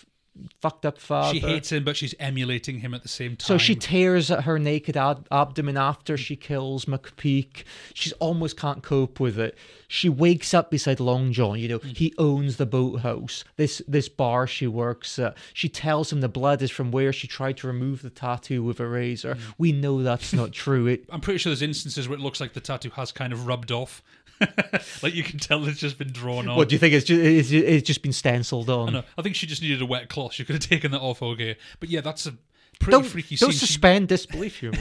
[0.60, 1.34] fucked up father.
[1.34, 3.46] She hates him, but she's emulating him at the same time.
[3.46, 7.64] So she tears at her naked ab- abdomen after she kills McPeak.
[7.94, 9.56] She almost can't cope with it.
[9.88, 11.58] She wakes up beside Long John.
[11.58, 11.96] You know Mm.
[11.96, 13.44] he owns the boathouse.
[13.56, 15.36] This this bar she works at.
[15.52, 18.80] She tells him the blood is from where she tried to remove the tattoo with
[18.80, 19.34] a razor.
[19.34, 19.54] Mm.
[19.58, 20.86] We know that's not true.
[20.86, 23.46] It I'm pretty sure there's instances where it looks like the tattoo has kind of
[23.46, 24.02] rubbed off.
[25.02, 26.56] like you can tell it's just been drawn on.
[26.56, 26.94] What do you think?
[26.94, 28.88] It's just it's, it's just been stenciled on.
[28.88, 29.02] I, know.
[29.16, 30.32] I think she just needed a wet cloth.
[30.32, 31.56] She could have taken that off, okay.
[31.80, 32.34] But yeah, that's a
[32.80, 33.60] pretty Don't, freaky don't scene.
[33.60, 34.72] She- suspend disbelief here.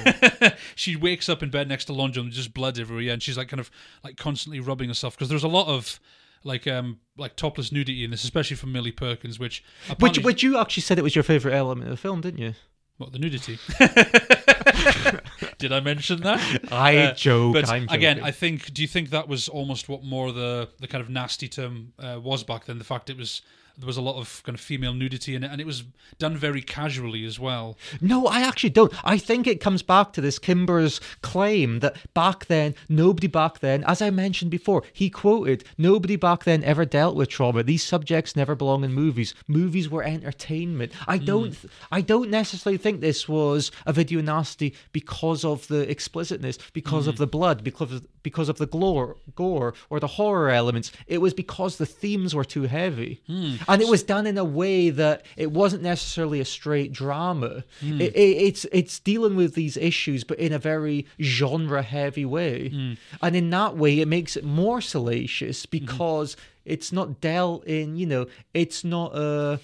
[0.76, 3.38] she wakes up in bed next to Long John, and just blood everywhere, and she's
[3.38, 3.70] like kind of
[4.04, 6.00] like constantly rubbing herself because there's a lot of
[6.44, 9.64] like um like topless nudity in this, especially from Millie Perkins, which
[10.00, 12.54] which which you actually said it was your favorite element of the film, didn't you?
[13.02, 13.58] what the nudity.
[15.62, 16.42] Did I mention that?
[16.72, 17.54] I joke.
[17.54, 18.28] But I'm again, joking.
[18.28, 18.74] I think.
[18.74, 22.20] Do you think that was almost what more the the kind of nasty term uh,
[22.22, 22.78] was back then?
[22.78, 23.42] The fact it was
[23.82, 25.84] there was a lot of kind of female nudity in it, and it was
[26.20, 27.78] done very casually as well.
[28.00, 28.94] No, I actually don't.
[29.04, 33.84] I think it comes back to this Cimber's claim that back then, nobody back then,
[33.86, 37.64] as I mentioned before, he quoted, nobody back then ever dealt with trauma.
[37.64, 39.34] These subjects never belong in movies.
[39.48, 40.92] Movies were entertainment.
[41.08, 41.26] I hmm.
[41.26, 41.58] don't
[41.92, 47.16] I don't necessarily think this was a video nasty because of the explicitness, because of
[47.16, 47.24] hmm.
[47.24, 50.92] the blood, because of because of the gore, gore or the horror elements.
[51.08, 53.22] It was because the themes were too heavy.
[53.26, 53.56] Hmm.
[53.72, 57.64] And it was done in a way that it wasn't necessarily a straight drama.
[57.80, 58.02] Hmm.
[58.02, 62.70] It, it, it's it's dealing with these issues, but in a very genre heavy way.
[62.70, 62.94] Hmm.
[63.22, 65.70] And in that way, it makes it more salacious hmm.
[65.72, 67.96] because it's not dealt in.
[67.96, 69.60] You know, it's not a.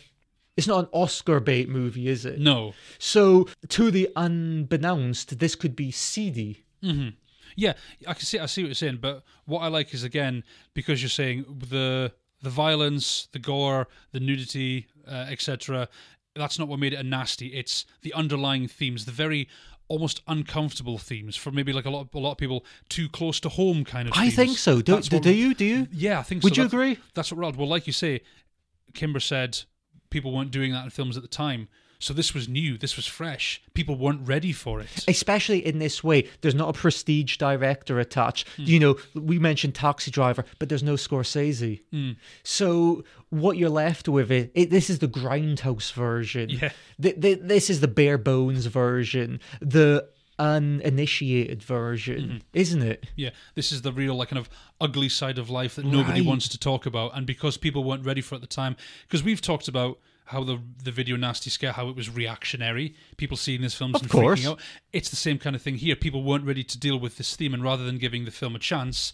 [0.55, 2.39] It's not an Oscar bait movie, is it?
[2.39, 6.63] No, So, to the unbeknownst, this could be seedy.
[6.83, 7.09] Mm-hmm.
[7.55, 7.73] Yeah,
[8.07, 8.39] I can see.
[8.39, 10.43] I see what you're saying, but what I like is again
[10.73, 15.87] because you're saying the the violence, the gore, the nudity, uh, etc.
[16.35, 17.47] That's not what made it a nasty.
[17.47, 19.47] It's the underlying themes, the very
[19.89, 23.39] almost uncomfortable themes for maybe like a lot of, a lot of people too close
[23.39, 24.13] to home kind of.
[24.13, 24.35] I themes.
[24.35, 24.81] think so.
[24.81, 25.53] Do, do, do you?
[25.53, 25.87] Do you?
[25.91, 26.41] Yeah, I think.
[26.41, 26.45] So.
[26.47, 26.61] Would so.
[26.61, 27.03] you That's- agree?
[27.13, 27.57] That's what we're.
[27.57, 28.21] Well, like you say,
[28.93, 29.59] Cimber said
[30.09, 31.67] people weren't doing that in films at the time.
[31.99, 32.77] So this was new.
[32.77, 33.61] This was fresh.
[33.73, 35.05] People weren't ready for it.
[35.07, 38.63] especially in this way there's not a prestige director attached hmm.
[38.63, 42.11] you know we mentioned taxi driver but there's no scorsese hmm.
[42.43, 46.71] so what you're left with is it, this is the grindhouse version Yeah.
[47.01, 50.07] Th- th- this is the bare bones version the
[50.39, 52.37] uninitiated version hmm.
[52.53, 54.49] isn't it Yeah, this is the real like kind of
[54.79, 56.27] ugly side of life that nobody Right.
[56.27, 58.75] wants to talk about, and because people weren't ready for it at the time,
[59.07, 63.35] because we've talked about how the the video nasty scare, how it was reactionary, people
[63.37, 64.41] seeing these films Of and course.
[64.41, 64.59] freaking out.
[64.93, 65.95] It's the same kind of thing here.
[65.95, 68.59] People weren't ready to deal with this theme, and rather than giving the film a
[68.59, 69.13] chance,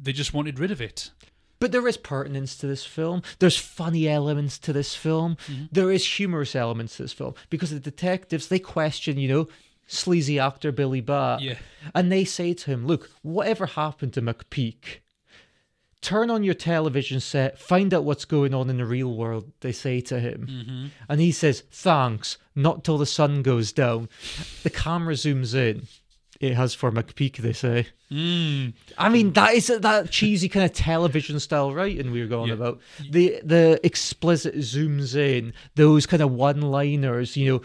[0.00, 1.10] they just wanted rid of it.
[1.58, 3.22] But there is pertinence to this film.
[3.38, 5.36] There's funny elements to this film.
[5.46, 5.64] Mm-hmm.
[5.70, 9.48] There is humorous elements to this film because the detectives they question, you know,
[9.86, 11.58] sleazy actor Billy Bat, Yeah.
[11.94, 15.01] and they say to him, "Look, whatever happened to McPeak."
[16.02, 19.70] Turn on your television set, find out what's going on in the real world, they
[19.72, 20.46] say to him.
[20.50, 20.86] Mm-hmm.
[21.08, 24.08] And he says, Thanks, not till the sun goes down.
[24.64, 25.86] The camera zooms in.
[26.40, 27.86] It has for McPeak, they say.
[28.10, 28.72] Mm.
[28.98, 32.54] I mean, that is that cheesy kind of television style writing we were going Yeah.
[32.54, 32.80] about.
[33.08, 37.62] The the explicit zooms in, those kind of one liners, you know,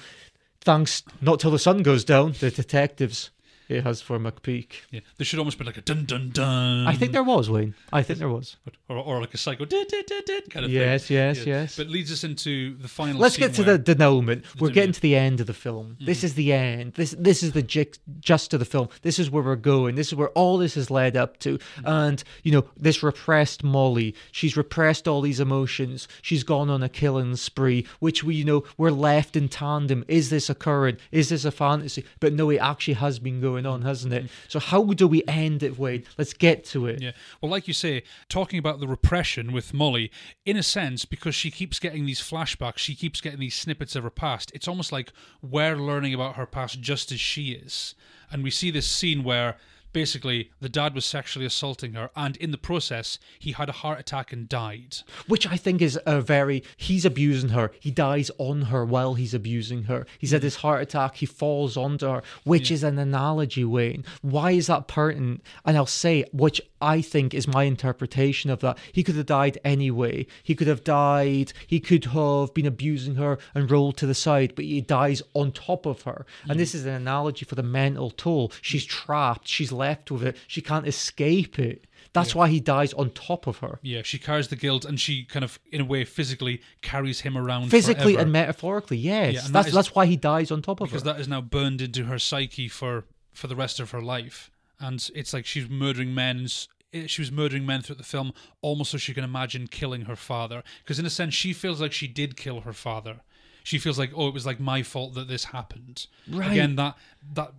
[0.61, 3.31] thanks not till the sun goes down, the detectives.
[3.69, 4.68] It has for McPeak.
[4.91, 6.88] Yeah, there should almost be like a dun dun dun.
[6.88, 7.76] I think there was, Wayne.
[7.91, 8.56] I think there was.
[8.88, 11.18] or, or like a psycho did did did did kind of Yes, thing.
[11.18, 11.45] yes, yes.
[11.48, 11.77] yes.
[11.77, 13.19] But leads us into the final.
[13.19, 14.45] Let's scene get to the denouement.
[14.60, 15.95] We're getting to the end of the film.
[15.95, 16.06] Mm-hmm.
[16.06, 16.94] This is the end.
[16.94, 18.89] This this is the ji- just of the film.
[19.02, 19.95] This is where we're going.
[19.95, 21.57] This is where all this has led up to.
[21.57, 21.88] Mm-hmm.
[21.88, 24.15] And you know, this repressed Molly.
[24.31, 26.07] She's repressed all these emotions.
[26.22, 30.06] She's gone on a killing spree, which we you know we're left in tandem.
[30.07, 30.98] Is this occurring?
[31.11, 32.06] Is this a fantasy?
[32.19, 33.88] But no, it actually has been going going on, mm-hmm.
[33.88, 34.23] hasn't it?
[34.25, 34.47] Mm-hmm.
[34.47, 36.03] So how do we end it, Wayne?
[36.17, 37.01] Let's get to it.
[37.01, 37.11] Yeah.
[37.41, 40.11] Well, like you say, talking about the repression with Molly,
[40.45, 44.03] in a sense, because she keeps getting these flashbacks, she keeps getting these snippets of
[44.03, 45.11] her past, it's almost like
[45.41, 47.95] we're learning about her past just as she is.
[48.31, 49.57] And we see this scene where
[49.97, 53.99] basically the dad was sexually assaulting her, and in the process, he had a heart
[53.99, 54.97] attack and died.
[55.27, 57.71] Which I think is a very he's abusing her.
[57.79, 60.05] He dies on her while he's abusing her.
[60.19, 60.49] He's had mm.
[60.49, 61.15] his heart attack.
[61.15, 64.05] He falls onto her, which is an analogy, Wayne.
[64.21, 65.41] Why is that pertinent?
[65.65, 68.77] And I'll say, which I think is my interpretation of that.
[68.91, 70.27] He could have died anyway.
[70.43, 71.53] He could have died.
[71.65, 75.51] He could have been abusing her and rolled to the side, but he dies on
[75.53, 76.27] top of her.
[76.43, 76.57] And mm.
[76.57, 78.51] this is an analogy for the mental toll.
[78.61, 79.47] She's trapped.
[79.47, 80.38] She's left with it.
[80.47, 81.85] She can't escape it.
[82.14, 83.80] That's why he dies on top of her.
[83.84, 87.38] Yeah, she carries the guilt, and she kind of, in a way, physically carries him
[87.38, 88.22] around Physically forever.
[88.23, 89.34] and metaphorically, yes.
[89.34, 90.91] Yeah, and that's that is- that's why he dies on top of her.
[90.91, 94.49] because that is now burned into her psyche for for the rest of her life
[94.80, 96.47] and it's like she's murdering men
[96.91, 100.15] eh, she was murdering men throughout the film almost so she can imagine killing her
[100.15, 103.18] father because in a sense she feels like she did kill her father
[103.64, 106.51] she feels like oh it was like my fault that this happened Right.
[106.51, 106.97] again that
[107.34, 107.53] that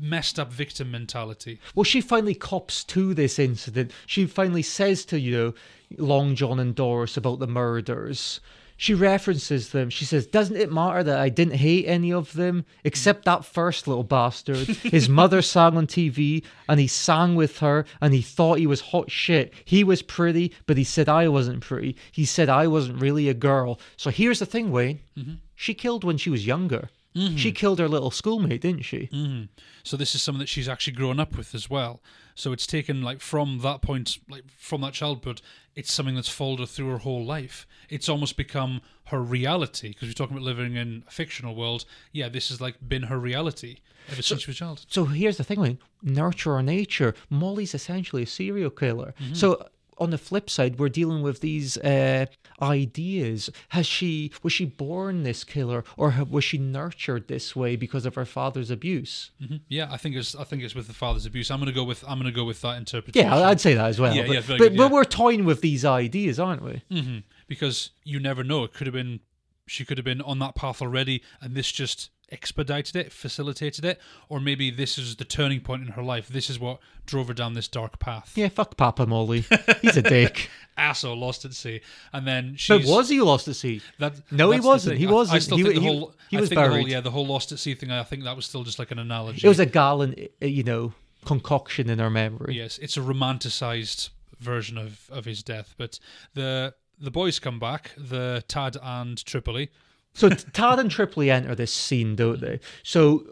[0.00, 3.92] messed up victim mentality Well, she finally cops to this incident.
[4.06, 5.54] She finally says to, you know,
[5.96, 8.40] Long John and Doris about the murders.
[8.80, 9.90] She references them.
[9.90, 13.88] She says, Doesn't it matter that I didn't hate any of them except that first
[13.88, 14.68] little bastard?
[14.68, 18.80] His mother sang on TV and he sang with her and he thought he was
[18.80, 19.52] hot shit.
[19.64, 21.96] He was pretty, but he said I wasn't pretty.
[22.12, 23.80] He said I wasn't really a girl.
[23.96, 25.00] So here's the thing, Wayne.
[25.18, 25.34] Mm-hmm.
[25.56, 26.88] She killed when she was younger.
[27.16, 27.36] Mm-hmm.
[27.36, 29.08] She killed her little schoolmate, didn't she?
[29.12, 29.44] Mm-hmm.
[29.82, 32.00] so this is something that she's actually grown up with as well
[32.34, 35.40] so it's taken like from that point like from that childhood
[35.74, 40.08] it's something that's followed her through her whole life it's almost become her reality because
[40.08, 43.78] we're talking about living in a fictional world yeah this has like been her reality
[44.12, 45.78] ever since she was a child So here's the thing, Wayne.
[46.02, 47.14] Nurture or nature.
[47.28, 49.14] Molly's essentially a serial killer.
[49.20, 49.34] Mm-hmm.
[49.34, 49.66] So
[49.98, 52.26] on the flip side, we're dealing with these uh,
[52.62, 53.50] ideas.
[53.70, 58.14] Has she was she born this killer, or was she nurtured this way because of
[58.14, 59.30] her father's abuse?
[59.42, 59.60] Mhm.
[59.68, 62.04] yeah i think it's i think it's with the father's abuse i'm gonna go with
[62.08, 64.14] i'm gonna go with that interpretation Yeah, I'd say that as well.
[64.14, 66.82] Yeah, but, yeah, but, good, but we're toying with these ideas, aren't we?
[66.90, 69.20] hmm because you never know it could have been
[69.68, 73.98] she could have been on that path already and this just expedited it facilitated it
[74.28, 77.32] or maybe this is the turning point in her life this is what drove her
[77.32, 79.46] down this dark path Yeah, fuck Papa Molly.
[79.80, 80.50] He's a dick.
[80.76, 81.80] asshole lost at sea
[82.12, 83.80] and then but was he lost at sea?
[83.98, 84.98] that, No, he wasn't.
[84.98, 87.10] He I- I, still He think the he- whole he was the whole, yeah the
[87.10, 89.48] whole lost at sea thing i think that was still just like an analogy It
[89.48, 90.92] was a gallant, uh, you know,
[91.24, 92.54] concoction in our memory.
[92.56, 95.74] Yes, it's a romanticized version of, of his death.
[95.76, 95.98] But
[96.34, 99.70] the the boys come back, the Tad and Tripoli.
[100.14, 102.60] So Tad and Tripoli enter this scene, don't they?
[102.82, 103.24] So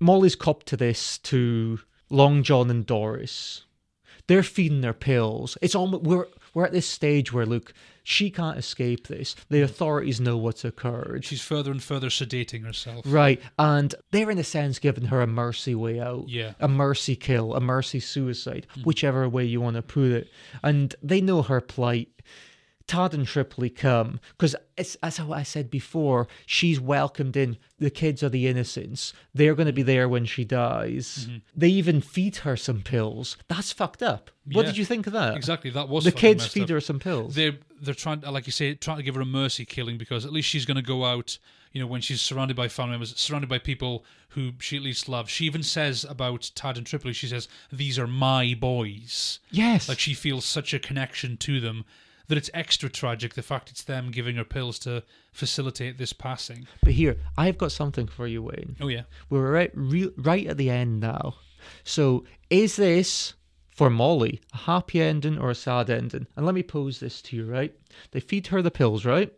[0.00, 1.80] Molly's copped to this to
[2.10, 3.64] Long John and Doris.
[4.26, 5.56] They're feeding their pills.
[5.60, 9.34] It's almost we're we're at this stage where look, she can't escape this.
[9.48, 9.64] The mm.
[9.64, 11.24] authorities know what's occurred.
[11.24, 13.04] She's further and further sedating herself.
[13.06, 16.28] Right, and they're in a sense giving her a mercy way out.
[16.28, 16.52] Yeah.
[16.60, 18.84] A mercy kill, a mercy suicide, mm.
[18.84, 20.28] whichever way you want to put it.
[20.62, 22.08] And they know her plight.
[22.86, 27.56] Todd and Tripoli come because as I said before, she's welcomed in.
[27.78, 29.12] The kids are the innocents.
[29.32, 31.26] They're going to be there when she dies.
[31.28, 31.36] Mm-hmm.
[31.56, 33.36] They even feed her some pills.
[33.48, 34.30] That's fucked up.
[34.52, 34.70] What Yeah.
[34.72, 35.36] did you think of that?
[35.36, 36.68] Exactly, that was the kids feed up.
[36.70, 37.34] her some pills.
[37.34, 40.32] They're they're trying, like you say, trying to give her a mercy killing because at
[40.32, 41.38] least she's going to go out.
[41.72, 45.08] You know, when she's surrounded by family members, surrounded by people who she at least
[45.08, 45.30] loves.
[45.30, 49.98] She even says about Tad and Tripoli, she says, "These are my boys." yes, Like
[49.98, 51.84] she feels such a connection to them
[52.28, 55.02] that it's extra tragic the fact it's them giving her pills to
[55.32, 56.66] facilitate this passing.
[56.82, 58.76] but here I've got something for you, Wayne.
[58.80, 59.02] Oh yeah.
[59.30, 61.34] We're right, re- right at the end now.
[61.82, 63.34] So, is this
[63.70, 66.26] for Molly a happy ending or a sad ending?
[66.36, 67.74] And let me pose this to you, right?
[68.10, 69.32] They feed her the pills, right?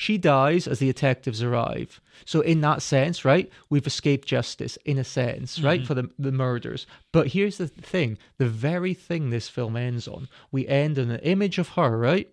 [0.00, 2.00] She dies as the detectives arrive.
[2.24, 6.30] So, in that sense, right, we've escaped justice, in a sense, right, for the, the
[6.30, 6.86] murders.
[7.10, 11.18] But here's the thing the very thing this film ends on, we end on an
[11.20, 12.32] image of her, right?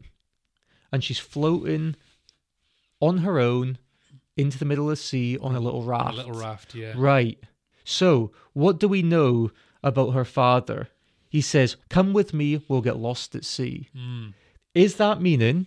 [0.92, 1.96] And she's floating
[3.00, 3.80] on her own
[4.38, 6.18] into the middle of the sea on a little A raft.
[6.18, 6.94] little raft, yeah.
[6.96, 7.40] Right.
[7.84, 9.50] So, what do we know
[9.82, 10.90] about her father?
[11.30, 13.90] He says, Come with me, we'll get lost at sea.
[13.98, 14.28] Hmm.
[14.76, 15.66] Is that meaning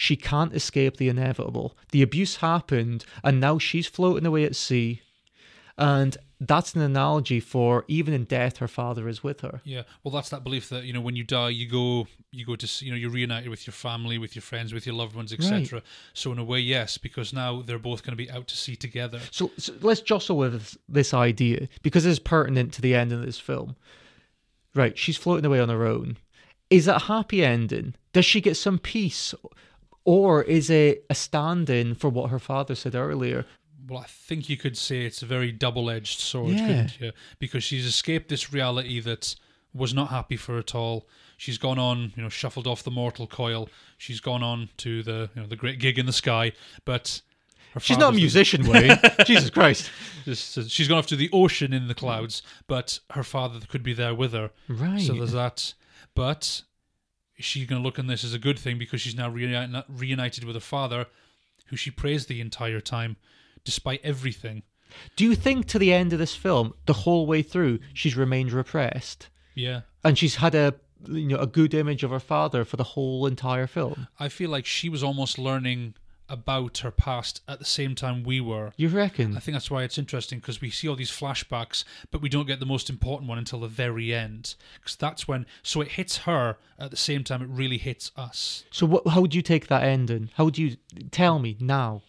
[0.00, 1.76] she can't escape the inevitable?
[1.90, 5.02] The abuse happened, and now she's floating away at sea.
[5.76, 9.60] And that's an analogy for even in death, her father is with her.
[9.62, 12.56] Yeah, well, that's that belief that you know when you die, you go, you go
[12.56, 15.34] to, you know, you're reunited with your family, with your friends, with your loved ones,
[15.34, 15.82] etc.
[16.14, 18.76] So in a way, yes, because now they're both going to be out to sea
[18.76, 19.20] together.
[19.30, 23.22] So, so let's jostle with this, this idea because it's pertinent to the end of
[23.22, 23.76] this film.
[24.74, 26.16] Right, she's floating away on her own.
[26.70, 27.94] Is that a happy ending?
[28.14, 29.34] Does she get some peace?
[30.04, 33.44] Or is it a stand in for what her father said earlier?
[33.88, 36.66] Well, I think you could say it's a very double-edged sword, Yeah.
[36.66, 37.12] couldn't you?
[37.38, 39.34] Because she's escaped this reality that
[39.74, 41.06] was not happy for her at all.
[41.36, 43.68] She's gone on, you know, shuffled off the mortal coil.
[43.98, 46.52] She's gone on to the, you know, the great gig in the sky.
[46.84, 47.20] But
[47.74, 48.98] her She's not a musician, Wayne.
[49.26, 49.90] Jesus Christ.
[50.24, 53.92] She's uh, gone off to the ocean in the clouds, but her father could be
[53.94, 54.50] there with her.
[54.68, 55.00] Right.
[55.00, 55.74] So there's that.
[56.14, 56.62] But
[57.40, 59.84] is she going to look on this as a good thing because she's now reuni-
[59.88, 61.06] reunited with her father,
[61.66, 63.16] who she praised the entire time,
[63.64, 64.62] despite everything?
[65.16, 68.52] Do you think to the end of this film, the whole way through, she's remained
[68.52, 69.28] repressed?
[69.54, 69.82] Yeah.
[70.04, 70.74] And she's had a
[71.08, 74.06] you know a good image of her father for the whole entire film.
[74.18, 75.94] I feel like she was almost learning
[76.30, 78.72] about her past at the same time we were.
[78.76, 79.36] You reckon?
[79.36, 82.46] I think that's why it's interesting because we see all these flashbacks, but we don't
[82.46, 84.54] get the most important one until the very end.
[84.78, 88.64] Because that's when, so it hits her at the same time it really hits us.
[88.70, 90.30] So what, how would you take that ending?
[90.34, 90.76] How would you
[91.10, 92.02] tell me now?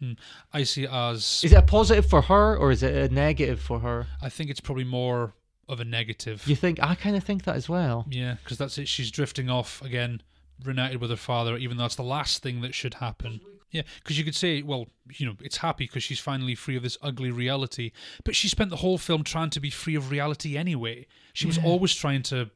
[0.00, 0.12] Hmm,
[0.52, 3.60] I see it as Is it a positive for her or is it a negative
[3.60, 4.06] for her?
[4.20, 5.34] I think it's probably more
[5.68, 6.46] of a negative.
[6.46, 8.06] You think I kind of think that as well.
[8.08, 8.88] Yeah, because that's it.
[8.88, 10.22] She's drifting off again,
[10.62, 13.40] reunited with her father, even though that's the last thing that should happen.
[13.76, 16.82] Yeah, because you could say, well, you know, it's happy because she's finally free of
[16.82, 17.92] this ugly reality.
[18.24, 21.06] But she spent the whole film trying to be free of reality anyway.
[21.32, 21.64] She was Yeah.
[21.64, 22.50] always trying to,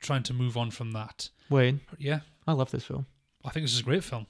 [0.00, 1.30] trying to move on from that.
[1.48, 3.06] Wayne, Yeah, I love this film.
[3.44, 4.26] I think this is a great film.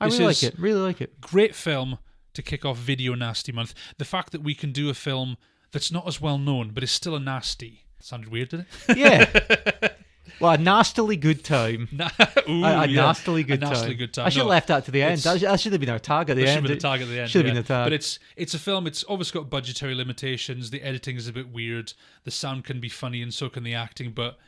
[0.00, 0.58] I This really is like it.
[0.58, 1.20] Really like it.
[1.20, 1.98] Great film
[2.32, 3.74] to kick off Video Nasty Month.
[3.98, 5.36] The fact that we can do a film
[5.72, 7.84] that's not as well known, but is still a nasty.
[8.00, 8.96] Sounded weird, did it?
[8.96, 9.88] Yeah.
[10.40, 11.88] well, a nastily good time.
[11.92, 13.02] Na- a, Ooh, a yeah.
[13.02, 13.96] nastily good a nastily time.
[13.98, 14.26] good time.
[14.26, 15.12] I should have No, left that to the end.
[15.18, 16.56] it's- That, should- that should have been our tag at the That should end.
[16.56, 17.30] have been the target at the end.
[17.30, 17.54] Should have yeah.
[17.54, 17.86] been the tag.
[17.86, 18.86] But it's it's a film.
[18.86, 20.70] It's obviously got budgetary limitations.
[20.70, 21.92] The editing is a bit weird.
[22.24, 24.12] The sound can be funny, and so can the acting.
[24.12, 24.38] But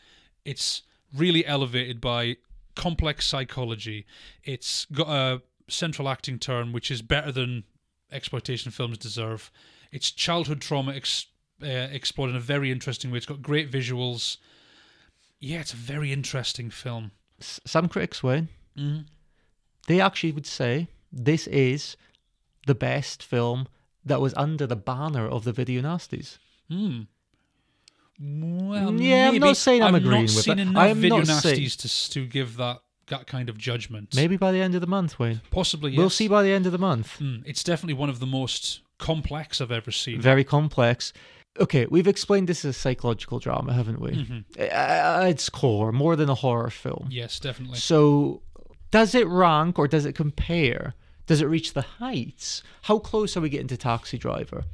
[0.44, 0.82] it's
[1.15, 2.36] really elevated by
[2.74, 4.07] complex psychology.
[4.44, 7.65] It's got a central acting turn, which is better than
[8.12, 9.51] exploitation films deserve.
[9.93, 11.27] It's childhood trauma ex-
[11.62, 13.16] uh, explored in a very interesting way.
[13.16, 14.36] It's got great visuals.
[15.40, 17.10] Yeah, it's a very interesting film.
[17.40, 19.06] S- some critics, Wayne, Mhm.
[19.86, 21.96] they actually would say this is
[22.66, 23.68] the best film
[24.04, 26.38] that was under the banner of the Video Nasties.
[26.68, 27.02] Hmm.
[28.18, 30.76] Well, Yeah, I'm not saying I'm I've agreeing with seen that.
[30.76, 31.76] I am video not saying- nasties
[32.08, 34.16] to to give that that kind of judgment.
[34.16, 35.40] Maybe by the end of the month, Wayne.
[35.52, 35.92] possibly.
[35.92, 35.98] Yes.
[35.98, 37.18] We'll see by the end of the month.
[37.18, 40.20] Hmm, It's definitely one of the most complex I've ever seen.
[40.20, 41.12] Very complex.
[41.60, 44.10] Okay, we've explained this as a psychological drama, haven't we?
[44.10, 44.44] Mhm.
[44.58, 47.08] Uh, At its core, more than a horror film.
[47.10, 47.78] Yes, definitely.
[47.78, 48.42] So,
[48.90, 50.94] does it rank or does it compare?
[51.26, 52.62] Does it reach the heights?
[52.82, 54.64] How close are we getting to Taxi Driver?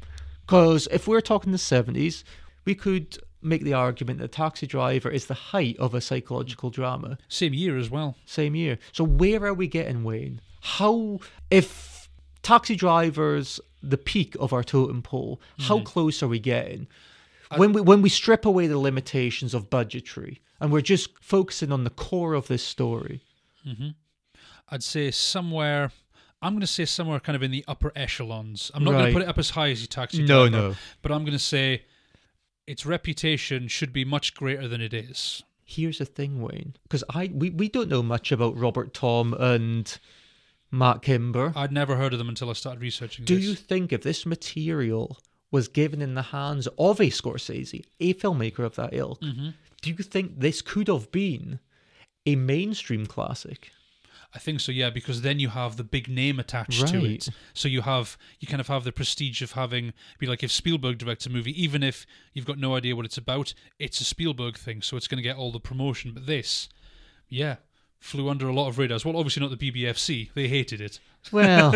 [0.47, 2.25] Because if we're talking the 70s,
[2.65, 7.17] we could make the argument that Taxi Driver is the height of a psychological drama.
[7.29, 8.17] Same year as well.
[8.27, 8.79] Same year.
[8.93, 10.41] So, where are we getting, Wayne?
[10.61, 12.09] How, if
[12.43, 15.85] Taxi Driver's the peak of our totem pole, how Mm-hmm.
[15.85, 16.87] close are we getting?
[17.57, 21.85] when we when we strip away the limitations of budgetary and we're just focusing on
[21.85, 23.21] the core of this story.
[24.69, 25.91] I'd say somewhere.
[26.41, 28.71] I'm going to say somewhere kind of in the upper echelons.
[28.75, 30.69] I'm not going to put it up as high as your taxi No, driver.
[30.71, 30.75] no.
[31.03, 31.83] But I'm going to say
[32.67, 35.43] its reputation should be much greater than it is.
[35.65, 39.97] Here's the thing, Wayne, because I we, we don't know much about Robert Thom and
[40.73, 41.55] Matt Cimber.
[41.55, 43.45] I'd never heard of them until I started researching Do this.
[43.45, 45.19] you think if this material
[45.51, 49.51] was given in the hands of a Scorsese, a filmmaker of that ilk, Mm-hmm.
[49.83, 51.61] do you think this could have been
[52.25, 53.71] a mainstream classic?
[54.35, 57.29] I think so, yeah, because then you have the big name attached to it.
[57.53, 60.97] So you have you kind of have the prestige of having be like if Spielberg
[60.97, 64.57] directs a movie, even if you've got no idea what it's about, it's a Spielberg
[64.57, 66.13] thing, so it's going to get all the promotion.
[66.15, 66.71] But this,
[67.29, 67.57] yeah,
[68.03, 69.05] flew under a lot of radars.
[69.05, 70.99] Well, obviously not the BBFC; they hated it.
[71.31, 71.75] Well,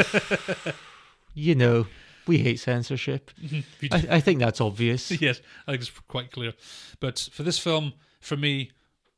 [1.35, 1.87] you know,
[2.27, 3.31] we hate censorship.
[3.43, 3.61] Mm-hmm.
[3.81, 5.11] We I, I think that's obvious.
[5.21, 6.53] yes, I think it's quite clear.
[7.01, 8.73] But for this film, for me,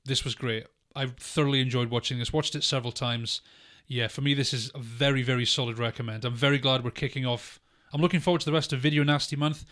[0.04, 0.66] this was great.
[0.94, 2.32] I thoroughly enjoyed watching this.
[2.32, 3.40] Watched it several times.
[3.86, 6.24] Yeah, for me, this is a very, very solid recommend.
[6.24, 7.58] I'm very glad we're kicking off.
[7.92, 9.64] I'm looking forward to the rest of Video Nasty Month.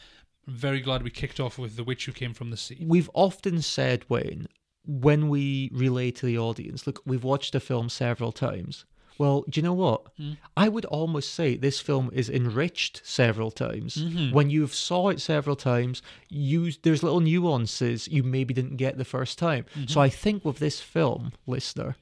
[0.46, 2.78] I'm very glad we kicked off with The Witch Who Came from the Sea.
[2.80, 4.48] We've often said, Wayne,
[4.86, 8.84] when we relay to the audience, look, we've watched the film several times.
[9.18, 10.08] Well, do you know what?
[10.16, 10.32] Hmm.
[10.56, 13.96] I would almost say this film is enriched several times.
[13.96, 14.34] Mm-hmm.
[14.34, 19.04] When you've saw it several times, you there's little nuances you maybe didn't get the
[19.04, 19.64] first time.
[19.74, 19.86] Mm-hmm.
[19.86, 21.96] So I think with this film, listener,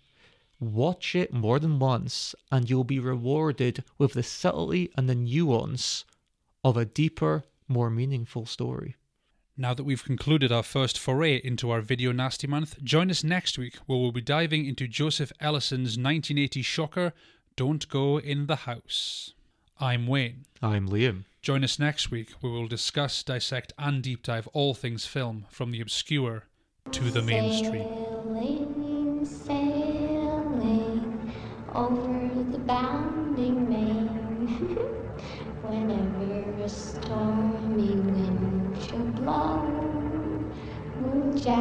[0.58, 6.04] watch it more than once and you'll be rewarded with the subtlety and the nuance
[6.64, 8.96] of a deeper, more meaningful story.
[9.56, 13.56] Now that we've concluded our first foray into our Video Nasty Month, join us next
[13.56, 17.12] week where we'll be diving into Joseph Ellison's 1980 shocker,
[17.54, 19.32] Don't Go in the House.
[19.78, 20.46] I'm Wayne.
[20.60, 21.22] I'm Liam.
[21.40, 25.70] Join us next week where we'll discuss, dissect, and deep dive all things film from
[25.70, 26.46] the obscure
[26.90, 27.84] to the mainstream.
[27.84, 31.32] Sailing, sailing
[31.72, 34.08] over the bounding main.
[35.62, 38.33] Whenever a stormy wind
[39.24, 39.64] mong
[41.42, 41.56] cha